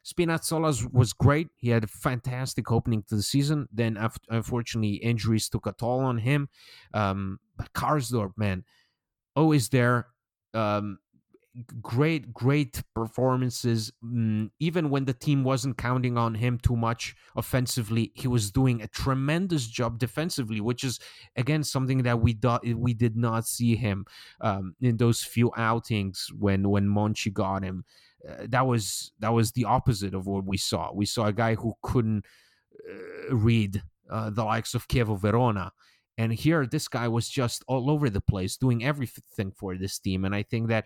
Spinazzola 0.05 0.91
was 0.91 1.13
great. 1.13 1.47
He 1.55 1.69
had 1.69 1.85
a 1.85 1.87
fantastic 1.87 2.69
opening 2.69 3.03
to 3.03 3.15
the 3.15 3.23
season. 3.23 3.69
Then, 3.71 3.97
unfortunately, 4.27 4.95
injuries 4.95 5.47
took 5.47 5.65
a 5.65 5.71
toll 5.71 6.01
on 6.01 6.17
him. 6.17 6.49
Um, 6.93 7.39
but 7.55 7.71
Karsdorp, 7.71 8.33
man, 8.35 8.65
always 9.33 9.69
there. 9.69 10.07
Um, 10.53 10.99
great, 11.81 12.33
great 12.33 12.81
performances. 12.95 13.91
Mm, 14.03 14.49
even 14.59 14.89
when 14.89 15.05
the 15.05 15.13
team 15.13 15.43
wasn't 15.43 15.77
counting 15.77 16.17
on 16.17 16.35
him 16.35 16.57
too 16.57 16.75
much 16.75 17.15
offensively, 17.35 18.11
he 18.15 18.27
was 18.27 18.51
doing 18.51 18.81
a 18.81 18.87
tremendous 18.87 19.67
job 19.67 19.99
defensively, 19.99 20.61
which 20.61 20.83
is 20.83 20.99
again 21.35 21.63
something 21.63 22.03
that 22.03 22.19
we 22.19 22.33
thought 22.33 22.65
we 22.65 22.93
did 22.93 23.15
not 23.15 23.47
see 23.47 23.75
him 23.75 24.05
um, 24.41 24.75
in 24.81 24.97
those 24.97 25.23
few 25.23 25.51
outings 25.57 26.29
when 26.37 26.69
when 26.69 26.87
Monchi 26.87 27.31
got 27.31 27.63
him. 27.63 27.85
Uh, 28.27 28.45
that 28.49 28.65
was 28.65 29.11
that 29.19 29.33
was 29.33 29.51
the 29.51 29.65
opposite 29.65 30.13
of 30.13 30.25
what 30.25 30.45
we 30.45 30.57
saw. 30.57 30.91
We 30.93 31.05
saw 31.05 31.25
a 31.25 31.33
guy 31.33 31.55
who 31.55 31.73
couldn't 31.83 32.25
uh, 32.89 33.35
read 33.35 33.83
uh, 34.09 34.29
the 34.29 34.43
likes 34.43 34.73
of 34.73 34.87
Chievo 34.87 35.19
Verona. 35.19 35.71
And 36.17 36.31
here, 36.31 36.67
this 36.67 36.87
guy 36.87 37.07
was 37.07 37.27
just 37.27 37.63
all 37.67 37.89
over 37.89 38.07
the 38.07 38.21
place, 38.21 38.55
doing 38.55 38.83
everything 38.83 39.51
for 39.51 39.75
this 39.75 39.97
team. 39.97 40.25
And 40.25 40.35
I 40.35 40.43
think 40.43 40.67
that 40.67 40.85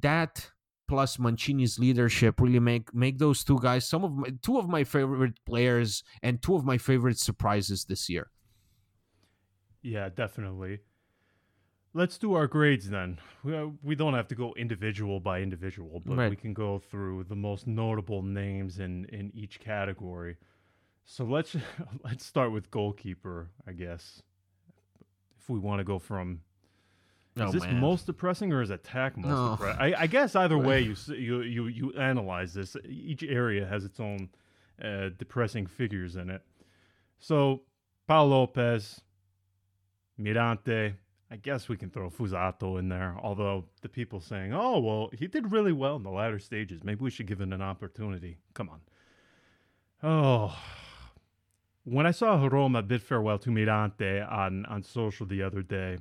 that 0.00 0.50
plus 0.86 1.18
Mancini's 1.18 1.78
leadership 1.78 2.40
really 2.40 2.60
make 2.60 2.94
make 2.94 3.18
those 3.18 3.42
two 3.44 3.58
guys 3.60 3.88
some 3.88 4.04
of 4.04 4.12
my 4.12 4.28
two 4.42 4.58
of 4.58 4.68
my 4.68 4.84
favorite 4.84 5.38
players 5.46 6.02
and 6.22 6.42
two 6.42 6.54
of 6.54 6.64
my 6.64 6.78
favorite 6.78 7.18
surprises 7.18 7.84
this 7.84 8.08
year. 8.08 8.30
Yeah, 9.82 10.08
definitely. 10.08 10.80
Let's 11.96 12.18
do 12.18 12.34
our 12.34 12.48
grades 12.48 12.90
then. 12.90 13.20
We, 13.44 13.56
uh, 13.56 13.66
we 13.82 13.94
don't 13.94 14.14
have 14.14 14.26
to 14.28 14.34
go 14.34 14.52
individual 14.56 15.20
by 15.20 15.40
individual, 15.42 16.02
but 16.04 16.16
right. 16.16 16.30
we 16.30 16.34
can 16.34 16.52
go 16.52 16.80
through 16.80 17.24
the 17.24 17.36
most 17.36 17.66
notable 17.66 18.22
names 18.22 18.78
in 18.78 19.04
in 19.06 19.30
each 19.34 19.60
category. 19.60 20.36
So 21.04 21.24
let's 21.24 21.56
let's 22.04 22.24
start 22.24 22.52
with 22.52 22.70
goalkeeper, 22.70 23.50
I 23.66 23.72
guess. 23.72 24.22
If 25.38 25.48
we 25.50 25.58
want 25.58 25.80
to 25.80 25.84
go 25.84 25.98
from 25.98 26.40
Oh, 27.36 27.46
is 27.46 27.52
this 27.52 27.62
man. 27.62 27.80
most 27.80 28.06
depressing 28.06 28.52
or 28.52 28.62
is 28.62 28.70
attack 28.70 29.16
most 29.16 29.28
no. 29.28 29.50
depressing? 29.52 29.94
I, 29.94 30.02
I, 30.02 30.06
guess 30.06 30.36
either 30.36 30.56
way 30.70 30.80
you 30.80 30.94
you 31.08 31.42
you 31.42 31.66
you 31.66 31.92
analyze 31.94 32.54
this. 32.54 32.76
Each 32.88 33.24
area 33.24 33.66
has 33.66 33.84
its 33.84 33.98
own 33.98 34.28
uh, 34.82 35.10
depressing 35.18 35.66
figures 35.66 36.14
in 36.14 36.30
it. 36.30 36.42
So 37.18 37.62
Paul 38.06 38.28
Lopez, 38.28 39.00
Mirante. 40.20 40.94
I 41.30 41.36
guess 41.36 41.68
we 41.68 41.76
can 41.76 41.90
throw 41.90 42.10
Fuzato 42.10 42.78
in 42.78 42.88
there. 42.88 43.16
Although 43.20 43.64
the 43.82 43.88
people 43.88 44.20
saying, 44.20 44.52
"Oh 44.54 44.78
well, 44.78 45.10
he 45.12 45.26
did 45.26 45.50
really 45.50 45.72
well 45.72 45.96
in 45.96 46.04
the 46.04 46.10
latter 46.10 46.38
stages. 46.38 46.84
Maybe 46.84 47.00
we 47.00 47.10
should 47.10 47.26
give 47.26 47.40
him 47.40 47.52
an 47.52 47.62
opportunity." 47.62 48.38
Come 48.52 48.68
on. 48.68 48.80
Oh, 50.02 50.56
when 51.82 52.06
I 52.06 52.12
saw 52.12 52.46
Roma 52.46 52.82
bid 52.82 53.02
farewell 53.02 53.38
to 53.40 53.50
Mirante 53.50 54.20
on 54.30 54.66
on 54.66 54.84
social 54.84 55.26
the 55.26 55.42
other 55.42 55.62
day. 55.62 55.98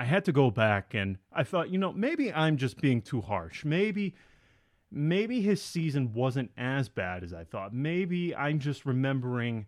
I 0.00 0.04
had 0.04 0.24
to 0.24 0.32
go 0.32 0.50
back 0.50 0.94
and 0.94 1.18
I 1.30 1.44
thought, 1.44 1.68
you 1.68 1.76
know, 1.76 1.92
maybe 1.92 2.32
I'm 2.32 2.56
just 2.56 2.80
being 2.80 3.02
too 3.02 3.20
harsh. 3.20 3.66
Maybe 3.66 4.14
maybe 4.90 5.42
his 5.42 5.62
season 5.62 6.14
wasn't 6.14 6.50
as 6.56 6.88
bad 6.88 7.22
as 7.22 7.34
I 7.34 7.44
thought. 7.44 7.74
Maybe 7.74 8.34
I'm 8.34 8.60
just 8.60 8.86
remembering 8.86 9.66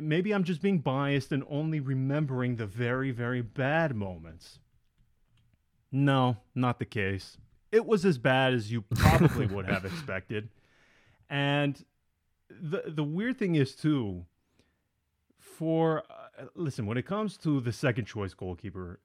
maybe 0.00 0.32
I'm 0.32 0.44
just 0.44 0.62
being 0.62 0.78
biased 0.78 1.32
and 1.32 1.42
only 1.50 1.80
remembering 1.80 2.54
the 2.54 2.66
very 2.66 3.10
very 3.10 3.42
bad 3.42 3.96
moments. 3.96 4.60
No, 5.90 6.36
not 6.54 6.78
the 6.78 6.84
case. 6.84 7.36
It 7.72 7.84
was 7.84 8.04
as 8.04 8.16
bad 8.16 8.54
as 8.54 8.70
you 8.70 8.82
probably 8.82 9.46
would 9.46 9.66
have 9.66 9.84
expected. 9.92 10.50
And 11.28 11.84
the 12.48 12.84
the 12.86 13.02
weird 13.02 13.38
thing 13.38 13.56
is 13.56 13.74
too 13.74 14.24
for 15.40 16.04
uh, 16.08 16.44
listen, 16.54 16.86
when 16.86 16.96
it 16.96 17.06
comes 17.06 17.36
to 17.38 17.60
the 17.60 17.72
second 17.72 18.04
choice 18.04 18.34
goalkeeper, 18.34 19.00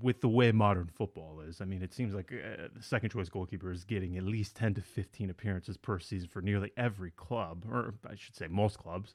with 0.00 0.20
the 0.20 0.28
way 0.28 0.52
modern 0.52 0.88
football 0.88 1.40
is. 1.40 1.60
I 1.60 1.64
mean, 1.64 1.82
it 1.82 1.94
seems 1.94 2.14
like 2.14 2.32
uh, 2.32 2.68
the 2.74 2.82
second 2.82 3.10
choice 3.10 3.30
goalkeeper 3.30 3.72
is 3.72 3.84
getting 3.84 4.18
at 4.18 4.24
least 4.24 4.56
10 4.56 4.74
to 4.74 4.82
15 4.82 5.30
appearances 5.30 5.76
per 5.76 5.98
season 5.98 6.28
for 6.28 6.42
nearly 6.42 6.70
every 6.76 7.12
club, 7.12 7.64
or 7.70 7.94
I 8.08 8.14
should 8.14 8.36
say 8.36 8.46
most 8.48 8.78
clubs. 8.78 9.14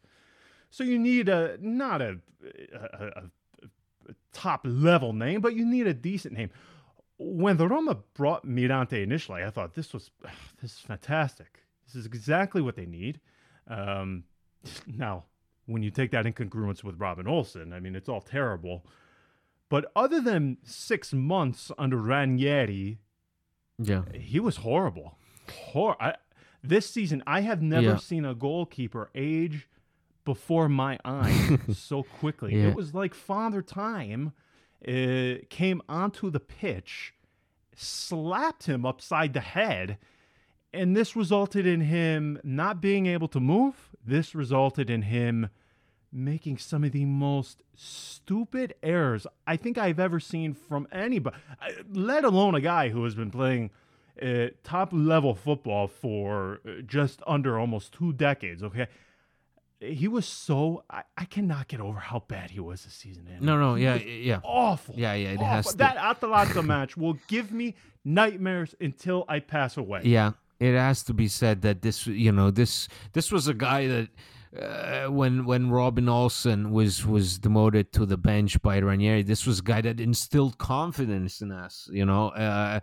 So 0.72 0.84
you 0.84 0.98
need 0.98 1.30
a 1.30 1.58
not 1.62 2.02
a, 2.02 2.18
a, 2.74 3.06
a, 3.06 3.24
a 4.10 4.14
top 4.34 4.62
level 4.64 5.14
name, 5.14 5.40
but 5.40 5.56
you 5.56 5.66
need 5.66 5.86
a 5.86 5.94
decent 5.94 6.34
name. 6.34 6.50
When 7.20 7.58
the 7.58 7.68
Roma 7.68 7.98
brought 8.16 8.46
Mirante 8.46 9.02
initially, 9.02 9.44
I 9.44 9.50
thought 9.52 9.76
this 9.76 9.94
was 9.94 10.10
this 10.62 10.74
is 10.74 10.80
fantastic. 10.80 11.64
This 11.86 11.96
is 11.96 12.06
exactly 12.08 12.62
what 12.62 12.76
they 12.76 12.88
need. 12.88 13.20
Um, 13.68 14.24
now, 14.88 15.26
when 15.68 15.84
you 15.84 15.92
take 15.92 16.10
that 16.12 16.26
in 16.26 16.34
congruence 16.34 16.84
with 16.84 17.00
Robin 17.00 17.28
Olsen, 17.28 17.72
I 17.72 17.80
mean, 17.80 17.96
it's 17.96 18.10
all 18.10 18.22
terrible. 18.22 18.86
But 19.70 19.92
other 19.96 20.22
than 20.22 20.58
six 20.64 21.14
months 21.14 21.72
under 21.78 21.98
Ranieri, 21.98 23.00
yeah, 23.78 24.04
he 24.14 24.40
was 24.40 24.58
horrible. 24.58 25.18
Hor- 25.52 26.02
I, 26.02 26.16
this 26.64 26.90
season, 26.90 27.24
I 27.28 27.42
have 27.42 27.62
never 27.62 27.88
yeah. 27.88 27.98
seen 27.98 28.26
a 28.26 28.34
goalkeeper 28.34 29.10
age 29.14 29.68
before 30.26 30.68
my 30.68 31.00
eyes 31.06 31.58
so 31.74 32.04
quickly. 32.04 32.56
Yeah. 32.56 32.70
It 32.70 32.76
was 32.76 32.94
like 32.94 33.14
Father 33.14 33.62
Time 33.62 34.34
uh, 34.88 35.36
came 35.50 35.82
onto 35.88 36.30
the 36.30 36.40
pitch, 36.40 37.14
slapped 37.76 38.66
him 38.66 38.86
upside 38.86 39.34
the 39.34 39.42
head, 39.42 39.98
and 40.74 40.96
this 40.96 41.16
resulted 41.16 41.66
in 41.66 41.82
him 41.82 42.40
not 42.44 42.82
being 42.82 43.06
able 43.06 43.28
to 43.30 43.40
move. 43.40 43.96
This 44.06 44.36
resulted 44.36 44.90
in 44.90 45.04
him 45.04 45.50
making 46.12 46.58
some 46.58 46.84
of 46.84 46.92
the 46.92 47.06
most 47.06 47.64
stupid 47.76 48.74
errors 48.82 49.28
I 49.46 49.58
think 49.58 49.78
I've 49.78 50.00
ever 50.00 50.20
seen 50.20 50.54
from 50.54 50.88
anybody, 50.92 51.36
let 51.92 52.24
alone 52.24 52.56
a 52.56 52.62
guy 52.62 52.90
who 52.90 53.04
has 53.04 53.16
been 53.16 53.32
playing 53.32 53.72
uh, 54.22 54.48
top 54.64 54.90
level 54.92 55.36
football 55.36 55.88
for 55.88 56.60
uh, 56.68 56.82
just 56.86 57.22
under 57.28 57.60
almost 57.60 57.94
two 57.94 58.14
decades. 58.14 58.64
Okay. 58.64 58.88
He 59.80 60.08
was 60.08 60.26
so 60.26 60.84
I, 60.90 61.04
I 61.16 61.26
cannot 61.26 61.68
get 61.68 61.80
over 61.80 62.00
how 62.00 62.24
bad 62.28 62.50
he 62.50 62.60
was 62.60 62.84
this 62.84 62.96
season. 62.96 63.28
No, 63.40 63.60
no, 63.60 63.76
yeah, 63.76 63.96
yeah, 63.96 64.40
awful. 64.44 64.96
Yeah, 64.98 65.14
yeah, 65.14 65.30
it 65.30 65.36
awful. 65.36 65.46
has 65.46 65.68
to. 65.68 65.78
That 65.78 65.98
Atalanta 65.98 66.64
match 66.64 66.98
will 66.98 67.20
give 67.28 67.52
me 67.52 67.76
nightmares 68.04 68.74
until 68.82 69.24
I 69.28 69.40
pass 69.40 69.78
away. 69.78 70.02
Yeah, 70.04 70.32
it 70.60 70.74
has 70.76 71.04
to 71.04 71.14
be 71.14 71.28
said 71.28 71.62
that 71.62 71.84
this, 71.84 72.08
you 72.08 72.32
know, 72.32 72.50
this 72.50 72.88
this 73.14 73.32
was 73.32 73.48
a 73.48 73.54
guy 73.54 73.86
that 73.88 74.10
uh, 74.62 75.08
when 75.08 75.46
when 75.46 75.70
Robin 75.70 76.10
Olsen 76.10 76.72
was 76.72 77.06
was 77.06 77.40
demoted 77.40 77.92
to 77.94 78.06
the 78.06 78.18
bench 78.18 78.62
by 78.62 78.80
Ranieri, 78.80 79.24
this 79.24 79.46
was 79.46 79.60
a 79.60 79.64
guy 79.64 79.82
that 79.82 80.00
instilled 80.00 80.58
confidence 80.58 81.42
in 81.42 81.52
us. 81.52 81.90
You 81.92 82.06
know, 82.06 82.30
uh, 82.30 82.80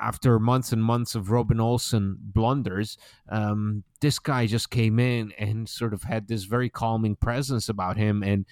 after 0.00 0.38
months 0.38 0.72
and 0.72 0.82
months 0.82 1.14
of 1.14 1.30
Robin 1.30 1.60
Olsen 1.60 2.16
blunders, 2.18 2.96
um, 3.28 3.84
this 4.00 4.18
guy 4.18 4.46
just 4.46 4.70
came 4.70 4.98
in 4.98 5.32
and 5.38 5.68
sort 5.68 5.94
of 5.94 6.02
had 6.02 6.28
this 6.28 6.44
very 6.44 6.68
calming 6.68 7.16
presence 7.16 7.68
about 7.68 7.96
him. 7.96 8.22
And 8.22 8.46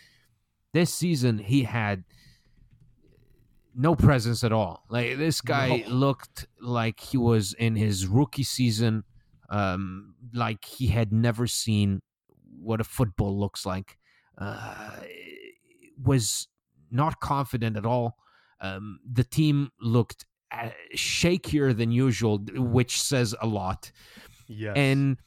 this 0.72 0.92
season, 0.92 1.38
he 1.38 1.64
had 1.64 2.04
no 3.74 3.94
presence 3.94 4.44
at 4.44 4.52
all. 4.52 4.84
Like 4.88 5.16
this 5.16 5.40
guy 5.40 5.84
no. 5.86 5.94
looked 5.94 6.46
like 6.60 7.00
he 7.00 7.16
was 7.16 7.52
in 7.54 7.76
his 7.76 8.06
rookie 8.06 8.42
season, 8.42 9.04
um, 9.48 10.14
like 10.32 10.64
he 10.64 10.88
had 10.88 11.12
never 11.12 11.46
seen 11.46 12.00
what 12.58 12.80
a 12.80 12.84
football 12.84 13.38
looks 13.38 13.64
like. 13.66 13.96
Uh, 14.38 14.90
was 16.02 16.48
not 16.90 17.20
confident 17.20 17.76
at 17.76 17.86
all. 17.86 18.16
Um, 18.60 19.00
the 19.10 19.24
team 19.24 19.70
looked 19.80 20.24
uh, 20.50 20.70
shakier 20.96 21.76
than 21.76 21.92
usual, 21.92 22.38
which 22.54 23.00
says 23.00 23.34
a 23.40 23.46
lot. 23.46 23.92
Yes. 24.48 24.74
And 24.76 25.18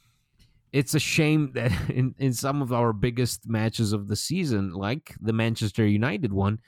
it's 0.74 0.93
a 0.93 0.99
shame 0.99 1.51
that 1.53 1.71
in, 1.89 2.15
in 2.17 2.34
some 2.34 2.61
of 2.61 2.74
our 2.74 2.91
biggest 2.91 3.47
matches 3.47 3.93
of 3.93 4.07
the 4.07 4.15
season, 4.15 4.74
like 4.74 5.15
the 5.21 5.34
Manchester 5.34 5.86
United 5.86 6.34
one, 6.34 6.59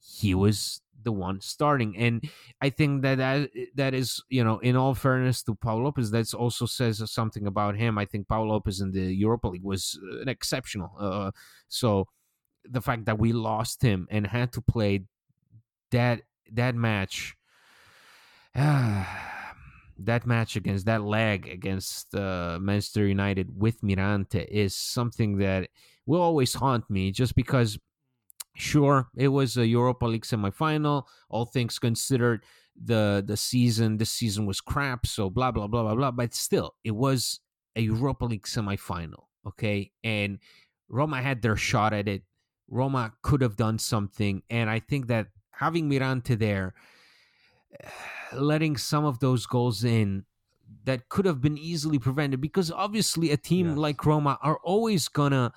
he 0.00 0.34
was 0.34 0.81
the 1.04 1.12
one 1.12 1.40
starting. 1.40 1.96
And 1.96 2.28
I 2.60 2.70
think 2.70 3.02
that 3.02 3.18
that, 3.18 3.50
that 3.74 3.94
is, 3.94 4.22
you 4.28 4.44
know, 4.44 4.58
in 4.58 4.76
all 4.76 4.94
fairness 4.94 5.42
to 5.44 5.54
Paul 5.54 5.84
Lopez, 5.84 6.10
that 6.10 6.32
also 6.34 6.66
says 6.66 7.02
something 7.10 7.46
about 7.46 7.76
him. 7.76 7.98
I 7.98 8.04
think 8.04 8.28
Paul 8.28 8.48
Lopez 8.48 8.80
in 8.80 8.92
the 8.92 9.14
Europa 9.14 9.48
League 9.48 9.64
was 9.64 9.98
an 10.20 10.28
exceptional. 10.28 10.92
Uh, 10.98 11.30
so 11.68 12.08
the 12.64 12.80
fact 12.80 13.06
that 13.06 13.18
we 13.18 13.32
lost 13.32 13.82
him 13.82 14.06
and 14.10 14.26
had 14.26 14.52
to 14.52 14.60
play 14.60 15.04
that 15.90 16.22
that 16.52 16.74
match. 16.74 17.36
that 18.54 20.26
match 20.26 20.56
against 20.56 20.86
that 20.86 21.02
leg 21.02 21.48
against 21.48 22.14
uh, 22.14 22.58
Manchester 22.60 23.06
United 23.06 23.48
with 23.56 23.80
Mirante 23.82 24.44
is 24.48 24.74
something 24.74 25.38
that 25.38 25.68
will 26.06 26.20
always 26.20 26.54
haunt 26.54 26.88
me 26.90 27.12
just 27.12 27.34
because 27.34 27.78
Sure, 28.54 29.08
it 29.16 29.28
was 29.28 29.56
a 29.56 29.66
Europa 29.66 30.04
League 30.06 30.24
semifinal. 30.26 31.04
All 31.30 31.46
things 31.46 31.78
considered, 31.78 32.44
the 32.80 33.22
the 33.26 33.36
season 33.36 33.96
this 33.98 34.10
season 34.10 34.46
was 34.46 34.60
crap. 34.60 35.06
So 35.06 35.30
blah 35.30 35.50
blah 35.50 35.66
blah 35.66 35.82
blah 35.82 35.94
blah. 35.94 36.10
But 36.10 36.34
still, 36.34 36.74
it 36.84 36.92
was 36.92 37.40
a 37.76 37.80
Europa 37.80 38.26
League 38.26 38.46
semifinal. 38.46 39.24
Okay, 39.46 39.90
and 40.04 40.38
Roma 40.88 41.22
had 41.22 41.42
their 41.42 41.56
shot 41.56 41.92
at 41.92 42.08
it. 42.08 42.22
Roma 42.68 43.12
could 43.22 43.42
have 43.42 43.56
done 43.56 43.78
something, 43.78 44.42
and 44.50 44.70
I 44.70 44.78
think 44.80 45.08
that 45.08 45.28
having 45.50 45.88
Mirante 45.88 46.38
there, 46.38 46.74
letting 48.32 48.76
some 48.76 49.04
of 49.04 49.18
those 49.20 49.46
goals 49.46 49.84
in 49.84 50.24
that 50.84 51.08
could 51.08 51.26
have 51.26 51.40
been 51.40 51.58
easily 51.58 51.98
prevented, 51.98 52.40
because 52.40 52.70
obviously 52.70 53.30
a 53.30 53.36
team 53.36 53.70
yes. 53.70 53.78
like 53.78 54.06
Roma 54.06 54.38
are 54.42 54.58
always 54.62 55.08
gonna 55.08 55.52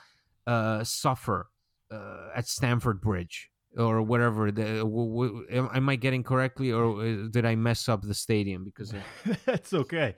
uh, 0.48 0.84
suffer 0.84 1.50
uh, 1.96 2.30
at 2.36 2.48
Stamford 2.48 3.02
Bridge 3.02 3.50
or 3.78 4.02
whatever. 4.02 4.52
The, 4.52 4.80
w- 4.80 5.30
w- 5.30 5.70
am 5.74 5.90
I 5.90 5.96
getting 5.96 6.24
correctly, 6.24 6.72
or 6.72 7.02
uh, 7.02 7.28
did 7.30 7.46
I 7.46 7.56
mess 7.56 7.90
up 7.90 8.02
the 8.02 8.14
stadium? 8.14 8.64
Because 8.64 8.94
that's 9.46 9.74
okay. 9.74 10.16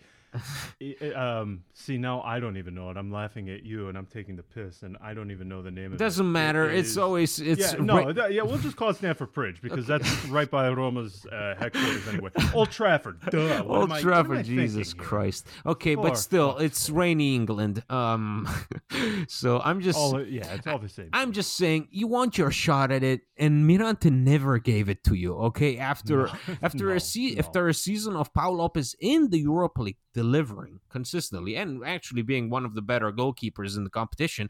um, 1.15 1.63
see, 1.73 1.97
now 1.97 2.21
I 2.21 2.39
don't 2.39 2.57
even 2.57 2.75
know 2.75 2.89
it. 2.89 2.97
I'm 2.97 3.11
laughing 3.11 3.49
at 3.49 3.63
you, 3.63 3.89
and 3.89 3.97
I'm 3.97 4.05
taking 4.05 4.35
the 4.35 4.43
piss, 4.43 4.83
and 4.83 4.97
I 5.01 5.13
don't 5.13 5.31
even 5.31 5.47
know 5.47 5.61
the 5.61 5.71
name 5.71 5.87
of 5.87 5.93
it. 5.93 5.97
Doesn't 5.97 6.31
matter. 6.31 6.69
It, 6.69 6.79
it's 6.79 6.89
is, 6.91 6.97
always 6.97 7.39
it's 7.39 7.73
yeah, 7.73 7.79
no, 7.79 8.11
that, 8.13 8.33
yeah. 8.33 8.43
We'll 8.43 8.57
just 8.57 8.75
call 8.75 8.89
it 8.89 8.97
Stamford 8.97 9.33
Bridge 9.33 9.61
because 9.61 9.89
okay. 9.89 10.03
that's 10.03 10.25
right 10.27 10.49
by 10.49 10.69
Roma's 10.69 11.25
uh, 11.25 11.55
headquarters 11.57 12.07
anyway. 12.07 12.31
Old 12.53 12.71
Trafford, 12.71 13.19
duh. 13.29 13.63
What 13.63 13.81
Old 13.81 13.91
I, 13.91 14.01
Trafford, 14.01 14.45
Jesus 14.45 14.93
Christ. 14.93 15.47
Okay, 15.65 15.95
Poor 15.95 16.09
but 16.09 16.17
still, 16.17 16.57
it's 16.57 16.89
rainy 16.89 17.35
England. 17.35 17.83
Um, 17.89 18.47
so 19.27 19.59
I'm 19.63 19.81
just 19.81 19.97
all, 19.97 20.21
yeah, 20.21 20.53
it's 20.53 20.67
all 20.67 20.79
the 20.79 20.89
same. 20.89 21.09
I'm 21.13 21.31
just 21.31 21.55
saying, 21.55 21.87
you 21.91 22.07
want 22.07 22.37
your 22.37 22.51
shot 22.51 22.91
at 22.91 23.03
it, 23.03 23.21
and 23.37 23.69
Mirante 23.69 24.11
never 24.11 24.59
gave 24.59 24.89
it 24.89 25.03
to 25.05 25.15
you. 25.15 25.35
Okay, 25.35 25.77
after 25.77 26.25
no. 26.25 26.57
after 26.61 26.87
no, 26.87 26.95
a 26.95 26.99
se- 26.99 27.33
no. 27.35 27.39
after 27.39 27.67
a 27.67 27.73
season 27.73 28.15
of 28.15 28.33
Paul 28.33 28.57
Lopez 28.57 28.95
in 28.99 29.29
the 29.29 29.39
Europa 29.39 29.81
League 29.81 29.97
delivering 30.27 30.79
consistently 30.89 31.55
and 31.55 31.83
actually 31.85 32.21
being 32.21 32.49
one 32.49 32.65
of 32.65 32.73
the 32.75 32.81
better 32.81 33.11
goalkeepers 33.11 33.77
in 33.77 33.83
the 33.85 33.89
competition 33.89 34.49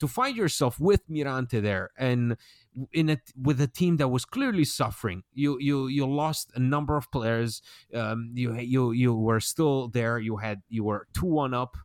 to 0.00 0.08
find 0.08 0.36
yourself 0.36 0.80
with 0.80 1.02
Mirante 1.08 1.60
there 1.62 1.90
and 1.96 2.36
in 2.92 3.08
a 3.08 3.18
with 3.40 3.58
a 3.60 3.66
team 3.80 3.96
that 3.98 4.08
was 4.08 4.24
clearly 4.24 4.64
suffering 4.64 5.22
you 5.32 5.58
you 5.60 5.86
you 5.86 6.04
lost 6.06 6.50
a 6.54 6.58
number 6.58 6.96
of 6.96 7.10
players 7.10 7.62
um, 7.94 8.18
you 8.34 8.48
you 8.58 8.82
you 9.02 9.14
were 9.14 9.40
still 9.40 9.88
there 9.88 10.18
you 10.18 10.36
had 10.36 10.58
you 10.68 10.82
were 10.84 11.06
2-1 11.14 11.54
up 11.54 11.76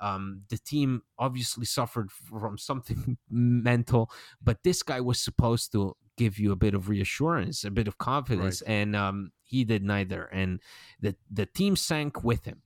um, 0.00 0.42
the 0.48 0.58
team 0.72 1.02
obviously 1.18 1.66
suffered 1.66 2.10
from 2.10 2.56
something 2.56 3.18
mental 3.30 4.10
but 4.42 4.56
this 4.64 4.82
guy 4.82 5.00
was 5.00 5.20
supposed 5.20 5.70
to 5.72 5.94
give 6.16 6.38
you 6.38 6.50
a 6.52 6.56
bit 6.64 6.74
of 6.74 6.88
reassurance 6.88 7.62
a 7.64 7.70
bit 7.70 7.86
of 7.86 7.98
confidence 7.98 8.62
right. 8.62 8.74
and 8.76 8.96
um, 8.96 9.32
he 9.50 9.64
did 9.64 9.82
neither, 9.82 10.24
and 10.24 10.60
the 11.00 11.16
the 11.30 11.44
team 11.44 11.74
sank 11.76 12.22
with 12.22 12.44
him. 12.44 12.62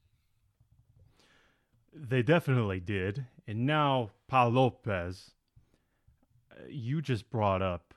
They 1.95 2.23
definitely 2.23 2.81
did, 2.81 3.27
and 3.47 3.67
now 3.67 4.11
Paul 4.27 4.51
Lopez. 4.51 5.31
Uh, 6.51 6.65
you 6.69 7.01
just 7.01 7.31
brought 7.31 7.63
up 7.63 7.95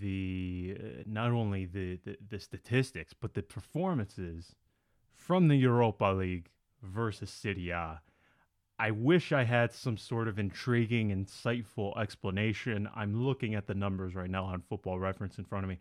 the 0.00 0.76
uh, 0.78 1.02
not 1.06 1.30
only 1.30 1.66
the, 1.66 1.98
the 2.04 2.16
the 2.28 2.38
statistics 2.38 3.14
but 3.14 3.34
the 3.34 3.42
performances 3.42 4.54
from 5.14 5.48
the 5.48 5.56
Europa 5.56 6.06
League 6.06 6.48
versus 6.82 7.30
Serie 7.30 7.70
A. 7.70 8.00
I 8.78 8.92
wish 8.92 9.32
I 9.32 9.42
had 9.44 9.72
some 9.72 9.96
sort 9.96 10.28
of 10.28 10.38
intriguing, 10.38 11.10
insightful 11.10 12.00
explanation. 12.00 12.88
I'm 12.94 13.24
looking 13.24 13.54
at 13.56 13.66
the 13.66 13.74
numbers 13.74 14.14
right 14.14 14.30
now 14.30 14.44
on 14.44 14.62
Football 14.68 15.00
Reference 15.00 15.36
in 15.36 15.44
front 15.44 15.64
of 15.64 15.68
me. 15.68 15.78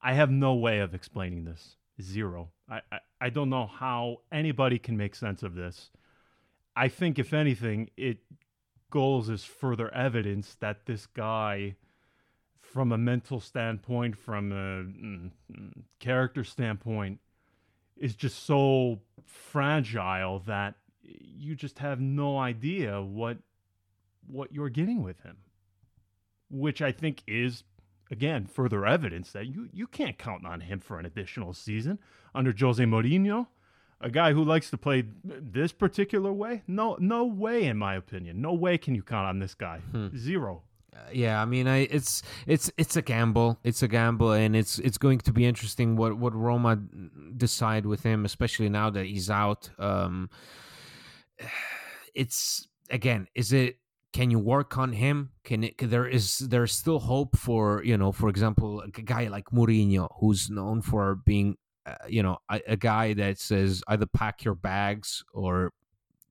I 0.00 0.14
have 0.14 0.30
no 0.30 0.54
way 0.54 0.78
of 0.78 0.94
explaining 0.94 1.44
this. 1.44 1.76
Zero. 2.00 2.50
I, 2.68 2.82
I, 2.92 2.98
I 3.20 3.30
don't 3.30 3.50
know 3.50 3.66
how 3.66 4.18
anybody 4.30 4.78
can 4.78 4.96
make 4.96 5.14
sense 5.16 5.42
of 5.42 5.54
this. 5.56 5.90
I 6.76 6.88
think, 6.88 7.18
if 7.18 7.32
anything, 7.32 7.90
it 7.96 8.18
goes 8.90 9.30
as 9.30 9.44
further 9.44 9.92
evidence 9.94 10.56
that 10.60 10.86
this 10.86 11.06
guy, 11.06 11.76
from 12.60 12.92
a 12.92 12.98
mental 12.98 13.40
standpoint, 13.40 14.16
from 14.16 14.52
a 14.52 14.84
mm, 14.84 15.30
mm, 15.50 15.72
character 15.98 16.44
standpoint, 16.44 17.20
is 17.96 18.14
just 18.14 18.44
so 18.44 19.00
fragile 19.24 20.40
that 20.40 20.74
you 21.02 21.54
just 21.54 21.78
have 21.78 22.00
no 22.00 22.38
idea 22.38 23.00
what 23.00 23.38
what 24.28 24.52
you're 24.52 24.68
getting 24.68 25.02
with 25.02 25.20
him. 25.20 25.36
Which 26.50 26.82
i 26.82 26.92
think 26.92 27.22
is 27.26 27.64
again, 28.10 28.46
further 28.46 28.86
evidence 28.86 29.32
that 29.32 29.46
you, 29.46 29.68
you 29.72 29.86
can't 29.86 30.18
count 30.18 30.46
on 30.46 30.60
him 30.60 30.80
for 30.80 30.98
an 30.98 31.06
additional 31.06 31.52
season 31.52 31.98
under 32.34 32.54
Jose 32.58 32.82
Mourinho, 32.82 33.48
a 34.00 34.10
guy 34.10 34.32
who 34.32 34.44
likes 34.44 34.70
to 34.70 34.78
play 34.78 35.04
this 35.24 35.72
particular 35.72 36.32
way. 36.32 36.62
No, 36.66 36.96
no 37.00 37.24
way, 37.24 37.64
in 37.64 37.76
my 37.76 37.94
opinion. 37.94 38.40
No 38.40 38.52
way 38.52 38.78
can 38.78 38.94
you 38.94 39.02
count 39.02 39.26
on 39.26 39.38
this 39.38 39.54
guy. 39.54 39.78
Hmm. 39.90 40.08
Zero. 40.16 40.62
Uh, 40.94 40.98
yeah, 41.12 41.40
I 41.42 41.44
mean, 41.44 41.66
I, 41.66 41.78
it's 41.90 42.22
it's 42.46 42.70
it's 42.78 42.96
a 42.96 43.02
gamble. 43.02 43.58
It's 43.62 43.82
a 43.82 43.88
gamble, 43.88 44.32
and 44.32 44.56
it's 44.56 44.78
it's 44.78 44.98
going 44.98 45.18
to 45.20 45.32
be 45.32 45.44
interesting 45.44 45.96
what 45.96 46.16
what 46.16 46.34
Roma 46.34 46.76
decide 47.36 47.84
with 47.84 48.02
him, 48.02 48.24
especially 48.24 48.68
now 48.68 48.90
that 48.90 49.06
he's 49.06 49.28
out. 49.28 49.68
Um, 49.78 50.30
it's 52.14 52.66
again, 52.90 53.28
is 53.34 53.52
it 53.52 53.78
can 54.16 54.30
you 54.30 54.38
work 54.38 54.78
on 54.78 54.94
him? 54.94 55.32
Can, 55.44 55.62
it, 55.64 55.76
can 55.76 55.90
there 55.90 56.06
is 56.06 56.38
there's 56.38 56.72
still 56.72 57.00
hope 57.00 57.36
for 57.36 57.82
you 57.84 57.98
know, 57.98 58.12
for 58.12 58.30
example, 58.30 58.80
a 58.80 58.88
guy 58.88 59.28
like 59.28 59.50
Mourinho, 59.50 60.08
who's 60.20 60.48
known 60.48 60.80
for 60.80 61.16
being, 61.16 61.58
uh, 61.86 61.94
you 62.08 62.22
know, 62.22 62.38
a, 62.50 62.60
a, 62.66 62.76
guy 62.76 63.14
that 63.14 63.38
says 63.38 63.82
either 63.88 64.06
pack 64.06 64.44
your 64.44 64.54
bags 64.54 65.22
or, 65.32 65.72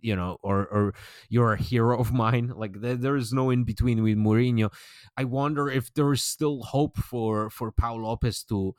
you 0.02 0.16
know, 0.16 0.38
or 0.42 0.68
or 0.68 0.94
you're 1.30 1.54
a 1.54 1.62
hero 1.62 2.00
of 2.00 2.14
mine. 2.24 2.52
Like 2.56 2.82
there, 2.82 2.96
there 2.96 3.16
is 3.16 3.32
no 3.32 3.50
in 3.50 3.64
between 3.64 4.04
with 4.04 4.18
Mourinho. 4.18 4.72
I 5.18 5.24
wonder 5.24 5.70
if 5.70 5.94
there 5.94 6.12
is 6.12 6.22
still 6.22 6.62
hope 6.64 6.98
for 6.98 7.50
for 7.50 7.72
Paul 7.72 8.02
Lopez 8.02 8.44
to 8.46 8.76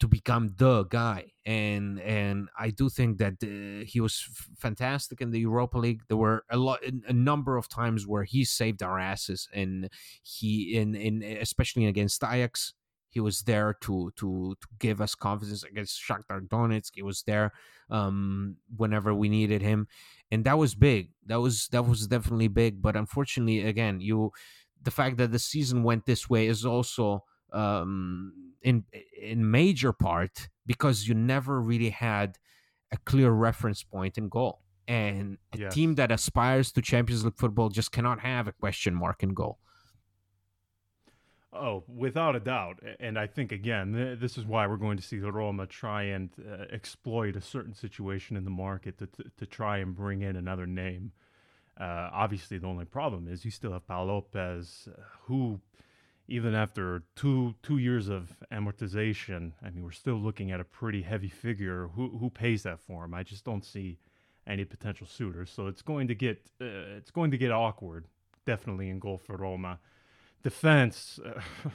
to 0.00 0.08
become 0.08 0.54
the 0.56 0.84
guy 0.84 1.32
and 1.44 2.00
and 2.00 2.48
I 2.58 2.70
do 2.70 2.88
think 2.88 3.18
that 3.18 3.34
uh, 3.42 3.84
he 3.86 4.00
was 4.00 4.26
f- 4.28 4.48
fantastic 4.58 5.20
in 5.20 5.30
the 5.30 5.40
Europa 5.40 5.78
League 5.78 6.02
there 6.08 6.16
were 6.16 6.44
a 6.50 6.56
lot 6.56 6.80
a 7.06 7.12
number 7.12 7.56
of 7.56 7.68
times 7.68 8.06
where 8.06 8.24
he 8.24 8.44
saved 8.44 8.82
our 8.82 8.98
asses 8.98 9.48
and 9.54 9.88
he 10.22 10.76
in 10.76 10.94
in 10.94 11.22
especially 11.22 11.86
against 11.86 12.22
Ajax 12.24 12.74
he 13.08 13.20
was 13.20 13.42
there 13.42 13.76
to 13.80 14.12
to 14.16 14.56
to 14.60 14.68
give 14.78 15.00
us 15.00 15.14
confidence 15.14 15.62
against 15.62 16.00
Shakhtar 16.00 16.46
Donetsk 16.46 16.90
he 16.94 17.02
was 17.02 17.22
there 17.22 17.52
um, 17.90 18.56
whenever 18.76 19.14
we 19.14 19.28
needed 19.28 19.62
him 19.62 19.88
and 20.30 20.44
that 20.44 20.58
was 20.58 20.74
big 20.74 21.10
that 21.26 21.40
was 21.40 21.68
that 21.68 21.86
was 21.86 22.06
definitely 22.06 22.48
big 22.48 22.82
but 22.82 22.96
unfortunately 22.96 23.62
again 23.62 24.00
you 24.00 24.32
the 24.82 24.90
fact 24.90 25.16
that 25.16 25.32
the 25.32 25.38
season 25.38 25.82
went 25.82 26.06
this 26.06 26.28
way 26.28 26.46
is 26.46 26.64
also 26.64 27.24
um, 27.52 28.32
in 28.62 28.84
in 29.20 29.50
major 29.50 29.92
part 29.92 30.48
because 30.66 31.08
you 31.08 31.14
never 31.14 31.60
really 31.60 31.90
had 31.90 32.38
a 32.92 32.96
clear 32.98 33.30
reference 33.30 33.82
point 33.82 34.18
in 34.18 34.28
goal. 34.28 34.60
And 34.88 35.38
a 35.52 35.58
yes. 35.58 35.74
team 35.74 35.96
that 35.96 36.12
aspires 36.12 36.70
to 36.72 36.82
Champions 36.82 37.24
League 37.24 37.36
football 37.36 37.70
just 37.70 37.90
cannot 37.90 38.20
have 38.20 38.46
a 38.46 38.52
question 38.52 38.94
mark 38.94 39.22
in 39.22 39.34
goal. 39.34 39.58
Oh, 41.58 41.84
without 41.88 42.36
a 42.36 42.40
doubt. 42.40 42.80
And 43.00 43.18
I 43.18 43.26
think, 43.26 43.52
again, 43.52 43.92
th- 43.92 44.18
this 44.18 44.38
is 44.38 44.44
why 44.44 44.66
we're 44.66 44.76
going 44.76 44.96
to 44.96 45.02
see 45.02 45.18
Roma 45.18 45.66
try 45.66 46.04
and 46.04 46.30
uh, 46.38 46.64
exploit 46.70 47.36
a 47.36 47.40
certain 47.40 47.74
situation 47.74 48.36
in 48.36 48.44
the 48.44 48.50
market 48.50 48.98
to, 48.98 49.06
to, 49.06 49.24
to, 49.36 49.46
try 49.46 49.78
and 49.78 49.94
bring 49.94 50.22
in 50.22 50.36
another 50.36 50.66
name. 50.66 51.12
Uh, 51.78 52.10
obviously, 52.12 52.58
the 52.58 52.66
only 52.66 52.84
problem 52.84 53.28
is 53.28 53.44
you 53.44 53.50
still 53.50 53.72
have 53.72 53.86
Paul 53.86 54.06
Lopez, 54.06 54.88
uh, 54.88 55.00
who 55.24 55.60
even 56.28 56.54
after 56.54 57.02
two 57.14 57.54
two 57.62 57.78
years 57.78 58.08
of 58.08 58.36
amortization, 58.52 59.52
I 59.62 59.70
mean, 59.70 59.84
we're 59.84 59.90
still 59.92 60.16
looking 60.16 60.50
at 60.50 60.60
a 60.60 60.64
pretty 60.64 61.02
heavy 61.02 61.28
figure. 61.28 61.88
Who 61.94 62.18
who 62.18 62.30
pays 62.30 62.62
that 62.64 62.80
for 62.80 63.04
him? 63.04 63.14
I 63.14 63.22
just 63.22 63.44
don't 63.44 63.64
see 63.64 63.98
any 64.46 64.64
potential 64.64 65.06
suitors. 65.06 65.50
So 65.50 65.66
it's 65.66 65.82
going 65.82 66.08
to 66.08 66.14
get 66.14 66.38
uh, 66.60 66.96
it's 66.96 67.10
going 67.10 67.30
to 67.30 67.38
get 67.38 67.52
awkward, 67.52 68.06
definitely 68.44 68.88
in 68.88 68.98
goal 68.98 69.18
for 69.18 69.36
Roma. 69.36 69.78
Defense. 70.46 71.18
Uh, 71.24 71.40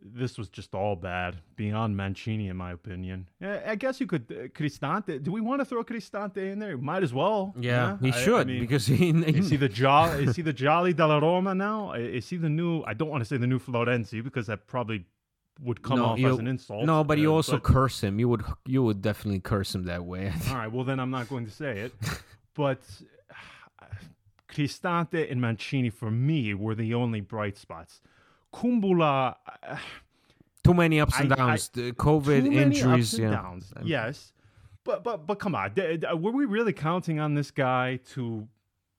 this 0.00 0.38
was 0.38 0.48
just 0.48 0.72
all 0.72 0.94
bad, 0.94 1.38
beyond 1.56 1.96
Mancini, 1.96 2.46
in 2.48 2.56
my 2.56 2.70
opinion. 2.70 3.28
I 3.42 3.74
guess 3.74 4.00
you 4.00 4.06
could 4.06 4.24
uh, 4.30 4.34
Cristante. 4.56 5.20
Do 5.20 5.32
we 5.32 5.40
want 5.40 5.60
to 5.60 5.64
throw 5.64 5.82
Cristante 5.82 6.52
in 6.52 6.60
there? 6.60 6.78
Might 6.78 7.02
as 7.02 7.12
well. 7.12 7.54
Yeah, 7.58 7.98
he 8.00 8.12
I- 8.12 8.16
I 8.16 8.20
should 8.24 8.46
mean, 8.46 8.60
because 8.60 8.86
he, 8.86 9.10
is 9.40 9.50
he 9.50 9.56
the 9.56 9.68
jolly? 9.68 10.22
Is 10.24 10.36
he 10.36 10.42
the 10.42 10.52
jolly 10.52 10.92
della 10.92 11.20
Roma 11.20 11.56
now? 11.56 11.92
Is 11.94 12.28
he 12.28 12.36
the 12.36 12.48
new? 12.48 12.84
I 12.84 12.94
don't 12.94 13.08
want 13.08 13.22
to 13.22 13.28
say 13.28 13.36
the 13.36 13.48
new 13.48 13.58
Florenzi 13.58 14.22
because 14.22 14.46
that 14.46 14.68
probably 14.68 15.06
would 15.60 15.82
come 15.82 16.00
off 16.00 16.20
you- 16.20 16.30
as 16.32 16.38
an 16.38 16.46
insult. 16.46 16.84
No, 16.84 17.02
but 17.02 17.18
you 17.18 17.32
uh, 17.32 17.36
also 17.36 17.52
but- 17.56 17.64
curse 17.64 18.00
him. 18.00 18.20
You 18.20 18.28
would 18.28 18.44
you 18.64 18.84
would 18.84 19.02
definitely 19.02 19.40
curse 19.40 19.74
him 19.74 19.84
that 19.86 20.04
way. 20.04 20.32
all 20.50 20.54
right. 20.54 20.70
Well, 20.70 20.84
then 20.84 21.00
I'm 21.00 21.10
not 21.10 21.28
going 21.28 21.46
to 21.46 21.50
say 21.52 21.80
it. 21.80 21.92
but 22.54 22.80
Cristante 24.56 25.30
and 25.30 25.38
Mancini 25.40 25.90
for 25.90 26.10
me 26.10 26.54
were 26.54 26.74
the 26.74 26.94
only 26.94 27.20
bright 27.20 27.58
spots. 27.58 28.00
Kumbula. 28.54 29.36
uh, 29.62 29.76
Too 30.64 30.72
many 30.74 30.98
ups 30.98 31.20
and 31.20 31.30
I- 31.32 31.34
I- 31.34 31.38
downs. 31.38 31.68
the 31.68 31.92
COVID 31.92 32.52
injuries. 32.52 33.12
ups 33.12 33.14
and 33.14 33.22
yeah. 33.24 33.30
downs. 33.30 33.72
Yes, 33.84 34.32
but 34.82 35.04
but 35.04 35.26
but 35.26 35.38
come 35.38 35.54
on, 35.54 35.72
were 36.22 36.32
we 36.32 36.44
really 36.46 36.72
counting 36.72 37.20
on 37.20 37.34
this 37.34 37.50
guy 37.50 38.00
to 38.14 38.48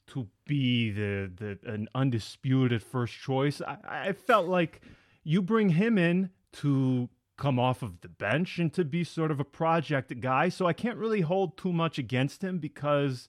to 0.08 0.28
be 0.46 0.92
the 0.92 1.32
the 1.36 1.60
an 1.74 1.88
undisputed 1.96 2.84
first 2.84 3.14
choice? 3.16 3.60
I, 3.62 3.78
I 4.10 4.14
felt 4.14 4.48
like 4.48 4.82
you 5.24 5.42
bring 5.42 5.70
him 5.70 5.98
in 5.98 6.30
to 6.54 7.10
come 7.36 7.60
off 7.60 7.82
of 7.84 8.00
the 8.02 8.08
bench 8.10 8.60
and 8.60 8.72
to 8.74 8.86
be 8.86 9.04
sort 9.04 9.32
of 9.32 9.40
a 9.40 9.44
project 9.44 10.18
guy. 10.22 10.50
So 10.50 10.68
I 10.68 10.74
can't 10.74 10.98
really 10.98 11.22
hold 11.22 11.58
too 11.58 11.74
much 11.74 11.98
against 11.98 12.44
him 12.44 12.60
because. 12.60 13.28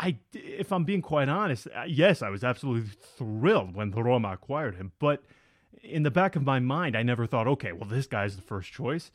I, 0.00 0.16
if 0.32 0.72
I'm 0.72 0.84
being 0.84 1.02
quite 1.02 1.28
honest, 1.28 1.66
uh, 1.74 1.82
yes, 1.86 2.22
I 2.22 2.30
was 2.30 2.44
absolutely 2.44 2.90
thrilled 3.16 3.74
when 3.74 3.90
Roma 3.90 4.32
acquired 4.32 4.76
him. 4.76 4.92
But 4.98 5.24
in 5.82 6.04
the 6.04 6.10
back 6.10 6.36
of 6.36 6.44
my 6.44 6.60
mind, 6.60 6.96
I 6.96 7.02
never 7.02 7.26
thought, 7.26 7.48
okay, 7.48 7.72
well, 7.72 7.88
this 7.88 8.06
guy's 8.06 8.36
the 8.36 8.42
first 8.42 8.72
choice. 8.72 9.10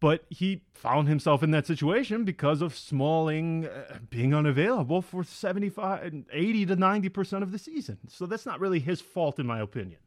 But 0.00 0.24
he 0.30 0.62
found 0.72 1.08
himself 1.08 1.42
in 1.42 1.50
that 1.50 1.66
situation 1.66 2.24
because 2.24 2.62
of 2.62 2.76
Smalling 2.76 3.66
uh, 3.66 3.98
being 4.08 4.32
unavailable 4.32 5.02
for 5.02 5.24
75, 5.24 6.24
80 6.32 6.66
to 6.66 6.76
90% 6.76 7.42
of 7.42 7.50
the 7.50 7.58
season. 7.58 7.98
So 8.08 8.24
that's 8.24 8.46
not 8.46 8.60
really 8.60 8.78
his 8.78 9.00
fault, 9.00 9.38
in 9.38 9.46
my 9.46 9.60
opinion. 9.60 9.98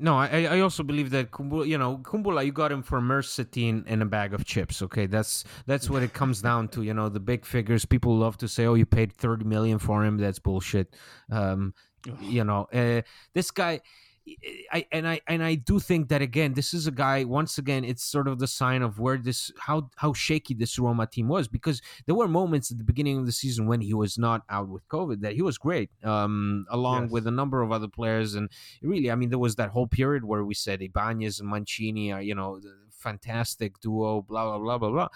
No, 0.00 0.16
I, 0.16 0.44
I 0.50 0.60
also 0.60 0.82
believe 0.82 1.10
that 1.10 1.30
Kumbula, 1.30 1.68
you 1.68 1.78
know, 1.78 1.98
Kumbula, 1.98 2.44
you 2.44 2.50
got 2.50 2.72
him 2.72 2.82
for 2.82 3.00
Mert 3.00 3.24
Çetin 3.24 3.84
and 3.86 4.02
a 4.02 4.04
bag 4.04 4.34
of 4.34 4.44
chips. 4.44 4.82
Okay, 4.82 5.06
that's 5.06 5.44
that's 5.66 5.88
what 5.88 6.02
it 6.02 6.12
comes 6.12 6.42
down 6.42 6.68
to. 6.68 6.82
You 6.82 6.94
know, 6.94 7.08
the 7.08 7.20
big 7.20 7.46
figures. 7.46 7.84
People 7.84 8.16
love 8.16 8.36
to 8.38 8.48
say, 8.48 8.66
"Oh, 8.66 8.74
you 8.74 8.86
paid 8.86 9.12
thirty 9.12 9.44
million 9.44 9.78
for 9.78 10.04
him." 10.04 10.18
That's 10.18 10.40
bullshit. 10.40 10.96
Um, 11.30 11.74
you 12.20 12.42
know, 12.42 12.66
uh, 12.72 13.02
this 13.34 13.50
guy. 13.52 13.80
I 14.72 14.86
and 14.90 15.06
I 15.06 15.20
and 15.28 15.42
I 15.42 15.54
do 15.54 15.78
think 15.78 16.08
that 16.08 16.22
again, 16.22 16.54
this 16.54 16.72
is 16.72 16.86
a 16.86 16.90
guy. 16.90 17.24
Once 17.24 17.58
again, 17.58 17.84
it's 17.84 18.02
sort 18.02 18.26
of 18.26 18.38
the 18.38 18.46
sign 18.46 18.80
of 18.80 18.98
where 18.98 19.18
this 19.18 19.52
how 19.58 19.90
how 19.96 20.14
shaky 20.14 20.54
this 20.54 20.78
Roma 20.78 21.06
team 21.06 21.28
was 21.28 21.46
because 21.46 21.82
there 22.06 22.14
were 22.14 22.26
moments 22.26 22.70
at 22.70 22.78
the 22.78 22.84
beginning 22.84 23.18
of 23.18 23.26
the 23.26 23.32
season 23.32 23.66
when 23.66 23.82
he 23.82 23.92
was 23.92 24.16
not 24.16 24.42
out 24.48 24.68
with 24.68 24.88
COVID 24.88 25.20
that 25.20 25.34
he 25.34 25.42
was 25.42 25.58
great, 25.58 25.90
um, 26.04 26.64
along 26.70 27.02
Yes. 27.04 27.10
with 27.12 27.26
a 27.26 27.30
number 27.30 27.60
of 27.60 27.70
other 27.70 27.88
players. 27.88 28.34
And 28.34 28.48
really, 28.80 29.10
I 29.10 29.14
mean, 29.14 29.28
there 29.28 29.38
was 29.38 29.56
that 29.56 29.70
whole 29.70 29.86
period 29.86 30.24
where 30.24 30.42
we 30.44 30.54
said 30.54 30.80
Ibanez 30.80 31.40
and 31.40 31.48
Mancini 31.50 32.10
are 32.10 32.22
you 32.22 32.34
know 32.34 32.58
the 32.60 32.74
fantastic 32.90 33.78
duo, 33.80 34.22
blah 34.22 34.44
blah 34.46 34.58
blah 34.58 34.78
blah 34.78 34.90
blah, 34.90 35.08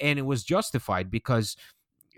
and 0.00 0.18
it 0.18 0.22
was 0.26 0.42
justified 0.42 1.10
because 1.10 1.54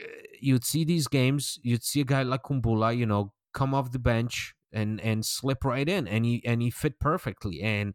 uh, 0.01 0.07
you'd 0.41 0.64
see 0.64 0.85
these 0.85 1.09
games, 1.09 1.59
you'd 1.64 1.83
see 1.83 2.03
a 2.03 2.05
guy 2.05 2.22
like 2.22 2.45
Kumbula, 2.45 2.97
you 2.97 3.07
know, 3.07 3.33
come 3.53 3.74
off 3.74 3.91
the 3.91 3.99
bench 3.99 4.55
and 4.73 5.01
and 5.01 5.25
slip 5.25 5.64
right 5.64 5.89
in, 5.89 6.07
and 6.09 6.25
he 6.25 6.43
and 6.45 6.62
he 6.62 6.71
fit 6.71 6.99
perfectly. 7.01 7.61
And 7.62 7.95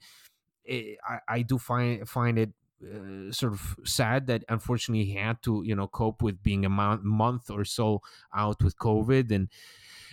it, 0.63 0.97
I 1.07 1.19
I 1.27 1.41
do 1.41 1.57
find 1.57 2.07
find 2.07 2.39
it. 2.39 2.51
Uh, 2.83 3.31
sort 3.31 3.53
of 3.53 3.77
sad 3.85 4.27
that 4.27 4.43
unfortunately 4.49 5.05
he 5.05 5.13
had 5.13 5.41
to 5.41 5.63
you 5.65 5.73
know 5.73 5.87
cope 5.87 6.21
with 6.21 6.43
being 6.43 6.65
a 6.65 6.69
month, 6.69 7.01
month 7.03 7.49
or 7.49 7.63
so 7.63 8.01
out 8.35 8.61
with 8.61 8.77
covid 8.77 9.31
and 9.31 9.47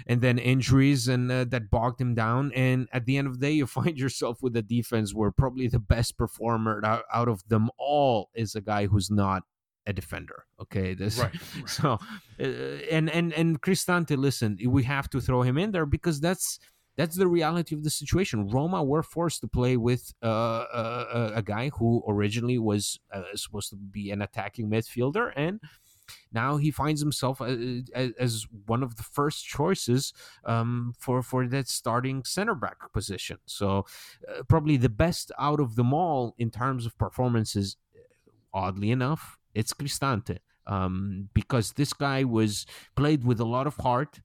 and 0.07 0.21
then 0.23 0.39
injuries 0.39 1.09
and 1.09 1.31
uh, 1.31 1.45
that 1.45 1.71
bogged 1.71 2.01
him 2.01 2.15
down 2.15 2.53
and 2.55 2.89
at 2.93 3.05
the 3.05 3.17
end 3.17 3.27
of 3.27 3.41
the 3.41 3.47
day 3.47 3.53
you 3.53 3.67
find 3.81 3.99
yourself 3.99 4.43
with 4.43 4.57
a 4.57 4.63
defense 4.63 5.13
where 5.13 5.33
probably 5.33 5.67
the 5.67 5.81
best 5.81 6.17
performer 6.17 6.81
out, 6.85 7.03
out 7.13 7.29
of 7.29 7.47
them 7.49 7.69
all 7.79 8.31
is 8.33 8.55
a 8.55 8.61
guy 8.61 8.87
who's 8.87 9.11
not 9.11 9.43
a 9.87 9.93
defender 9.93 10.45
okay 10.61 10.95
this 10.95 11.19
Right, 11.23 11.35
so 11.67 11.99
uh, 12.41 12.45
and 12.91 13.11
and 13.11 13.33
and 13.33 13.61
cristante 13.61 14.17
listen 14.17 14.59
we 14.67 14.85
have 14.85 15.11
to 15.11 15.21
throw 15.21 15.43
him 15.43 15.59
in 15.59 15.73
there 15.73 15.87
because 15.87 16.21
that's 16.21 16.59
that's 16.97 17.17
the 17.17 17.27
reality 17.27 17.75
of 17.75 17.85
the 17.85 17.91
situation. 17.91 18.49
Roma 18.49 18.83
were 18.85 19.03
forced 19.03 19.41
to 19.41 19.49
play 19.49 19.77
with 19.77 20.13
uh, 20.23 20.29
a, 20.73 21.33
a 21.37 21.43
guy 21.43 21.71
who 21.71 22.03
originally 22.07 22.59
was 22.59 23.01
uh, 23.13 23.23
supposed 23.35 23.71
to 23.71 23.77
be 23.77 24.11
an 24.11 24.21
attacking 24.21 24.69
midfielder, 24.69 25.33
and 25.35 25.61
now 26.33 26.59
he 26.59 26.71
finds 26.71 27.01
himself 27.01 27.41
uh, 27.41 27.57
as, 27.95 28.13
as 28.19 28.47
one 28.67 28.83
of 28.83 28.97
the 28.97 29.03
first 29.03 29.47
choices 29.47 30.13
um, 30.45 30.95
for 30.99 31.23
for 31.23 31.47
that 31.47 31.69
starting 31.69 32.25
center 32.25 32.55
back 32.55 32.93
position. 32.93 33.39
So 33.47 33.87
uh, 34.29 34.43
probably 34.49 34.77
the 34.77 34.91
best 34.91 35.33
out 35.39 35.61
of 35.61 35.77
them 35.77 35.95
all 35.95 36.35
in 36.39 36.51
terms 36.51 36.87
of 36.87 36.97
performances. 36.99 37.77
Oddly 38.55 38.91
enough, 38.91 39.39
it's 39.55 39.73
Cristante 39.73 40.39
um, 40.67 41.29
because 41.35 41.73
this 41.73 41.93
guy 41.93 42.25
was 42.25 42.67
played 42.97 43.25
with 43.25 43.41
a 43.41 43.45
lot 43.45 43.67
of 43.67 43.77
heart. 43.77 44.21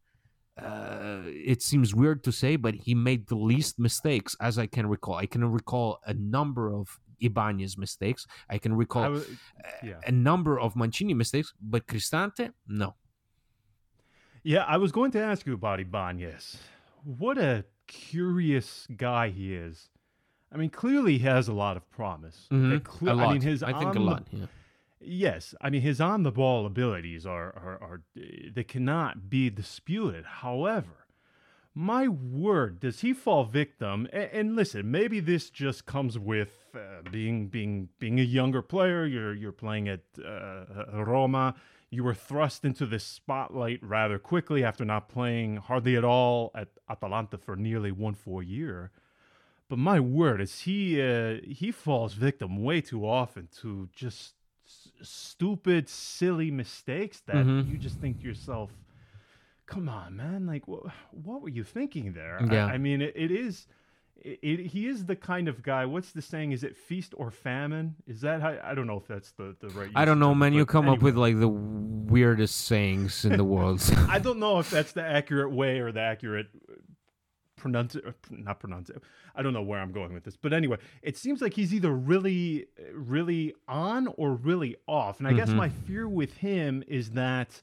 Uh, 0.58 1.22
it 1.26 1.62
seems 1.62 1.94
weird 1.94 2.24
to 2.24 2.32
say, 2.32 2.56
but 2.56 2.74
he 2.74 2.96
made 2.96 3.28
the 3.28 3.36
least 3.36 3.78
mistakes 3.80 4.36
as 4.42 4.58
I 4.58 4.66
can 4.66 4.88
recall. 4.88 5.16
I 5.16 5.28
can 5.28 5.44
recall 5.52 6.00
a 6.06 6.14
number 6.14 6.74
of 6.74 7.00
Ibanez 7.20 7.78
mistakes. 7.78 8.26
I 8.50 8.58
can 8.58 8.74
recall 8.74 9.04
I 9.04 9.08
was- 9.10 9.30
a- 9.30 9.86
yeah. 9.86 10.00
a 10.08 10.12
number 10.12 10.60
of 10.60 10.76
Mancini 10.76 11.14
mistakes, 11.14 11.54
but 11.62 11.86
Cristante, 11.88 12.52
no. 12.68 12.96
Yeah, 14.44 14.64
I 14.64 14.78
was 14.78 14.92
going 14.92 15.12
to 15.12 15.20
ask 15.22 15.46
you 15.46 15.54
about 15.54 15.80
Ibanez. 15.80 16.58
What 17.04 17.38
a 17.38 17.66
curious 17.88 18.88
guy 18.96 19.30
he 19.30 19.54
is. 19.54 19.90
I 20.52 20.58
mean, 20.58 20.70
clearly 20.70 21.18
he 21.18 21.26
has 21.26 21.48
a 21.50 21.54
lot 21.54 21.76
of 21.78 21.90
promise. 21.92 22.48
Mhm. 22.52 22.84
Cle- 22.84 23.10
a 23.10 23.14
lot. 23.14 23.28
I 23.30 23.34
mean, 23.34 23.42
his 23.42 23.62
I 23.64 23.74
think 23.78 23.92
a 23.96 24.00
the- 24.00 24.06
lot. 24.06 24.28
Yeah. 24.32 24.46
Yes, 25.00 25.54
I 25.62 25.70
mean 25.70 25.82
his 25.82 26.02
on 26.02 26.24
the 26.24 26.32
ball 26.32 26.66
abilities 26.66 27.26
are, 27.26 27.54
are 27.56 27.78
are 27.82 28.02
they 28.16 28.64
cannot 28.64 29.30
be 29.30 29.50
disputed. 29.50 30.26
However, 30.26 31.06
my 31.76 32.08
word, 32.08 32.80
does 32.80 33.02
he 33.02 33.14
fall 33.14 33.44
victim? 33.44 34.08
And, 34.12 34.30
and 34.34 34.56
listen, 34.56 34.90
maybe 34.90 35.20
this 35.20 35.52
just 35.52 35.86
comes 35.86 36.18
with 36.18 36.66
uh, 36.74 37.08
being 37.12 37.48
being 37.48 37.90
being 38.00 38.20
a 38.20 38.24
younger 38.24 38.64
player. 38.64 39.06
You're 39.06 39.36
you're 39.36 39.52
playing 39.52 39.88
at 39.88 40.02
uh, 40.26 41.04
Roma. 41.04 41.54
You 41.92 42.04
were 42.04 42.16
thrust 42.16 42.66
into 42.66 42.86
the 42.88 43.00
spotlight 43.00 43.80
rather 43.84 44.18
quickly 44.18 44.64
after 44.64 44.84
not 44.84 45.08
playing 45.08 45.58
hardly 45.58 45.96
at 45.96 46.04
all 46.04 46.52
at 46.56 46.70
Atalanta 46.90 47.38
for 47.38 47.56
nearly 47.56 47.92
one 47.92 48.16
full 48.16 48.42
year. 48.42 48.92
But 49.70 49.78
my 49.78 50.00
word, 50.00 50.42
is 50.42 50.62
he 50.62 51.00
uh, 51.00 51.36
he 51.48 51.72
falls 51.72 52.14
victim 52.14 52.64
way 52.64 52.82
too 52.82 53.08
often 53.08 53.50
to 53.62 53.90
just 53.94 54.34
stupid, 55.02 55.88
silly 55.90 56.52
mistakes 56.52 57.22
that 57.28 57.46
Mhm. 57.46 57.70
you 57.70 57.78
just 57.78 58.00
think 58.00 58.20
to 58.22 58.28
yourself, 58.28 58.72
"Come 59.66 59.90
on, 59.90 60.16
man! 60.16 60.46
Like, 60.46 60.66
wh- 60.66 60.88
what 61.14 61.42
were 61.42 61.50
you 61.50 61.64
thinking 61.64 62.14
there?" 62.14 62.40
Yeah. 62.52 62.66
I, 62.68 62.74
I 62.74 62.78
mean, 62.78 63.02
it, 63.02 63.14
it 63.16 63.32
is. 63.32 63.68
It, 64.20 64.40
it, 64.42 64.60
he 64.68 64.88
is 64.88 65.06
the 65.06 65.16
kind 65.16 65.48
of 65.48 65.62
guy. 65.62 65.86
What's 65.86 66.12
the 66.12 66.22
saying? 66.24 66.52
Is 66.52 66.64
it 66.64 66.76
feast 66.76 67.14
or 67.18 67.30
famine? 67.30 67.96
Is 68.08 68.22
that 68.22 68.42
how? 68.42 68.58
I 68.64 68.74
don't 68.74 68.88
know 68.88 68.98
if 68.98 69.08
that's 69.08 69.32
the 69.34 69.56
the 69.60 69.70
right. 69.70 69.92
I 69.96 70.06
don't 70.06 70.20
know, 70.20 70.34
man. 70.34 70.54
You 70.54 70.66
come 70.66 70.90
up 70.90 71.02
with 71.04 71.16
like 71.16 71.38
the 71.40 71.48
weirdest 71.48 72.56
sayings 72.66 73.26
in 73.26 73.38
the 73.38 73.44
world. 73.44 73.82
I 74.10 74.18
don't 74.20 74.40
know 74.40 74.58
if 74.60 74.70
that's 74.72 74.94
the 74.94 75.04
accurate 75.04 75.52
way 75.52 75.80
or 75.80 75.92
the 75.92 76.00
accurate 76.02 76.48
pronounce 77.58 77.96
not 78.30 78.60
pronounce 78.60 78.90
it. 78.90 79.02
I 79.36 79.42
don't 79.42 79.54
know 79.54 79.62
where 79.62 79.80
I'm 79.80 79.92
going 79.92 80.14
with 80.14 80.24
this, 80.24 80.38
but 80.38 80.54
anyway, 80.54 80.78
it 81.02 81.18
seems 81.18 81.42
like 81.42 81.54
he's 81.54 81.74
either 81.74 81.92
really, 81.92 82.68
really 82.94 83.54
on 83.68 84.08
or 84.18 84.34
really 84.36 84.76
off. 84.88 85.20
And 85.20 85.28
I 85.28 85.34
guess 85.34 85.50
Mhm. 85.50 85.56
my 85.58 85.70
fear 85.70 86.08
with 86.08 86.38
him 86.38 86.84
is 86.88 87.12
that 87.12 87.62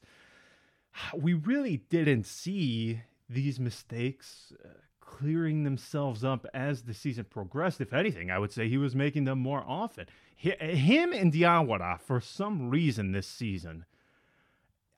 we 1.13 1.33
really 1.33 1.77
didn't 1.89 2.25
see 2.25 3.01
these 3.29 3.59
mistakes 3.59 4.53
uh, 4.63 4.69
clearing 5.01 5.63
themselves 5.63 6.23
up 6.23 6.45
as 6.53 6.83
the 6.83 6.93
season 6.93 7.25
progressed. 7.25 7.81
If 7.81 7.93
anything, 7.93 8.31
I 8.31 8.39
would 8.39 8.51
say 8.51 8.67
he 8.69 8.77
was 8.77 8.95
making 8.95 9.25
them 9.25 9.39
more 9.39 9.63
often. 9.67 10.07
Hi- 10.41 10.57
Him 10.73 11.13
and 11.13 11.31
Diawara, 11.33 11.99
for 11.99 12.19
some 12.21 12.69
reason 12.69 13.11
this 13.11 13.27
season, 13.27 13.85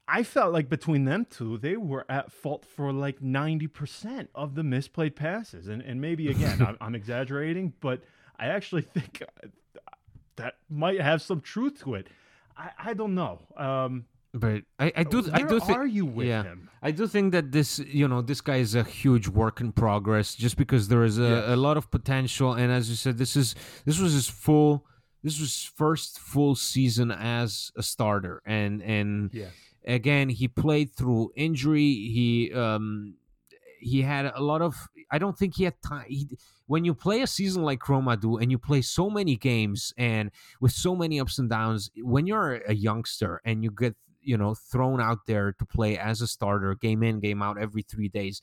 I 0.08 0.24
felt 0.24 0.54
like 0.54 0.70
between 0.70 1.06
them 1.06 1.26
two, 1.30 1.58
they 1.58 1.76
were 1.76 2.06
at 2.10 2.32
fault 2.32 2.66
for 2.66 2.94
like 2.94 3.20
90% 3.20 4.28
of 4.34 4.56
the 4.56 4.62
misplayed 4.62 5.16
passes. 5.16 5.68
And, 5.68 5.82
and 5.82 6.00
maybe, 6.00 6.30
again, 6.30 6.62
I'm, 6.62 6.78
I'm 6.82 6.96
exaggerating, 6.96 7.74
but 7.82 8.02
I 8.40 8.48
actually 8.48 8.84
think 8.84 9.22
uh, 9.22 9.48
that 10.38 10.56
might 10.70 11.02
have 11.02 11.22
some 11.22 11.42
truth 11.42 11.82
to 11.84 11.96
it. 11.96 12.08
I, 12.58 12.70
I 12.80 12.94
don't 12.94 13.16
know. 13.16 13.40
Um, 13.58 14.06
But 14.34 14.64
I, 14.80 14.92
I 14.96 15.04
do 15.04 15.20
I 15.34 15.42
do 15.42 15.60
think 15.60 15.78
are 15.78 15.86
you 15.86 16.06
with 16.06 16.28
yeah. 16.28 16.44
him? 16.44 16.70
I 16.82 16.92
do 16.92 17.08
think 17.08 17.32
that 17.32 17.52
this, 17.52 17.80
you 17.80 18.08
know, 18.08 18.22
this 18.22 18.40
guy 18.42 18.58
is 18.58 18.76
a 18.76 18.84
huge 18.84 19.28
work 19.28 19.62
in 19.62 19.72
progress. 19.72 20.36
Just 20.36 20.58
because 20.58 20.88
there 20.90 21.04
is 21.04 21.18
a, 21.18 21.24
Yes. 21.24 21.44
a 21.48 21.56
lot 21.56 21.76
of 21.78 21.90
potential, 21.92 22.54
and 22.54 22.72
as 22.72 22.90
you 22.90 22.96
said, 22.96 23.18
this 23.18 23.36
is 23.36 23.56
this 23.86 24.00
was 24.00 24.14
his 24.14 24.28
full, 24.30 24.86
this 25.24 25.40
was 25.40 25.64
first 25.76 26.20
full 26.20 26.56
season 26.56 27.12
as 27.12 27.72
a 27.76 27.84
starter, 27.84 28.42
and 28.46 28.82
and 28.84 29.34
Yes. 29.34 29.52
Again 29.88 30.30
he 30.30 30.48
played 30.48 30.94
through 30.94 31.32
injury. 31.36 31.82
He 32.16 32.54
um 32.54 33.16
he 33.80 34.02
had 34.02 34.26
a 34.36 34.42
lot 34.42 34.62
of. 34.62 34.76
I 35.12 35.20
don't 35.20 35.38
think 35.38 35.56
he 35.56 35.64
had 35.64 35.82
time. 35.82 36.06
He, 36.10 36.38
when 36.66 36.84
you 36.84 36.94
play 36.94 37.22
a 37.22 37.28
season 37.28 37.64
like 37.64 37.88
Roma 37.88 38.18
do, 38.18 38.38
and 38.38 38.52
you 38.52 38.58
play 38.58 38.82
so 38.82 39.10
many 39.10 39.36
games 39.38 39.94
and 39.98 40.32
with 40.60 40.74
so 40.74 40.96
many 40.96 41.20
ups 41.20 41.40
and 41.40 41.50
downs, 41.50 41.90
when 41.98 42.28
you're 42.28 42.56
a 42.68 42.74
youngster 42.76 43.40
and 43.46 43.64
you 43.64 43.72
get 43.72 43.96
you 44.22 44.38
know 44.38 44.54
thrown 44.56 45.00
out 45.00 45.20
there 45.28 45.54
to 45.54 45.66
play 45.66 45.98
as 45.98 46.22
a 46.22 46.28
starter, 46.28 46.76
game 46.76 47.04
in 47.04 47.20
game 47.20 47.42
out 47.42 47.58
every 47.58 47.84
three 47.84 48.10
days, 48.10 48.42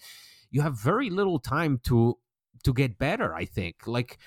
you 0.51 0.63
have 0.63 0.79
very 0.81 1.11
little 1.11 1.39
time 1.39 1.79
to 1.85 2.17
to 2.63 2.73
get 2.73 2.97
better. 2.99 3.35
I 3.35 3.45
think 3.45 3.87
like 3.87 4.19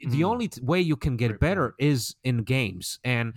the 0.00 0.20
Mhm. 0.20 0.24
only 0.24 0.48
t- 0.48 0.60
way 0.62 0.80
you 0.80 0.96
can 0.96 1.16
get 1.16 1.40
better 1.40 1.74
is 1.78 2.16
in 2.24 2.42
games 2.42 2.98
and 3.04 3.34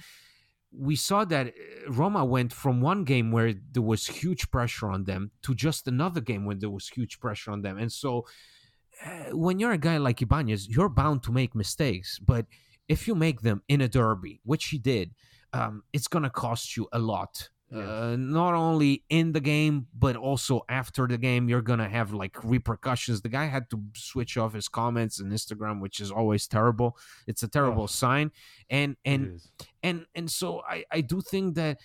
we 0.71 0.95
saw 0.95 1.25
that 1.25 1.47
uh, 1.47 1.91
Roma 1.91 2.23
went 2.23 2.53
from 2.53 2.81
one 2.81 3.03
game 3.03 3.31
where 3.31 3.53
there 3.71 3.81
was 3.81 4.07
huge 4.07 4.49
pressure 4.51 4.89
on 4.89 5.03
them 5.03 5.31
to 5.43 5.53
just 5.53 5.87
another 5.87 6.21
game 6.21 6.45
when 6.45 6.59
there 6.59 6.69
was 6.69 6.87
huge 6.87 7.19
pressure 7.19 7.51
on 7.51 7.61
them. 7.61 7.77
And 7.77 7.91
so 7.91 8.25
uh, 9.05 9.35
when 9.35 9.59
you're 9.59 9.73
a 9.73 9.77
guy 9.77 9.97
like 9.97 10.21
Ibanez, 10.21 10.69
you're 10.69 10.89
bound 10.89 11.23
to 11.23 11.31
make 11.31 11.55
mistakes. 11.55 12.19
But 12.19 12.45
if 12.87 13.07
you 13.07 13.15
make 13.15 13.41
them 13.41 13.61
in 13.67 13.81
a 13.81 13.87
derby, 13.87 14.39
which 14.43 14.65
he 14.67 14.77
did, 14.77 15.11
um, 15.53 15.83
it's 15.91 16.07
going 16.07 16.23
to 16.23 16.29
cost 16.29 16.77
you 16.77 16.87
a 16.93 16.99
lot. 16.99 17.49
Uh, 17.71 18.15
not 18.17 18.53
only 18.53 19.03
in 19.09 19.31
the 19.31 19.39
game, 19.39 19.87
but 19.97 20.15
also 20.17 20.61
after 20.67 21.07
the 21.07 21.17
game, 21.17 21.47
you're 21.47 21.61
gonna 21.61 21.87
have 21.87 22.11
like 22.13 22.35
repercussions. 22.43 23.21
The 23.21 23.29
guy 23.29 23.45
had 23.45 23.69
to 23.69 23.81
switch 23.95 24.37
off 24.37 24.53
his 24.53 24.67
comments 24.67 25.19
and 25.21 25.31
Instagram, 25.31 25.79
which 25.79 25.99
is 26.01 26.11
always 26.11 26.47
terrible. 26.47 26.97
It's 27.27 27.43
a 27.43 27.47
terrible 27.47 27.83
Oh. 27.83 27.87
sign, 27.87 28.31
and 28.69 28.97
and 29.05 29.39
and 29.83 30.05
and 30.15 30.29
so 30.29 30.61
I 30.67 30.83
I 30.91 30.99
do 31.01 31.21
think 31.21 31.55
that 31.55 31.77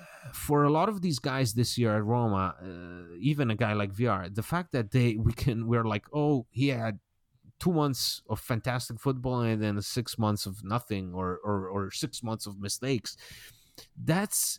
uh, 0.00 0.32
for 0.32 0.64
a 0.64 0.70
lot 0.70 0.88
of 0.88 1.02
these 1.02 1.18
guys 1.18 1.52
this 1.54 1.76
year 1.76 1.94
at 1.96 2.04
Roma, 2.04 2.54
uh, 2.62 3.14
even 3.20 3.50
a 3.50 3.56
guy 3.56 3.72
like 3.74 3.92
Villar, 3.92 4.28
the 4.30 4.42
fact 4.42 4.72
that 4.72 4.90
they 4.90 5.16
we 5.16 5.32
can 5.32 5.66
we're 5.66 5.84
like 5.84 6.06
oh 6.14 6.46
he 6.50 6.68
had 6.68 6.98
two 7.60 7.72
months 7.72 8.22
of 8.30 8.38
fantastic 8.40 9.00
football 9.00 9.40
and 9.40 9.60
then 9.62 9.82
six 9.82 10.16
months 10.16 10.46
of 10.46 10.62
nothing 10.64 11.12
or 11.12 11.40
or, 11.44 11.68
or 11.68 11.90
six 11.90 12.22
months 12.22 12.46
of 12.46 12.58
mistakes, 12.58 13.16
that's 14.04 14.58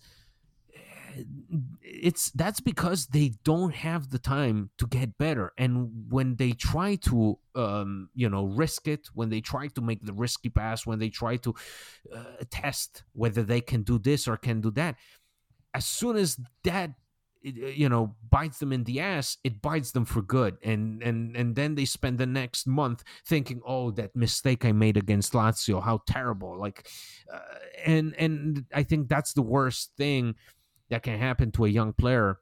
it's 1.81 2.31
that's 2.31 2.59
because 2.59 3.07
they 3.07 3.33
don't 3.43 3.73
have 3.73 4.09
the 4.09 4.19
time 4.19 4.69
to 4.77 4.87
get 4.87 5.17
better. 5.17 5.53
And 5.57 5.89
when 6.09 6.35
they 6.35 6.51
try 6.51 6.95
to 6.95 7.39
um 7.55 8.09
you 8.13 8.29
know 8.29 8.45
risk 8.45 8.87
it 8.87 9.09
when 9.13 9.29
they 9.29 9.41
try 9.41 9.67
to 9.67 9.81
make 9.81 10.05
the 10.05 10.13
risky 10.13 10.49
pass 10.49 10.85
when 10.85 10.99
they 10.99 11.09
try 11.09 11.35
to 11.37 11.53
uh, 12.15 12.23
test 12.49 13.03
whether 13.13 13.43
they 13.43 13.61
can 13.61 13.81
do 13.83 13.97
this 13.97 14.27
or 14.27 14.37
can 14.37 14.61
do 14.61 14.71
that 14.71 14.95
as 15.73 15.85
soon 15.85 16.15
as 16.15 16.39
that 16.63 16.91
you 17.41 17.87
know 17.87 18.15
bites 18.29 18.59
them 18.59 18.73
in 18.73 18.83
the 18.83 18.99
ass 18.99 19.37
it 19.43 19.61
bites 19.61 19.91
them 19.91 20.05
for 20.05 20.21
good. 20.21 20.57
And 20.63 21.01
and 21.01 21.35
and 21.35 21.55
then 21.55 21.75
they 21.75 21.85
spend 21.85 22.17
the 22.17 22.25
next 22.25 22.67
month 22.67 23.03
thinking 23.25 23.61
oh 23.65 23.91
that 23.91 24.15
mistake 24.15 24.65
i 24.65 24.71
made 24.71 24.97
against 24.97 25.33
lazio 25.33 25.81
how 25.83 26.01
terrible. 26.05 26.59
Like 26.59 26.87
uh, 27.33 27.39
and 27.85 28.13
and 28.17 28.65
i 28.73 28.83
think 28.83 29.07
that's 29.07 29.33
the 29.33 29.41
worst 29.41 29.93
thing 29.97 30.35
that 30.89 31.03
can 31.03 31.17
happen 31.19 31.51
to 31.53 31.65
a 31.65 31.69
young 31.69 31.93
player 31.93 32.39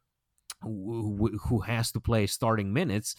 who, 0.62 1.38
who- 1.44 1.62
has 1.62 1.92
to 1.92 2.00
play 2.00 2.28
starting 2.28 2.74
minutes 2.74 3.16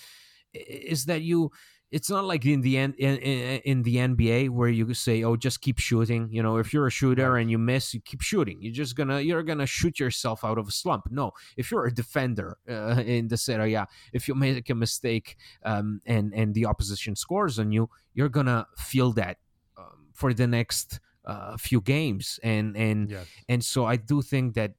is 0.54 1.04
that 1.06 1.22
you 1.22 1.50
it's 1.90 2.10
not 2.10 2.24
like 2.26 2.44
in 2.44 2.60
the 2.60 2.76
end 2.76 2.94
in, 2.96 3.16
in, 3.16 3.82
the 3.82 3.96
NBA 3.96 4.50
where 4.50 4.68
you 4.68 4.92
say 4.92 5.22
oh 5.22 5.36
just 5.36 5.62
keep 5.62 5.78
shooting. 5.78 6.28
You 6.30 6.42
know 6.42 6.58
if 6.58 6.72
you're 6.72 6.86
a 6.86 6.90
shooter 6.90 7.36
and 7.36 7.50
you 7.50 7.56
miss 7.58 7.94
you 7.94 8.00
keep 8.00 8.20
shooting. 8.20 8.58
You're 8.60 8.74
just 8.74 8.94
gonna 8.94 9.20
you're 9.20 9.42
gonna 9.42 9.66
shoot 9.66 9.98
yourself 9.98 10.44
out 10.44 10.58
of 10.58 10.68
a 10.68 10.70
slump. 10.70 11.04
No 11.10 11.32
if 11.56 11.70
you're 11.70 11.86
a 11.86 11.94
defender 11.94 12.58
uh, 12.68 13.02
in 13.06 13.28
the 13.28 13.36
Serie 13.38 13.74
A 13.74 13.86
if 14.12 14.28
you 14.28 14.34
make 14.34 14.68
a 14.68 14.74
mistake 14.74 15.36
um, 15.64 16.00
and 16.04 16.34
and 16.34 16.54
the 16.54 16.66
opposition 16.66 17.16
scores 17.16 17.58
on 17.58 17.72
you 17.72 17.88
you're 18.14 18.28
gonna 18.28 18.66
feel 18.76 19.12
that 19.12 19.38
um, 19.78 20.08
for 20.12 20.34
the 20.34 20.46
next 20.46 21.00
uh, 21.24 21.56
few 21.56 21.80
games. 21.80 22.38
And 22.42 22.76
and 22.76 23.10
Yes. 23.10 23.26
and 23.48 23.64
so 23.64 23.84
I 23.86 23.96
do 23.96 24.20
think 24.22 24.54
that 24.54 24.72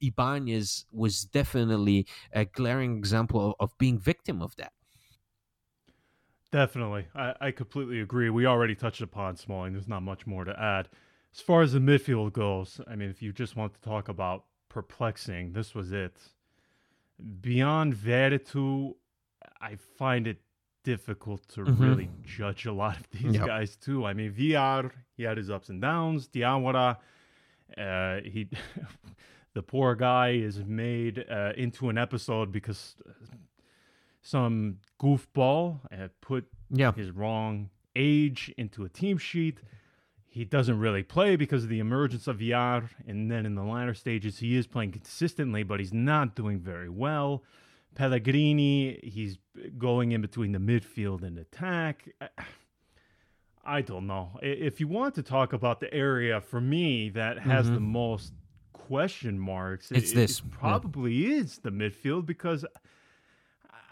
Ibanez 0.00 0.86
was 0.92 1.22
definitely 1.24 2.06
a 2.32 2.44
glaring 2.44 2.96
example 2.98 3.50
of, 3.50 3.54
of 3.60 3.78
being 3.78 3.98
victim 3.98 4.40
of 4.42 4.54
that. 4.56 4.72
Definitely. 6.50 7.06
I, 7.14 7.34
I 7.40 7.50
completely 7.52 8.00
agree. 8.00 8.28
We 8.30 8.46
already 8.46 8.74
touched 8.74 9.02
upon 9.02 9.36
Smalling. 9.36 9.72
There's 9.72 9.86
not 9.88 10.02
much 10.02 10.26
more 10.26 10.44
to 10.44 10.60
add. 10.60 10.88
As 11.32 11.40
far 11.40 11.62
as 11.62 11.72
the 11.72 11.78
midfield 11.78 12.32
goes, 12.32 12.80
I 12.88 12.96
mean, 12.96 13.08
if 13.08 13.22
you 13.22 13.32
just 13.32 13.54
want 13.54 13.72
to 13.74 13.80
talk 13.80 14.08
about 14.08 14.46
perplexing, 14.68 15.52
this 15.52 15.74
was 15.76 15.92
it. 15.92 16.16
Beyond 17.40 17.94
Veretout, 17.94 18.94
I 19.60 19.76
find 19.96 20.26
it 20.26 20.40
difficult 20.82 21.46
to 21.50 21.60
Mhm. 21.60 21.78
really 21.80 22.10
judge 22.24 22.66
a 22.66 22.72
lot 22.72 22.96
of 22.98 23.08
these 23.12 23.36
Yep. 23.36 23.46
guys, 23.46 23.76
too. 23.76 24.04
I 24.04 24.12
mean, 24.14 24.32
Villar, 24.32 24.90
he 25.16 25.22
had 25.22 25.36
his 25.36 25.50
ups 25.50 25.68
and 25.68 25.80
downs. 25.80 26.26
Diawara, 26.28 26.96
uh, 27.78 28.20
he. 28.24 28.48
the 29.54 29.62
poor 29.62 29.94
guy 29.94 30.30
is 30.30 30.58
made 30.64 31.24
uh, 31.30 31.52
into 31.56 31.88
an 31.88 31.98
episode 31.98 32.52
because 32.52 32.94
uh, 33.08 33.12
some 34.22 34.78
goofball 35.00 35.80
uh, 35.92 36.08
put 36.20 36.46
Yeah. 36.70 36.92
his 36.92 37.10
wrong 37.10 37.70
age 37.96 38.52
into 38.56 38.84
a 38.84 38.88
team 38.88 39.18
sheet. 39.18 39.58
He 40.28 40.44
doesn't 40.44 40.78
really 40.78 41.02
play 41.02 41.34
because 41.34 41.64
of 41.64 41.70
the 41.70 41.80
emergence 41.80 42.28
of 42.28 42.38
Villar, 42.38 42.88
And 43.06 43.30
then 43.30 43.44
in 43.46 43.56
the 43.56 43.64
latter 43.64 43.94
stages, 43.94 44.38
he 44.38 44.56
is 44.56 44.66
playing 44.68 44.92
consistently, 44.92 45.64
but 45.64 45.80
he's 45.80 45.92
not 45.92 46.36
doing 46.36 46.60
very 46.60 46.88
well. 46.88 47.42
Pellegrini, 47.96 49.00
he's 49.02 49.38
going 49.76 50.12
in 50.12 50.20
between 50.20 50.52
the 50.52 50.58
midfield 50.60 51.22
and 51.24 51.36
attack. 51.38 52.08
I- 52.20 52.28
I 53.62 53.82
don't 53.82 54.06
know. 54.06 54.38
If 54.42 54.80
you 54.80 54.88
want 54.88 55.14
to 55.16 55.22
talk 55.22 55.52
about 55.52 55.80
the 55.80 55.92
area 55.92 56.40
for 56.40 56.60
me 56.62 57.10
that 57.10 57.40
has 57.40 57.68
the 57.70 57.78
most 57.78 58.32
question 58.94 59.38
marks, 59.38 59.92
It's 59.92 60.10
it- 60.10 60.14
this, 60.16 60.38
It 60.40 60.44
yeah. 60.50 60.56
probably 60.58 61.26
is 61.26 61.58
the 61.58 61.70
midfield 61.70 62.26
because 62.26 62.64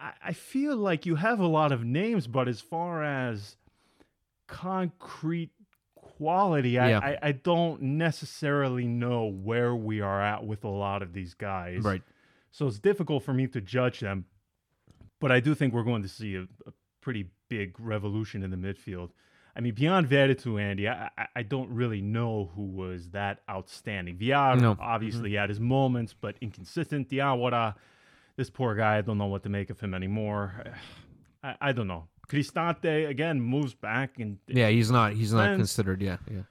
I, 0.01 0.13
I 0.27 0.33
feel 0.33 0.77
like 0.77 1.07
you 1.07 1.15
have 1.15 1.39
a 1.39 1.47
lot 1.47 1.71
of 1.71 1.85
names, 1.85 2.27
but 2.27 2.49
as 2.49 2.61
far 2.61 3.05
as 3.05 3.57
concrete 4.49 5.51
quality, 5.95 6.79
I, 6.81 6.89
Yeah. 6.91 6.99
I, 6.99 7.19
I 7.29 7.33
don't 7.33 7.81
necessarily 7.83 8.87
know 8.89 9.27
where 9.27 9.75
we 9.77 10.01
are 10.01 10.21
at 10.21 10.45
with 10.45 10.65
a 10.65 10.69
lot 10.69 11.03
of 11.03 11.13
these 11.13 11.35
guys. 11.35 11.83
Right. 11.83 12.03
So 12.51 12.67
it's 12.67 12.81
difficult 12.81 13.23
for 13.23 13.33
me 13.35 13.47
to 13.49 13.61
judge 13.61 14.01
them. 14.01 14.25
But 15.21 15.31
I 15.33 15.39
do 15.41 15.55
think 15.55 15.75
we're 15.75 15.85
going 15.85 16.03
to 16.03 16.09
see 16.09 16.35
a, 16.37 16.43
a 16.67 16.73
pretty 17.01 17.31
big 17.49 17.79
revolution 17.79 18.43
in 18.43 18.51
the 18.51 18.57
midfield. 18.57 19.11
I 19.59 19.61
mean, 19.61 19.75
beyond 19.75 20.09
Veretout, 20.09 20.61
Andy, 20.61 20.89
I, 20.89 21.11
I, 21.35 21.43
don't 21.43 21.69
really 21.71 22.01
know 22.01 22.49
who 22.55 22.63
was 22.63 23.09
that 23.11 23.41
outstanding. 23.51 24.17
Villar 24.17 24.55
No. 24.57 24.77
obviously 24.79 25.35
had 25.35 25.49
his 25.49 25.59
moments, 25.59 26.15
but 26.19 26.37
inconsistent. 26.41 27.09
Diawara, 27.09 27.75
this 28.37 28.51
poor 28.51 28.77
guy, 28.77 28.99
I 28.99 29.01
don't 29.01 29.19
know 29.19 29.27
what 29.27 29.43
to 29.43 29.49
make 29.49 29.69
of 29.71 29.81
him 29.81 29.95
anymore. 29.95 30.65
I, 31.43 31.57
I 31.61 31.73
don't 31.73 31.89
know. 31.89 32.05
Cristante, 32.29 33.09
again, 33.09 33.41
moves 33.41 33.75
back. 33.75 34.21
and 34.21 34.39
Yeah, 34.47 34.69
he's 34.69 34.91
not 34.93 35.15
he's 35.15 35.33
not 35.33 35.43
Defense. 35.47 35.59
considered. 35.59 36.03
Yeah, 36.03 36.19
yeah. 36.31 36.43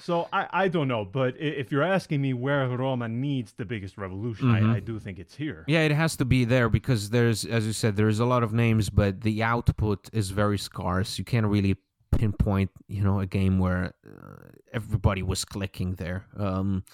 So 0.00 0.28
I, 0.32 0.46
I 0.52 0.68
don't 0.68 0.88
know. 0.88 1.04
But 1.04 1.36
if 1.40 1.72
you're 1.72 1.82
asking 1.82 2.20
me 2.22 2.32
where 2.32 2.68
Roma 2.68 3.08
needs 3.08 3.52
the 3.54 3.64
biggest 3.64 3.96
revolution, 3.98 4.48
Mhm. 4.48 4.72
I, 4.72 4.76
I 4.76 4.80
do 4.80 4.98
think 5.00 5.18
it's 5.18 5.34
here. 5.34 5.64
Yeah, 5.66 5.80
it 5.80 5.92
has 5.92 6.16
to 6.16 6.24
be 6.24 6.44
there 6.44 6.68
because 6.68 7.10
there's, 7.10 7.44
as 7.44 7.66
you 7.66 7.72
said, 7.72 7.96
there's 7.96 8.20
a 8.20 8.24
lot 8.26 8.42
of 8.42 8.52
names, 8.52 8.90
but 8.90 9.22
the 9.22 9.42
output 9.42 10.10
is 10.12 10.30
very 10.30 10.58
scarce. 10.58 11.18
You 11.18 11.24
can't 11.24 11.46
really 11.46 11.76
pinpoint, 12.22 12.70
you 12.86 13.02
know, 13.02 13.18
a 13.20 13.26
game 13.26 13.58
where 13.58 13.84
uh, 14.06 14.48
everybody 14.72 15.22
was 15.22 15.44
clicking 15.44 15.96
there. 15.96 16.24
Um, 16.36 16.84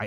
I, 0.00 0.06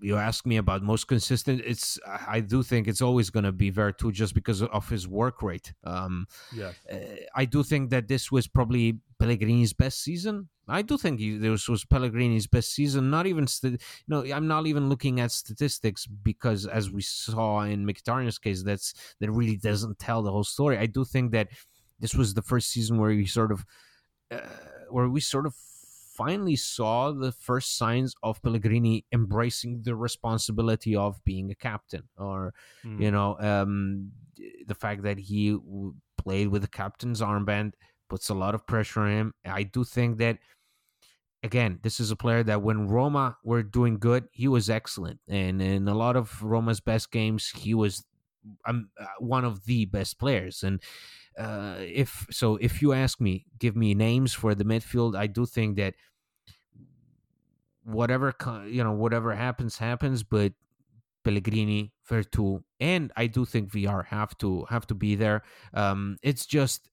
you 0.00 0.14
ask 0.16 0.46
me 0.46 0.56
about 0.58 0.82
most 0.82 1.08
consistent. 1.08 1.60
It's 1.72 1.98
I 2.36 2.38
do 2.38 2.62
think 2.62 2.86
it's 2.86 3.02
always 3.02 3.30
going 3.30 3.46
to 3.50 3.50
be 3.64 3.72
Veretout 3.72 4.12
just 4.12 4.32
because 4.34 4.62
of 4.62 4.88
his 4.88 5.08
work 5.08 5.42
rate. 5.42 5.72
Um, 5.82 6.26
Yes. 6.54 6.74
uh, 6.92 6.96
I 7.34 7.44
do 7.54 7.64
think 7.64 7.90
that 7.90 8.06
this 8.06 8.30
was 8.30 8.46
probably 8.46 9.00
Pellegrini's 9.18 9.72
best 9.72 9.98
season. 10.04 10.48
I 10.68 10.82
do 10.82 10.96
think 10.98 11.18
he, 11.18 11.36
this 11.38 11.68
was 11.68 11.84
Pellegrini's 11.84 12.46
best 12.46 12.68
season. 12.78 13.10
Not 13.10 13.26
even, 13.26 13.46
st- 13.48 13.80
no, 14.06 14.18
I'm 14.36 14.46
not 14.46 14.66
even 14.66 14.88
looking 14.88 15.18
at 15.18 15.32
statistics 15.32 16.06
because, 16.06 16.66
as 16.66 16.92
we 16.92 17.02
saw 17.02 17.62
in 17.62 17.84
Mkhitaryan's 17.84 18.38
case, 18.38 18.62
that's 18.62 18.94
that 19.18 19.30
really 19.32 19.56
doesn't 19.56 19.98
tell 19.98 20.22
the 20.22 20.30
whole 20.30 20.44
story. 20.44 20.78
I 20.78 20.86
do 20.86 21.04
think 21.04 21.32
that 21.32 21.48
this 21.98 22.14
was 22.14 22.34
the 22.34 22.42
first 22.42 22.70
season 22.70 22.98
where 23.00 23.10
he 23.10 23.26
sort 23.26 23.50
of, 23.50 23.64
uh, 24.30 24.40
where 24.90 25.08
we 25.08 25.20
sort 25.20 25.46
of 25.46 25.54
finally 25.54 26.56
saw 26.56 27.12
the 27.12 27.30
first 27.30 27.76
signs 27.76 28.14
of 28.22 28.42
Pellegrini 28.42 29.04
embracing 29.12 29.82
the 29.82 29.94
responsibility 29.94 30.96
of 30.96 31.22
being 31.24 31.50
a 31.50 31.54
captain, 31.54 32.02
or 32.16 32.52
Mm. 32.84 33.00
you 33.00 33.10
know, 33.10 33.38
um, 33.40 34.10
the 34.66 34.74
fact 34.74 35.02
that 35.02 35.18
he 35.18 35.52
w- 35.52 35.94
played 36.16 36.48
with 36.48 36.62
the 36.62 36.68
captain's 36.68 37.20
armband 37.20 37.72
puts 38.08 38.28
a 38.28 38.34
lot 38.34 38.54
of 38.54 38.66
pressure 38.66 39.00
on 39.00 39.10
him. 39.10 39.34
I 39.44 39.62
do 39.62 39.84
think 39.84 40.18
that 40.18 40.38
again, 41.44 41.78
this 41.82 42.00
is 42.00 42.10
a 42.10 42.16
player 42.16 42.42
that 42.42 42.62
when 42.62 42.88
Roma 42.88 43.36
were 43.44 43.62
doing 43.62 43.98
good, 43.98 44.28
he 44.32 44.48
was 44.48 44.68
excellent, 44.68 45.20
and 45.28 45.62
in 45.62 45.86
a 45.86 45.94
lot 45.94 46.16
of 46.16 46.42
Roma's 46.42 46.80
best 46.80 47.12
games, 47.12 47.48
he 47.50 47.74
was 47.74 48.04
um, 48.66 48.90
uh, 49.00 49.06
one 49.18 49.44
of 49.44 49.64
the 49.64 49.84
best 49.86 50.18
players. 50.18 50.62
And 50.62 50.82
uh, 51.38 51.76
if 51.78 52.26
so, 52.30 52.56
if 52.56 52.82
you 52.82 52.92
ask 52.92 53.20
me, 53.20 53.46
give 53.58 53.76
me 53.76 53.94
names 53.94 54.32
for 54.32 54.54
the 54.54 54.64
midfield, 54.64 55.16
I 55.16 55.26
do 55.26 55.46
think 55.46 55.76
that 55.76 55.94
whatever 57.84 58.34
you 58.66 58.84
know, 58.84 58.92
whatever 58.92 59.34
happens, 59.34 59.78
happens. 59.78 60.22
But 60.22 60.52
Pellegrini, 61.24 61.92
Veretout, 62.08 62.62
and 62.80 63.12
I 63.16 63.26
do 63.26 63.44
think 63.44 63.70
Villar 63.70 64.04
have 64.04 64.36
to 64.38 64.64
have 64.68 64.86
to 64.88 64.94
be 64.94 65.14
there. 65.14 65.42
Um, 65.74 66.16
it's 66.22 66.46
just, 66.46 66.88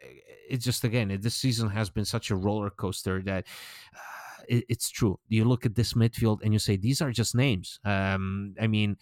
it's 0.49 0.65
just 0.65 0.83
again, 0.83 1.17
this 1.21 1.35
season 1.35 1.69
has 1.69 1.89
been 1.89 2.05
such 2.05 2.31
a 2.31 2.35
roller 2.35 2.69
coaster 2.69 3.21
that. 3.23 3.45
Uh, 3.93 3.99
it, 4.47 4.65
it's 4.69 4.91
true. 4.91 5.19
You 5.27 5.45
look 5.45 5.65
at 5.65 5.73
this 5.73 5.93
midfield 5.93 6.41
and 6.43 6.53
you 6.53 6.59
say 6.59 6.75
these 6.75 7.01
are 7.01 7.11
just 7.11 7.33
names. 7.33 7.79
Um, 7.83 8.53
I 8.61 8.67
mean, 8.67 8.97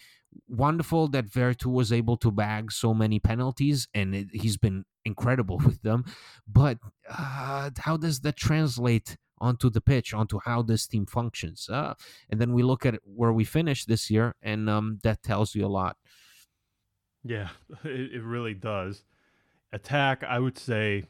wonderful 0.47 1.07
that 1.09 1.27
Veretout 1.29 1.71
was 1.71 1.91
able 1.91 2.17
to 2.17 2.31
bag 2.31 2.71
so 2.71 2.93
many 2.93 3.19
penalties, 3.19 3.88
and 3.93 4.15
it, 4.15 4.27
he's 4.34 4.57
been 4.57 4.86
incredible 5.05 5.57
with 5.65 5.81
them. 5.81 6.05
But 6.47 6.77
uh, 7.09 7.71
how 7.77 7.97
does 7.97 8.21
that 8.21 8.36
translate 8.38 9.17
onto 9.39 9.69
the 9.69 9.81
pitch, 9.81 10.13
onto 10.13 10.39
how 10.45 10.61
this 10.61 10.88
team 10.88 11.05
functions? 11.05 11.69
Uh, 11.69 11.93
and 12.29 12.39
then 12.39 12.53
we 12.53 12.63
look 12.63 12.86
at 12.86 12.95
where 13.03 13.34
we 13.34 13.43
finished 13.43 13.88
this 13.88 14.09
year, 14.09 14.36
and 14.41 14.69
um, 14.69 14.99
that 15.03 15.23
tells 15.23 15.55
you 15.55 15.65
a 15.65 15.67
lot. 15.67 15.97
Yeah, 17.23 17.49
it, 17.84 18.15
it 18.15 18.23
really 18.23 18.53
does. 18.53 19.03
Attack, 19.71 20.23
I 20.23 20.39
would 20.39 20.57
say 20.57 21.05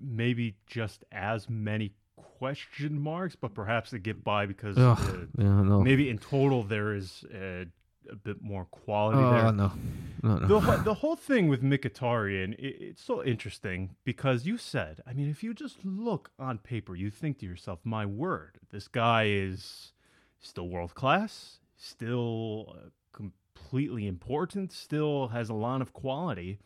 maybe 0.00 0.56
just 0.66 1.04
as 1.12 1.48
many 1.48 1.92
question 2.38 3.00
marks, 3.00 3.36
but 3.36 3.54
perhaps 3.54 3.90
they 3.90 3.98
get 3.98 4.22
by 4.22 4.46
because 4.46 4.78
Ugh, 4.78 4.98
uh, 4.98 5.42
yeah, 5.42 5.62
no. 5.62 5.80
maybe 5.80 6.08
in 6.08 6.18
total 6.18 6.62
there 6.62 6.94
is 6.94 7.24
uh, 7.24 7.64
a 8.10 8.16
bit 8.16 8.40
more 8.42 8.64
quality 8.66 9.18
Oh 9.18 9.30
there. 9.30 9.52
no, 9.52 9.72
no, 10.22 10.36
no. 10.38 10.46
The, 10.48 10.60
whole- 10.60 10.78
the 10.84 10.94
whole 10.94 11.16
thing 11.16 11.48
with 11.48 11.62
Mkhitaryan, 11.62 12.54
it, 12.54 12.76
it's 12.80 13.02
so 13.04 13.22
interesting 13.24 13.96
because 14.04 14.46
you 14.46 14.56
said, 14.58 15.00
I 15.06 15.12
mean, 15.12 15.28
if 15.28 15.42
you 15.42 15.54
just 15.54 15.84
look 15.84 16.30
on 16.38 16.58
paper, 16.58 16.94
you 16.96 17.10
think 17.10 17.38
to 17.38 17.46
yourself, 17.46 17.80
my 17.84 18.04
word, 18.06 18.58
this 18.70 18.88
guy 18.88 19.24
is 19.28 19.92
still 20.40 20.68
world 20.68 20.94
class, 20.94 21.58
still 21.76 22.74
uh, 22.76 22.88
completely 23.12 24.06
important, 24.06 24.72
still 24.72 25.28
has 25.28 25.48
a 25.48 25.54
lot 25.54 25.82
of 25.82 25.92
quality. 25.92 26.58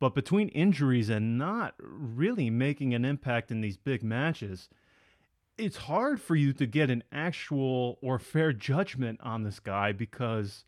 But 0.00 0.14
between 0.16 0.48
injuries 0.48 1.08
and 1.08 1.38
not 1.38 1.74
really 1.78 2.50
making 2.50 2.92
an 2.92 3.04
impact 3.04 3.50
in 3.52 3.60
these 3.60 3.76
big 3.76 4.02
matches, 4.02 4.68
it's 5.58 5.76
hard 5.76 6.20
for 6.20 6.34
you 6.34 6.52
to 6.54 6.66
get 6.66 6.90
an 6.90 7.04
actual 7.12 7.98
or 8.02 8.18
fair 8.18 8.52
judgment 8.52 9.20
on 9.22 9.42
this 9.42 9.60
guy 9.60 9.92
because 9.92 10.64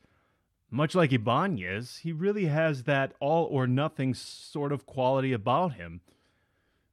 much 0.70 0.94
like 0.94 1.12
Ibanez, 1.12 1.98
he 1.98 2.12
really 2.12 2.46
has 2.46 2.84
that 2.84 3.14
all 3.20 3.44
or 3.44 3.66
nothing 3.66 4.14
sort 4.14 4.72
of 4.72 4.86
quality 4.86 5.32
about 5.32 5.74
him. 5.74 6.00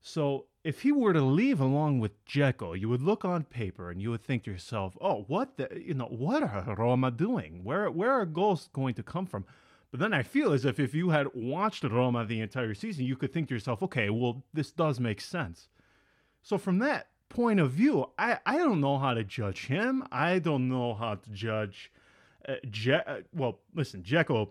So 0.02 0.46
if 0.64 0.82
he 0.82 0.92
were 0.92 1.14
to 1.14 1.22
leave 1.22 1.60
along 1.60 2.00
with 2.00 2.24
Dzeko, 2.26 2.80
you 2.80 2.90
would 2.90 3.02
look 3.02 3.26
on 3.26 3.44
paper 3.44 3.90
and 3.90 4.02
you 4.02 4.12
would 4.12 4.24
think 4.24 4.44
to 4.44 4.52
yourself, 4.52 4.98
"Oh, 5.02 5.24
what 5.28 5.58
the 5.58 5.70
you 5.84 5.94
know, 5.94 6.06
what 6.06 6.44
are 6.44 6.76
Roma 6.78 7.12
doing? 7.12 7.64
Where 7.64 7.90
where 7.90 8.12
are 8.12 8.26
goals 8.26 8.70
going 8.74 8.94
to 8.96 9.04
come 9.04 9.26
from?" 9.26 9.46
But 9.90 10.00
then 10.00 10.14
I 10.14 10.24
feel 10.24 10.54
as 10.54 10.64
if 10.64 10.80
if 10.80 10.94
you 10.94 11.10
had 11.10 11.34
watched 11.34 11.84
Roma 11.84 12.26
the 12.26 12.40
entire 12.42 12.74
season, 12.74 13.06
you 13.06 13.16
could 13.16 13.34
think 13.34 13.50
to 13.50 13.56
yourself, 13.56 13.84
"Okay, 13.84 14.10
well, 14.10 14.44
this 14.54 14.72
does 14.72 15.00
make 15.00 15.22
sense." 15.22 15.70
So 16.44 16.58
from 16.58 16.80
that 16.80 17.11
point 17.32 17.60
of 17.60 17.72
view, 17.72 18.06
I 18.18 18.38
I 18.46 18.58
don't 18.58 18.80
know 18.82 18.98
how 19.00 19.14
to 19.14 19.24
judge 19.24 19.68
him. 19.68 20.04
I 20.12 20.40
don't 20.40 20.70
know 20.70 20.94
how 20.94 21.16
to 21.16 21.30
judge 21.32 21.92
uh, 22.48 22.56
Je- 22.70 22.94
uh, 22.94 23.22
well, 23.34 23.60
listen, 23.76 24.02
Dzeko, 24.04 24.50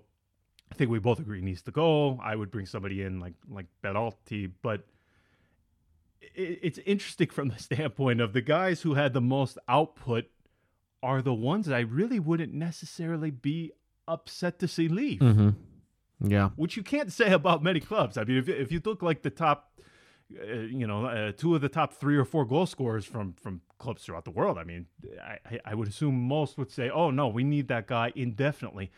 I 0.71 0.75
think 0.77 0.91
we 0.91 0.99
both 0.99 1.19
agree 1.21 1.41
needs 1.41 1.63
to 1.63 1.71
go. 1.73 2.19
I 2.23 2.35
would 2.37 2.51
bring 2.51 2.67
somebody 2.67 3.03
in 3.03 3.21
like 3.21 3.35
like 3.49 3.67
Berardi, 3.83 4.51
but 4.63 4.87
it, 6.21 6.59
it's 6.63 6.79
interesting 6.87 7.29
from 7.37 7.49
the 7.49 7.59
standpoint 7.59 8.21
of 8.21 8.33
the 8.33 8.41
guys 8.43 8.83
who 8.83 8.95
had 8.95 9.13
the 9.13 9.21
most 9.21 9.59
output 9.69 10.25
are 11.03 11.23
the 11.23 11.35
ones 11.35 11.67
that 11.67 11.75
I 11.75 11.81
really 11.81 12.21
wouldn't 12.21 12.53
necessarily 12.53 13.31
be 13.31 13.73
upset 14.07 14.59
to 14.59 14.69
see 14.69 14.89
leave, 14.89 15.21
hmm 15.21 15.51
Yeah. 16.21 16.51
which 16.57 16.77
you 16.77 16.83
can't 16.83 17.11
say 17.13 17.33
about 17.33 17.63
many 17.63 17.81
clubs. 17.81 18.17
I 18.19 18.25
mean, 18.25 18.37
if 18.39 18.49
if 18.49 18.73
you 18.73 18.81
look 18.85 19.03
like 19.03 19.23
the 19.23 19.31
top. 19.31 19.67
Uh, 20.33 20.53
you 20.61 20.87
know, 20.87 21.07
uh, 21.07 21.33
two 21.37 21.55
of 21.57 21.61
the 21.61 21.69
top 21.69 21.93
three 21.93 22.17
or 22.17 22.25
four 22.25 22.45
goal 22.45 22.67
scorers 22.67 23.05
from 23.05 23.33
from 23.33 23.61
clubs 23.79 24.05
throughout 24.05 24.25
the 24.25 24.31
world. 24.31 24.59
I 24.59 24.65
mean, 24.65 24.87
I, 25.23 25.59
I- 25.65 25.75
would 25.75 25.89
assume 25.89 26.15
most 26.29 26.57
would 26.59 26.71
say, 26.71 26.89
"Oh 26.89 27.11
no, 27.11 27.27
we 27.29 27.43
need 27.45 27.67
that 27.69 27.87
guy 27.89 28.13
indefinitely." 28.15 28.91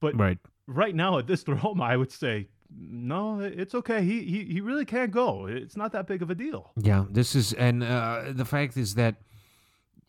But 0.00 0.18
Right. 0.18 0.38
right 0.66 0.94
now 0.94 1.18
at 1.18 1.26
this 1.26 1.42
Roma, 1.48 1.84
I 1.84 1.96
would 1.96 2.12
say, 2.12 2.48
no, 2.76 3.40
it's 3.40 3.74
okay. 3.74 4.04
He 4.04 4.24
he 4.24 4.44
he 4.44 4.60
really 4.60 4.84
can't 4.84 5.10
go. 5.10 5.46
It's 5.46 5.76
not 5.76 5.92
that 5.92 6.06
big 6.06 6.20
of 6.22 6.28
a 6.30 6.34
deal. 6.34 6.72
Yeah, 6.76 7.04
this 7.10 7.34
is, 7.34 7.52
and 7.54 7.82
uh, 7.82 8.24
the 8.32 8.44
fact 8.44 8.76
is 8.76 8.94
that, 8.96 9.14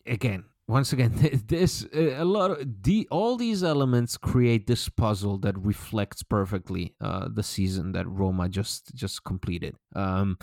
again, 0.06 0.44
once 0.68 0.92
again, 0.92 1.12
this 1.46 1.84
uh, 1.94 2.14
a 2.16 2.24
lot 2.24 2.50
of 2.50 2.82
the 2.82 3.06
all 3.10 3.36
these 3.36 3.62
elements 3.62 4.16
create 4.16 4.66
this 4.66 4.88
puzzle 4.88 5.38
that 5.38 5.56
reflects 5.58 6.22
perfectly 6.22 6.94
uh, 7.00 7.28
the 7.32 7.42
season 7.42 7.92
that 7.92 8.08
Roma 8.08 8.48
just 8.48 8.94
just 8.94 9.22
completed. 9.24 9.76
Um, 9.94 10.38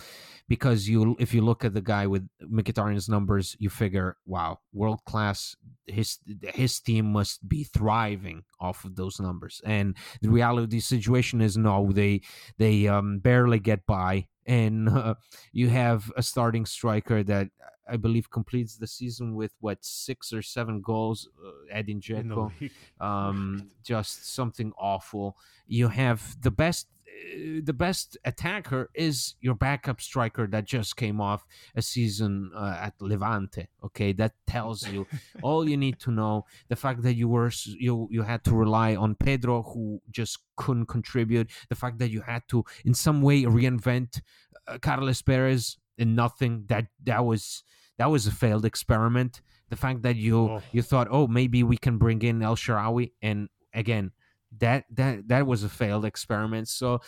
because 0.47 0.87
you, 0.87 1.15
if 1.19 1.33
you 1.33 1.41
look 1.41 1.65
at 1.65 1.73
the 1.73 1.81
guy 1.81 2.07
with 2.07 2.27
Mkhitaryan's 2.41 3.09
numbers, 3.09 3.55
you 3.59 3.69
figure, 3.69 4.17
wow, 4.25 4.59
world 4.71 4.99
class. 5.05 5.55
His 5.87 6.19
his 6.53 6.79
team 6.79 7.11
must 7.11 7.47
be 7.47 7.65
thriving 7.65 8.43
off 8.59 8.85
of 8.85 8.95
those 8.95 9.19
numbers, 9.19 9.61
and 9.65 9.97
the 10.21 10.29
reality 10.29 10.63
of 10.63 10.69
the 10.69 10.79
situation 10.79 11.41
is 11.41 11.57
no, 11.57 11.91
they 11.91 12.21
they 12.57 12.87
um, 12.87 13.19
barely 13.19 13.59
get 13.59 13.85
by, 13.85 14.27
and 14.45 14.89
uh, 14.89 15.15
you 15.51 15.69
have 15.69 16.11
a 16.15 16.23
starting 16.23 16.65
striker 16.65 17.23
that 17.23 17.49
I 17.87 17.97
believe 17.97 18.29
completes 18.29 18.77
the 18.77 18.87
season 18.87 19.35
with 19.35 19.51
what 19.59 19.83
six 19.83 20.31
or 20.31 20.41
seven 20.41 20.81
goals. 20.81 21.27
Uh, 21.43 21.51
Edin 21.69 21.99
Dzeko, 21.99 22.51
um, 23.01 23.69
just 23.83 24.33
something 24.33 24.71
awful. 24.77 25.37
You 25.67 25.89
have 25.89 26.37
the 26.41 26.51
best. 26.51 26.87
The 27.65 27.73
best 27.73 28.17
attacker 28.25 28.89
is 28.93 29.35
your 29.41 29.55
backup 29.55 29.99
striker 30.01 30.45
that 30.47 30.65
just 30.65 30.95
came 30.95 31.19
off 31.19 31.45
a 31.75 31.81
season 31.81 32.51
uh, 32.55 32.77
at 32.79 32.93
Levante. 33.01 33.67
Okay, 33.83 34.13
that 34.13 34.33
tells 34.47 34.87
you 34.87 35.07
all 35.41 35.67
you 35.67 35.77
need 35.77 35.99
to 36.01 36.11
know. 36.11 36.45
The 36.69 36.75
fact 36.75 37.01
that 37.03 37.15
you 37.15 37.27
were 37.27 37.51
you 37.65 38.07
you 38.11 38.23
had 38.23 38.43
to 38.45 38.55
rely 38.55 38.95
on 38.95 39.15
Pedro, 39.15 39.63
who 39.63 40.01
just 40.11 40.39
couldn't 40.57 40.87
contribute. 40.87 41.49
The 41.69 41.75
fact 41.75 41.97
that 41.99 42.09
you 42.11 42.21
had 42.21 42.43
to 42.49 42.63
in 42.85 42.93
some 42.93 43.21
way 43.21 43.43
reinvent 43.43 44.21
uh, 44.67 44.77
Carlos 44.79 45.21
Perez 45.21 45.77
in 45.97 46.15
nothing. 46.15 46.65
That 46.67 46.87
that 47.03 47.25
was 47.25 47.63
that 47.97 48.09
was 48.11 48.27
a 48.27 48.31
failed 48.31 48.65
experiment. 48.65 49.41
The 49.69 49.75
fact 49.75 50.03
that 50.03 50.15
you 50.15 50.37
Oh. 50.49 50.61
you 50.71 50.81
thought, 50.83 51.07
oh, 51.09 51.27
maybe 51.27 51.63
we 51.63 51.77
can 51.77 51.97
bring 51.97 52.21
in 52.21 52.41
El 52.43 52.55
Shaarawy, 52.55 53.11
and 53.21 53.49
again, 53.73 54.11
that 54.59 54.85
that 54.91 55.27
that 55.27 55.47
was 55.47 55.63
a 55.63 55.69
failed 55.69 56.05
experiment. 56.05 56.67
So 56.67 56.99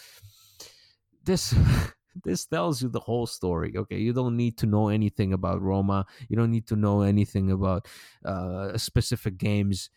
this. 1.24 1.56
This 2.24 2.46
tells 2.46 2.82
you 2.82 2.88
the 2.88 3.02
whole 3.02 3.28
story. 3.28 3.74
Okay, 3.76 3.98
you 3.98 4.14
don't 4.14 4.38
need 4.38 4.58
to 4.60 4.66
know 4.66 4.88
anything 4.88 5.34
about 5.34 5.62
Roma. 5.62 6.06
You 6.30 6.38
don't 6.38 6.50
need 6.50 6.66
to 6.68 6.78
know 6.78 7.02
anything 7.02 7.52
about 7.52 7.90
uh, 8.24 8.78
specific 8.78 9.38
games. 9.38 9.90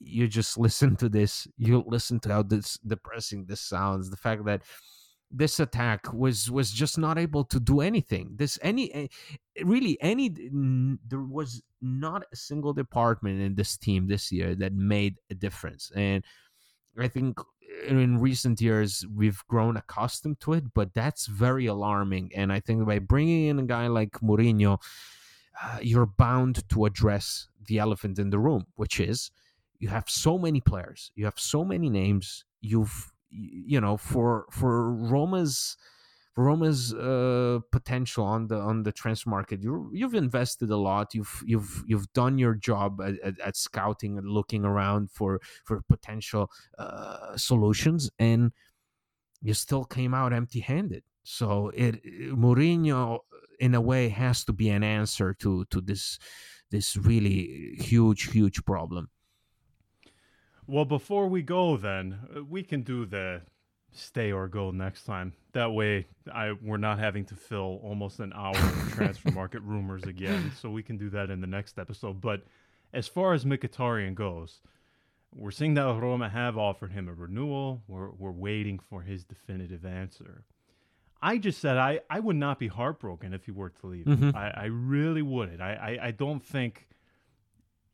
You 0.00 0.26
just 0.26 0.56
listen 0.66 0.96
to 0.96 1.10
this. 1.10 1.46
You 1.58 1.84
listen 1.86 2.18
to 2.20 2.32
how 2.32 2.42
this 2.44 2.78
depressing 2.78 3.44
this 3.44 3.60
sounds. 3.60 4.08
The 4.08 4.16
fact 4.16 4.46
that 4.46 4.62
this 5.30 5.58
attack 5.58 6.12
was 6.12 6.50
was 6.50 6.70
just 6.70 6.96
not 6.96 7.18
able 7.18 7.44
to 7.44 7.58
do 7.58 7.80
anything. 7.80 8.30
This 8.36 8.58
any 8.62 9.10
really 9.62 9.98
any 10.00 10.28
there 10.28 11.20
was 11.20 11.62
not 11.82 12.24
a 12.32 12.36
single 12.36 12.72
department 12.72 13.40
in 13.40 13.54
this 13.54 13.76
team 13.76 14.06
this 14.06 14.30
year 14.30 14.54
that 14.54 14.72
made 14.72 15.16
a 15.30 15.34
difference. 15.34 15.90
And 15.94 16.24
I 16.98 17.08
think 17.08 17.38
in 17.86 18.18
recent 18.18 18.60
years 18.60 19.04
we've 19.14 19.42
grown 19.48 19.76
accustomed 19.76 20.40
to 20.40 20.52
it, 20.54 20.72
but 20.74 20.94
that's 20.94 21.26
very 21.26 21.66
alarming. 21.66 22.30
And 22.34 22.52
I 22.52 22.60
think 22.60 22.86
by 22.86 22.98
bringing 22.98 23.46
in 23.46 23.58
a 23.58 23.64
guy 23.64 23.86
like 23.88 24.12
Mourinho, 24.20 24.80
uh, 25.62 25.78
you're 25.82 26.06
bound 26.06 26.68
to 26.70 26.84
address 26.84 27.48
the 27.66 27.78
elephant 27.78 28.18
in 28.18 28.30
the 28.30 28.38
room, 28.38 28.66
which 28.76 29.00
is 29.00 29.30
you 29.78 29.88
have 29.88 30.08
so 30.08 30.38
many 30.38 30.60
players, 30.60 31.10
you 31.14 31.24
have 31.24 31.38
so 31.38 31.64
many 31.64 31.90
names, 31.90 32.44
you've 32.60 33.12
you 33.30 33.80
know 33.80 33.96
for 33.96 34.46
for 34.50 34.92
Roma's 34.92 35.76
Roma's 36.36 36.92
uh, 36.92 37.60
potential 37.70 38.24
on 38.24 38.48
the 38.48 38.56
on 38.56 38.82
the 38.82 38.92
transfer 38.92 39.30
market. 39.30 39.62
You 39.62 39.90
you've 39.92 40.14
invested 40.14 40.70
a 40.70 40.76
lot. 40.76 41.14
You've 41.14 41.42
you've 41.46 41.84
you've 41.86 42.12
done 42.12 42.38
your 42.38 42.54
job 42.54 43.00
at, 43.00 43.20
at, 43.20 43.40
at 43.40 43.56
scouting 43.56 44.18
and 44.18 44.28
looking 44.28 44.64
around 44.64 45.10
for 45.10 45.40
for 45.64 45.82
potential 45.82 46.50
uh, 46.78 47.36
solutions, 47.36 48.10
and 48.18 48.52
you 49.42 49.54
still 49.54 49.84
came 49.84 50.12
out 50.12 50.32
empty-handed. 50.32 51.04
So 51.22 51.70
it 51.74 52.04
Mourinho, 52.32 53.20
in 53.60 53.74
a 53.74 53.80
way, 53.80 54.08
has 54.08 54.44
to 54.44 54.52
be 54.52 54.70
an 54.70 54.82
answer 54.82 55.34
to 55.34 55.64
to 55.66 55.80
this 55.80 56.18
this 56.70 56.96
really 56.96 57.76
huge 57.78 58.32
huge 58.32 58.64
problem. 58.64 59.08
Well, 60.66 60.86
before 60.86 61.28
we 61.28 61.42
go, 61.42 61.76
then 61.76 62.18
uh, 62.34 62.42
we 62.42 62.62
can 62.62 62.82
do 62.82 63.04
the 63.04 63.42
stay 63.96 64.32
or 64.32 64.48
go 64.48 64.70
next 64.70 65.04
time. 65.04 65.32
That 65.52 65.72
way, 65.72 66.06
I 66.32 66.52
we're 66.52 66.76
not 66.76 66.98
having 66.98 67.24
to 67.26 67.34
fill 67.36 67.80
almost 67.82 68.20
an 68.20 68.32
hour 68.34 68.56
of 68.56 68.92
transfer 68.94 69.30
market 69.30 69.62
rumors 69.62 70.02
again. 70.04 70.52
So 70.60 70.70
we 70.70 70.82
can 70.82 70.96
do 70.96 71.10
that 71.10 71.30
in 71.30 71.40
the 71.40 71.46
next 71.46 71.78
episode. 71.78 72.20
But 72.20 72.42
as 72.92 73.08
far 73.08 73.32
as 73.34 73.44
Mkhitaryan 73.44 74.14
goes, 74.14 74.60
we're 75.34 75.50
seeing 75.50 75.74
that 75.74 75.82
Roma 75.84 76.28
have 76.28 76.56
offered 76.58 76.92
him 76.92 77.08
a 77.08 77.14
renewal. 77.14 77.82
We're 77.88 78.10
we're 78.10 78.30
waiting 78.30 78.78
for 78.78 79.02
his 79.02 79.24
definitive 79.24 79.84
answer. 79.84 80.44
I 81.22 81.38
just 81.38 81.60
said 81.60 81.78
I, 81.78 82.00
I 82.10 82.20
would 82.20 82.36
not 82.36 82.58
be 82.58 82.68
heartbroken 82.68 83.32
if 83.32 83.46
he 83.46 83.50
were 83.50 83.70
to 83.70 83.86
leave. 83.86 84.04
Mhm. 84.04 84.34
I, 84.34 84.50
I 84.50 84.64
really 84.66 85.22
wouldn't. 85.22 85.60
I, 85.62 85.98
I, 86.02 86.06
I 86.08 86.10
don't 86.10 86.44
think 86.44 86.86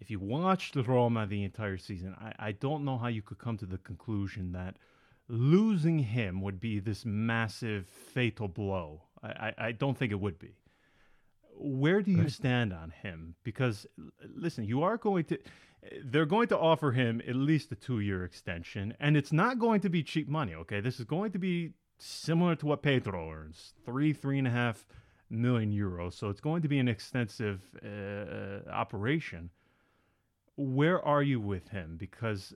if 0.00 0.10
you 0.10 0.18
watched 0.18 0.74
Roma 0.76 1.26
the 1.26 1.44
entire 1.44 1.76
season, 1.78 2.16
I, 2.20 2.48
I 2.48 2.52
don't 2.52 2.84
know 2.84 2.98
how 2.98 3.06
you 3.08 3.22
could 3.22 3.38
come 3.38 3.56
to 3.58 3.66
the 3.66 3.78
conclusion 3.78 4.52
that 4.52 4.76
losing 5.30 6.00
him 6.00 6.40
would 6.40 6.60
be 6.60 6.80
this 6.80 7.04
massive 7.04 7.86
fatal 7.86 8.48
blow. 8.48 9.02
I, 9.22 9.28
I, 9.28 9.54
I 9.66 9.72
don't 9.72 9.96
think 9.96 10.12
it 10.12 10.20
would 10.20 10.38
be. 10.38 10.56
Where 11.56 12.02
do 12.02 12.10
you 12.10 12.28
stand 12.28 12.72
on 12.72 12.90
him? 12.90 13.34
Because 13.44 13.86
listen, 14.34 14.64
you 14.64 14.82
are 14.82 14.96
going 14.96 15.24
to 15.24 15.38
they're 16.04 16.26
going 16.26 16.48
to 16.48 16.58
offer 16.58 16.92
him 16.92 17.22
at 17.26 17.36
least 17.36 17.72
a 17.72 17.74
two 17.74 18.00
year 18.00 18.24
extension, 18.24 18.94
and 18.98 19.16
it's 19.16 19.32
not 19.32 19.58
going 19.58 19.80
to 19.82 19.90
be 19.90 20.02
cheap 20.02 20.28
money, 20.28 20.54
okay? 20.54 20.80
This 20.80 20.98
is 20.98 21.04
going 21.04 21.32
to 21.32 21.38
be 21.38 21.72
similar 21.98 22.56
to 22.56 22.66
what 22.66 22.82
Pedro 22.82 23.30
earns. 23.30 23.74
Three, 23.84 24.12
three 24.12 24.38
and 24.38 24.46
a 24.46 24.50
half 24.50 24.86
million 25.28 25.70
euros. 25.70 26.14
So 26.14 26.28
it's 26.28 26.40
going 26.40 26.62
to 26.62 26.68
be 26.68 26.78
an 26.78 26.88
extensive 26.88 27.62
uh, 27.84 28.68
operation 28.70 29.50
where 30.60 31.02
are 31.04 31.22
you 31.22 31.40
with 31.40 31.68
him? 31.68 31.96
Because 31.98 32.54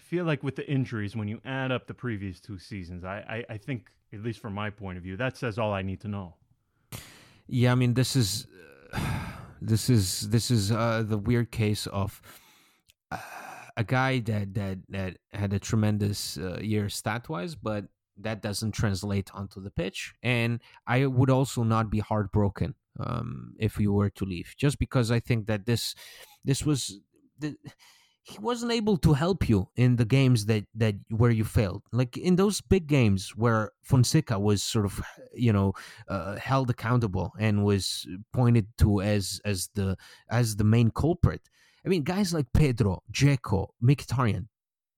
I 0.00 0.02
feel 0.02 0.24
like 0.24 0.42
with 0.42 0.56
the 0.56 0.66
injuries, 0.66 1.14
when 1.14 1.28
you 1.28 1.42
add 1.44 1.70
up 1.70 1.86
the 1.86 1.92
previous 1.92 2.40
two 2.40 2.58
seasons, 2.58 3.04
I, 3.04 3.44
I, 3.50 3.54
I 3.54 3.58
think, 3.58 3.90
at 4.14 4.22
least 4.22 4.40
from 4.40 4.54
my 4.54 4.70
point 4.70 4.96
of 4.96 5.04
view, 5.04 5.14
that 5.18 5.36
says 5.36 5.58
all 5.58 5.74
I 5.74 5.82
need 5.82 6.00
to 6.00 6.08
know. 6.08 6.36
Yeah, 7.46 7.72
I 7.72 7.74
mean 7.74 7.92
this 7.92 8.16
is 8.16 8.46
this 9.60 9.90
is 9.90 10.30
this 10.30 10.50
is 10.50 10.72
uh, 10.72 11.04
the 11.06 11.18
weird 11.18 11.50
case 11.50 11.86
of 11.86 12.22
uh, 13.10 13.18
a 13.76 13.84
guy 13.84 14.20
that 14.20 14.54
that 14.54 14.78
that 14.88 15.18
had 15.34 15.52
a 15.52 15.58
tremendous 15.58 16.38
uh, 16.38 16.58
year 16.62 16.88
stat 16.88 17.28
wise, 17.28 17.54
but 17.54 17.84
that 18.16 18.40
doesn't 18.40 18.72
translate 18.72 19.30
onto 19.34 19.60
the 19.60 19.70
pitch. 19.70 20.14
And 20.22 20.60
I 20.86 21.04
would 21.04 21.28
also 21.28 21.62
not 21.62 21.90
be 21.90 21.98
heartbroken 21.98 22.74
um, 22.98 23.54
if 23.58 23.76
we 23.76 23.86
were 23.86 24.08
to 24.10 24.24
leave, 24.24 24.54
just 24.56 24.78
because 24.78 25.10
I 25.10 25.20
think 25.20 25.46
that 25.46 25.66
this 25.66 25.94
this 26.42 26.64
was 26.64 27.00
the. 27.38 27.54
He 28.22 28.38
wasn't 28.38 28.72
able 28.72 28.96
to 28.98 29.14
help 29.14 29.48
you 29.48 29.68
in 29.76 29.96
the 29.96 30.04
games 30.04 30.46
that, 30.46 30.64
that 30.74 30.94
where 31.08 31.30
you 31.30 31.44
failed, 31.44 31.82
like 31.90 32.16
in 32.16 32.36
those 32.36 32.60
big 32.60 32.86
games 32.86 33.32
where 33.34 33.72
Fonseca 33.82 34.38
was 34.38 34.62
sort 34.62 34.84
of, 34.84 35.00
you 35.34 35.52
know, 35.52 35.72
uh, 36.08 36.36
held 36.36 36.70
accountable 36.70 37.32
and 37.38 37.64
was 37.64 38.06
pointed 38.32 38.66
to 38.78 39.00
as 39.00 39.40
as 39.44 39.70
the 39.74 39.96
as 40.28 40.56
the 40.56 40.64
main 40.64 40.90
culprit. 40.90 41.48
I 41.84 41.88
mean, 41.88 42.02
guys 42.02 42.34
like 42.34 42.52
Pedro, 42.52 43.02
Dzeko 43.10 43.68
Mkhitaryan, 43.82 44.48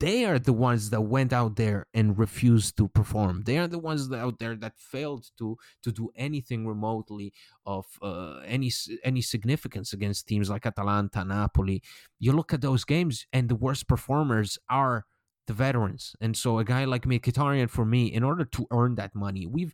they 0.02 0.24
are 0.24 0.40
the 0.40 0.52
ones 0.52 0.90
that 0.90 1.02
went 1.02 1.32
out 1.32 1.54
there 1.54 1.86
and 1.94 2.18
refused 2.18 2.76
to 2.76 2.88
perform. 2.88 3.44
They 3.44 3.56
are 3.56 3.68
the 3.68 3.78
ones 3.78 4.08
that 4.08 4.18
out 4.18 4.40
there 4.40 4.56
that 4.56 4.76
failed 4.76 5.24
to 5.38 5.56
to 5.84 5.92
do 5.92 6.10
anything 6.16 6.66
remotely 6.66 7.32
of 7.64 7.86
uh, 8.02 8.40
any 8.44 8.72
any 9.04 9.22
significance 9.22 9.92
against 9.92 10.26
teams 10.26 10.50
like 10.50 10.66
Atalanta, 10.66 11.24
Napoli. 11.24 11.82
You 12.18 12.32
look 12.32 12.52
at 12.52 12.62
those 12.62 12.84
games, 12.84 13.26
and 13.32 13.48
the 13.48 13.54
worst 13.54 13.86
performers 13.86 14.58
are 14.68 15.06
the 15.46 15.52
veterans. 15.52 16.16
And 16.20 16.36
so 16.36 16.58
a 16.58 16.64
guy 16.64 16.84
like 16.84 17.04
Mkhitaryan, 17.04 17.70
for 17.70 17.84
me, 17.84 18.06
in 18.12 18.24
order 18.24 18.44
to 18.56 18.66
earn 18.72 18.96
that 18.96 19.14
money, 19.14 19.46
we've 19.46 19.72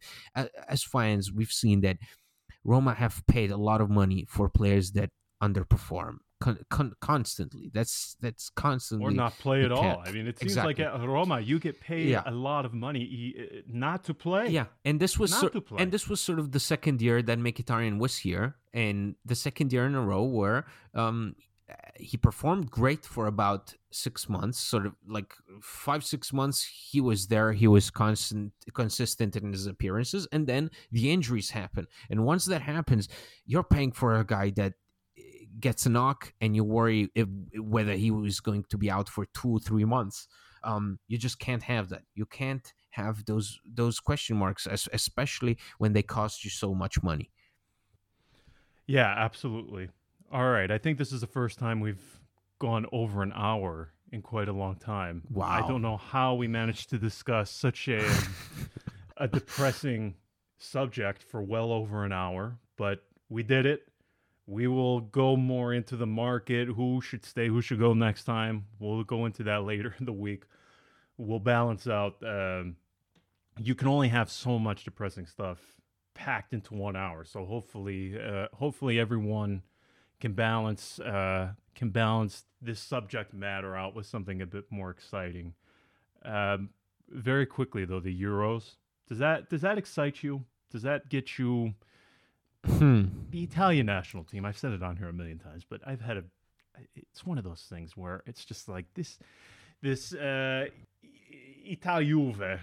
as 0.75 0.83
fans 0.83 1.33
we've 1.33 1.57
seen 1.63 1.81
that 1.81 1.97
Roma 2.65 2.93
have 2.93 3.27
paid 3.27 3.51
a 3.51 3.57
lot 3.57 3.81
of 3.81 3.89
money 3.89 4.27
for 4.29 4.51
players 4.51 4.93
that 4.93 5.09
underperform 5.43 6.19
con- 6.41 6.59
con- 6.71 6.95
constantly. 7.01 7.71
That's 7.73 8.17
that's 8.21 8.49
constantly 8.51 9.07
Or 9.07 9.11
not 9.11 9.33
play 9.39 9.65
at 9.65 9.73
all. 9.73 10.03
I 10.07 10.11
mean, 10.13 10.27
it 10.27 10.39
seems 10.39 10.53
Exactly. 10.53 10.75
like 10.85 10.95
at 10.95 11.07
Roma, 11.09 11.41
you 11.41 11.59
get 11.59 11.81
paid 11.81 12.09
Yeah. 12.09 12.23
a 12.27 12.31
lot 12.33 12.65
of 12.65 12.73
money 12.75 13.63
not 13.67 14.05
to 14.05 14.15
play. 14.15 14.49
Yeah, 14.49 14.67
and 14.85 15.01
this 15.01 15.19
was 15.19 15.31
Not 15.33 15.41
sor- 15.41 15.51
to 15.51 15.61
play. 15.61 15.83
and 15.83 15.93
this 15.93 16.09
was 16.09 16.21
sort 16.21 16.39
of 16.39 16.53
the 16.53 16.61
second 16.61 17.01
year 17.03 17.23
that 17.23 17.39
Mkhitaryan 17.39 17.99
was 17.99 18.19
here, 18.19 18.57
and 18.73 19.17
the 19.25 19.35
second 19.35 19.73
year 19.73 19.87
in 19.87 19.95
a 19.95 20.03
row 20.03 20.23
where 20.25 20.67
um, 20.95 21.35
he 21.97 22.17
performed 22.17 22.71
great 22.71 23.05
for 23.05 23.27
about 23.27 23.75
six 23.91 24.27
months, 24.29 24.59
sort 24.59 24.87
of 24.87 24.95
like 25.07 25.35
five 25.61 26.03
six 26.05 26.33
months. 26.33 26.65
He 26.91 27.01
was 27.01 27.27
there, 27.27 27.53
he 27.53 27.67
was 27.67 27.91
constant, 27.91 28.53
consistent 28.73 29.37
in 29.37 29.53
his 29.53 29.67
appearances, 29.67 30.27
and 30.33 30.47
then 30.47 30.71
the 30.91 31.11
injuries 31.11 31.51
happen, 31.51 31.87
and 32.11 32.25
once 32.25 32.45
that 32.47 32.63
happens, 32.63 33.09
you're 33.45 33.65
paying 33.77 33.93
for 33.93 34.15
a 34.15 34.25
guy 34.25 34.51
that 34.51 34.75
gets 35.61 35.87
a 35.87 35.89
knock, 35.89 36.33
and 36.41 36.55
you 36.55 36.65
worry 36.65 37.11
if, 37.15 37.29
whether 37.59 37.95
he 37.95 38.11
was 38.11 38.41
going 38.41 38.65
to 38.71 38.79
be 38.79 38.91
out 38.91 39.09
for 39.09 39.27
two 39.35 39.59
three 39.61 39.85
months 39.85 40.29
um, 40.63 40.99
you 41.09 41.19
just 41.19 41.39
can't 41.39 41.63
have 41.63 41.89
that. 41.91 42.03
You 42.15 42.27
can't 42.27 42.73
have 42.91 43.25
those 43.25 43.61
those 43.65 44.01
question 44.01 44.37
marks, 44.37 44.67
es- 44.67 44.89
especially 44.93 45.59
when 45.79 45.93
they 45.93 46.03
cost 46.03 46.45
you 46.45 46.51
so 46.51 46.75
much 46.75 47.03
money. 47.03 47.31
Yeah, 48.87 49.13
absolutely. 49.17 49.91
All 50.33 50.49
right. 50.51 50.71
I 50.71 50.79
think 50.79 50.99
this 50.99 51.13
is 51.13 51.21
the 51.21 51.27
first 51.27 51.59
time 51.59 51.81
we've 51.81 52.21
gone 52.59 52.87
over 52.93 53.23
an 53.23 53.33
hour 53.35 53.93
in 54.11 54.23
quite 54.23 54.49
a 54.49 54.53
long 54.53 54.77
time. 54.77 55.23
Wow! 55.31 55.47
I 55.47 55.67
don't 55.67 55.83
know 55.83 55.97
how 55.97 56.35
we 56.35 56.49
managed 56.49 56.91
to 56.91 56.99
discuss 56.99 57.51
such 57.51 57.89
a 57.89 58.03
a 59.17 59.29
depressing 59.29 60.15
subject 60.59 61.23
for 61.23 61.43
well 61.43 61.73
over 61.73 62.05
an 62.05 62.13
hour, 62.13 62.59
but 62.77 63.05
we 63.29 63.43
did 63.43 63.67
it. 63.67 63.83
We 64.49 64.67
will 64.67 65.03
go 65.03 65.37
more 65.37 65.75
into 65.75 65.95
the 65.95 66.07
market, 66.07 66.69
who 66.69 67.03
should 67.03 67.27
stay, 67.27 67.49
who 67.49 67.61
should 67.61 67.79
go 67.79 67.93
next 67.93 68.25
time. 68.25 68.65
We'll 68.79 69.05
go 69.05 69.27
into 69.27 69.43
that 69.43 69.65
later 69.65 69.95
in 70.01 70.07
the 70.07 70.13
week. 70.13 70.45
We'll 71.19 71.39
balance 71.39 71.87
out. 71.87 72.17
Um, 72.23 72.77
you 73.59 73.75
can 73.75 73.89
only 73.89 74.09
have 74.09 74.31
so 74.31 74.59
much 74.59 74.85
depressing 74.85 75.27
stuff 75.27 75.59
packed 76.15 76.55
into 76.55 76.73
one 76.73 76.97
hour. 76.97 77.25
So 77.25 77.45
hopefully, 77.45 78.19
uh, 78.19 78.47
hopefully 78.55 78.99
everyone 78.99 79.65
can 80.19 80.33
balance 80.33 80.99
uh, 80.99 81.53
can 81.75 81.91
balance 81.91 82.45
this 82.63 82.81
subject 82.81 83.35
matter 83.35 83.77
out 83.77 83.95
with 83.95 84.07
something 84.07 84.41
a 84.41 84.47
bit 84.47 84.65
more 84.71 84.91
exciting. 84.91 85.53
Um, 86.25 86.71
very 87.11 87.45
quickly 87.45 87.85
though, 87.85 88.01
the 88.01 88.19
Euros 88.19 88.77
does 89.09 89.19
that 89.19 89.51
does 89.51 89.61
that 89.61 89.77
excite 89.77 90.23
you? 90.23 90.45
Does 90.71 90.83
that 90.83 91.11
get 91.11 91.39
you? 91.39 91.75
Hmm. 92.67 93.05
The 93.31 93.43
Italian 93.43 93.87
national 93.87 94.25
team. 94.25 94.45
I've 94.45 94.59
said 94.59 94.73
it 94.73 94.83
on 94.83 94.97
here 94.97 95.09
a 95.09 95.13
million 95.13 95.39
times, 95.39 95.65
but 95.69 95.81
I've 95.87 96.01
had 96.01 96.17
a. 96.19 96.25
It's 96.95 97.25
one 97.27 97.39
of 97.39 97.45
those 97.45 97.63
things 97.69 97.97
where 97.97 98.23
it's 98.27 98.45
just 98.45 98.69
like 98.69 98.87
this, 98.95 99.19
this 99.83 100.13
uh, 100.15 100.67
Italia 101.65 102.07
Juve 102.09 102.61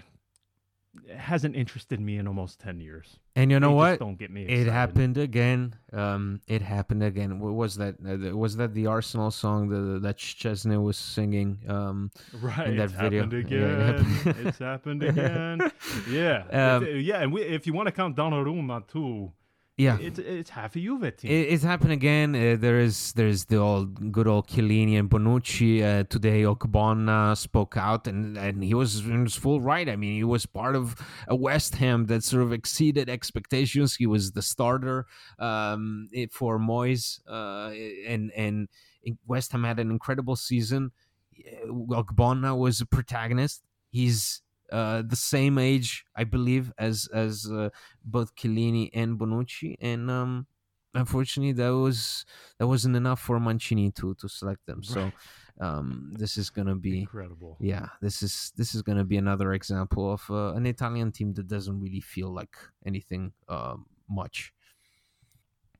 hasn't 1.14 1.54
interested 1.54 2.00
me 2.00 2.16
in 2.16 2.26
almost 2.26 2.58
ten 2.58 2.80
years. 2.80 3.18
And 3.34 3.50
you 3.50 3.60
know 3.60 3.68
They 3.70 3.74
what? 3.74 3.98
Don't 3.98 4.18
get 4.18 4.30
me. 4.30 4.44
It 4.44 4.66
happened 4.66 5.18
again. 5.18 5.74
Um, 5.92 6.40
it 6.48 6.62
happened 6.62 7.02
again. 7.02 7.38
What 7.40 7.52
was 7.54 7.76
that? 7.76 7.96
Uh, 8.06 8.34
was 8.36 8.56
that 8.56 8.72
the 8.74 8.86
Arsenal 8.86 9.30
song 9.30 9.68
that 9.68 10.00
that 10.02 10.16
Szczesny 10.18 10.82
was 10.82 10.96
singing? 10.96 11.58
Um, 11.68 12.10
Right, 12.40 12.68
in 12.68 12.76
that 12.78 12.84
it's 12.84 12.92
video. 12.94 13.24
happened 13.24 13.50
Yeah, 13.50 13.58
it 13.58 13.64
again. 13.64 14.04
happened. 14.04 14.46
it's 14.46 14.58
happened 14.58 15.02
again. 15.02 15.60
Yeah, 16.10 16.44
Um, 16.76 16.84
uh, 16.84 16.86
yeah. 16.88 17.20
And 17.22 17.32
we, 17.32 17.42
if 17.42 17.66
you 17.66 17.74
want 17.74 17.86
to 17.88 17.92
count 17.92 18.16
Donnarumma 18.16 18.86
too, 18.88 19.32
yeah, 19.78 19.98
it's 20.00 20.18
it's 20.18 20.48
half 20.48 20.74
a 20.74 20.80
Juve 20.80 21.14
team. 21.18 21.30
It, 21.30 21.52
it's 21.52 21.62
happened 21.62 21.92
again. 21.92 22.34
Uh, 22.34 22.56
there 22.58 22.80
is 22.80 23.12
there's 23.12 23.44
the 23.44 23.58
old 23.58 24.10
good 24.10 24.26
old 24.26 24.48
Chiellini 24.48 24.98
and 24.98 25.10
Bonucci. 25.10 25.82
Uh, 25.82 26.04
today, 26.04 26.42
Ogbonna 26.42 27.36
spoke 27.36 27.76
out, 27.76 28.06
and, 28.06 28.38
and 28.38 28.64
he 28.64 28.72
was 28.72 29.00
in 29.00 29.24
his 29.24 29.34
full 29.34 29.60
right. 29.60 29.86
I 29.86 29.96
mean, 29.96 30.14
he 30.14 30.24
was 30.24 30.46
part 30.46 30.76
of 30.76 30.96
a 31.28 31.36
West 31.36 31.74
Ham 31.74 32.06
that 32.06 32.24
sort 32.24 32.42
of 32.42 32.54
exceeded 32.54 33.10
expectations. 33.10 33.96
He 33.96 34.06
was 34.06 34.32
the 34.32 34.40
starter 34.40 35.04
um, 35.38 36.08
for 36.30 36.58
Moyes, 36.58 37.20
uh, 37.28 37.70
and 38.08 38.32
and 38.32 38.68
West 39.26 39.52
Ham 39.52 39.64
had 39.64 39.78
an 39.78 39.90
incredible 39.90 40.36
season. 40.36 40.90
Ogbonna 41.68 42.56
was 42.56 42.80
a 42.80 42.86
protagonist. 42.86 43.62
He's 43.90 44.40
uh, 44.72 45.02
the 45.06 45.16
same 45.16 45.58
age, 45.58 46.04
I 46.16 46.24
believe, 46.24 46.72
as 46.78 47.08
as 47.12 47.50
uh, 47.50 47.70
both 48.04 48.34
Chiellini 48.36 48.90
and 48.94 49.18
Bonucci, 49.18 49.76
and 49.80 50.10
um, 50.10 50.46
unfortunately, 50.94 51.52
that 51.52 51.70
was 51.74 52.24
that 52.58 52.66
wasn't 52.66 52.96
enough 52.96 53.20
for 53.20 53.38
Mancini 53.40 53.90
to 53.92 54.14
to 54.14 54.28
select 54.28 54.66
them. 54.66 54.82
So 54.82 55.12
um, 55.60 56.12
this 56.16 56.36
is 56.36 56.50
gonna 56.50 56.76
be 56.76 57.00
Incredible. 57.00 57.56
yeah, 57.60 57.88
this 58.00 58.22
is 58.22 58.52
this 58.56 58.74
is 58.74 58.82
gonna 58.82 59.04
be 59.04 59.16
another 59.16 59.52
example 59.52 60.12
of 60.12 60.22
uh, 60.30 60.54
an 60.54 60.66
Italian 60.66 61.12
team 61.12 61.34
that 61.34 61.48
doesn't 61.48 61.80
really 61.80 62.00
feel 62.00 62.32
like 62.32 62.56
anything 62.84 63.32
um, 63.48 63.86
much. 64.08 64.52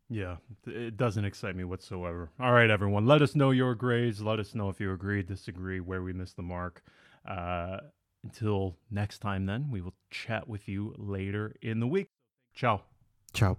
Yeah, 0.09 0.37
it 0.66 0.97
doesn't 0.97 1.24
excite 1.24 1.57
me 1.57 1.64
whatsoever. 1.64 2.30
All 2.39 2.53
right, 2.53 2.70
everyone, 2.70 3.07
let 3.07 3.22
us 3.22 3.34
know 3.34 3.51
your 3.51 3.74
grades. 3.74 4.22
Let 4.22 4.39
us 4.39 4.55
know 4.55 4.68
if 4.68 4.78
you 4.78 4.93
agree, 4.93 5.22
disagree, 5.24 5.80
where 5.80 6.03
we 6.03 6.12
missed 6.12 6.37
the 6.37 6.43
mark. 6.43 6.82
Uh, 7.26 7.78
until 8.27 8.77
next 8.91 9.18
time, 9.18 9.47
then, 9.47 9.70
we 9.70 9.81
will 9.81 9.95
chat 10.11 10.49
with 10.49 10.68
you 10.68 10.95
later 10.99 11.55
in 11.62 11.81
the 11.81 11.87
week. 11.87 12.09
Ciao. 12.55 12.83
Ciao. 13.33 13.59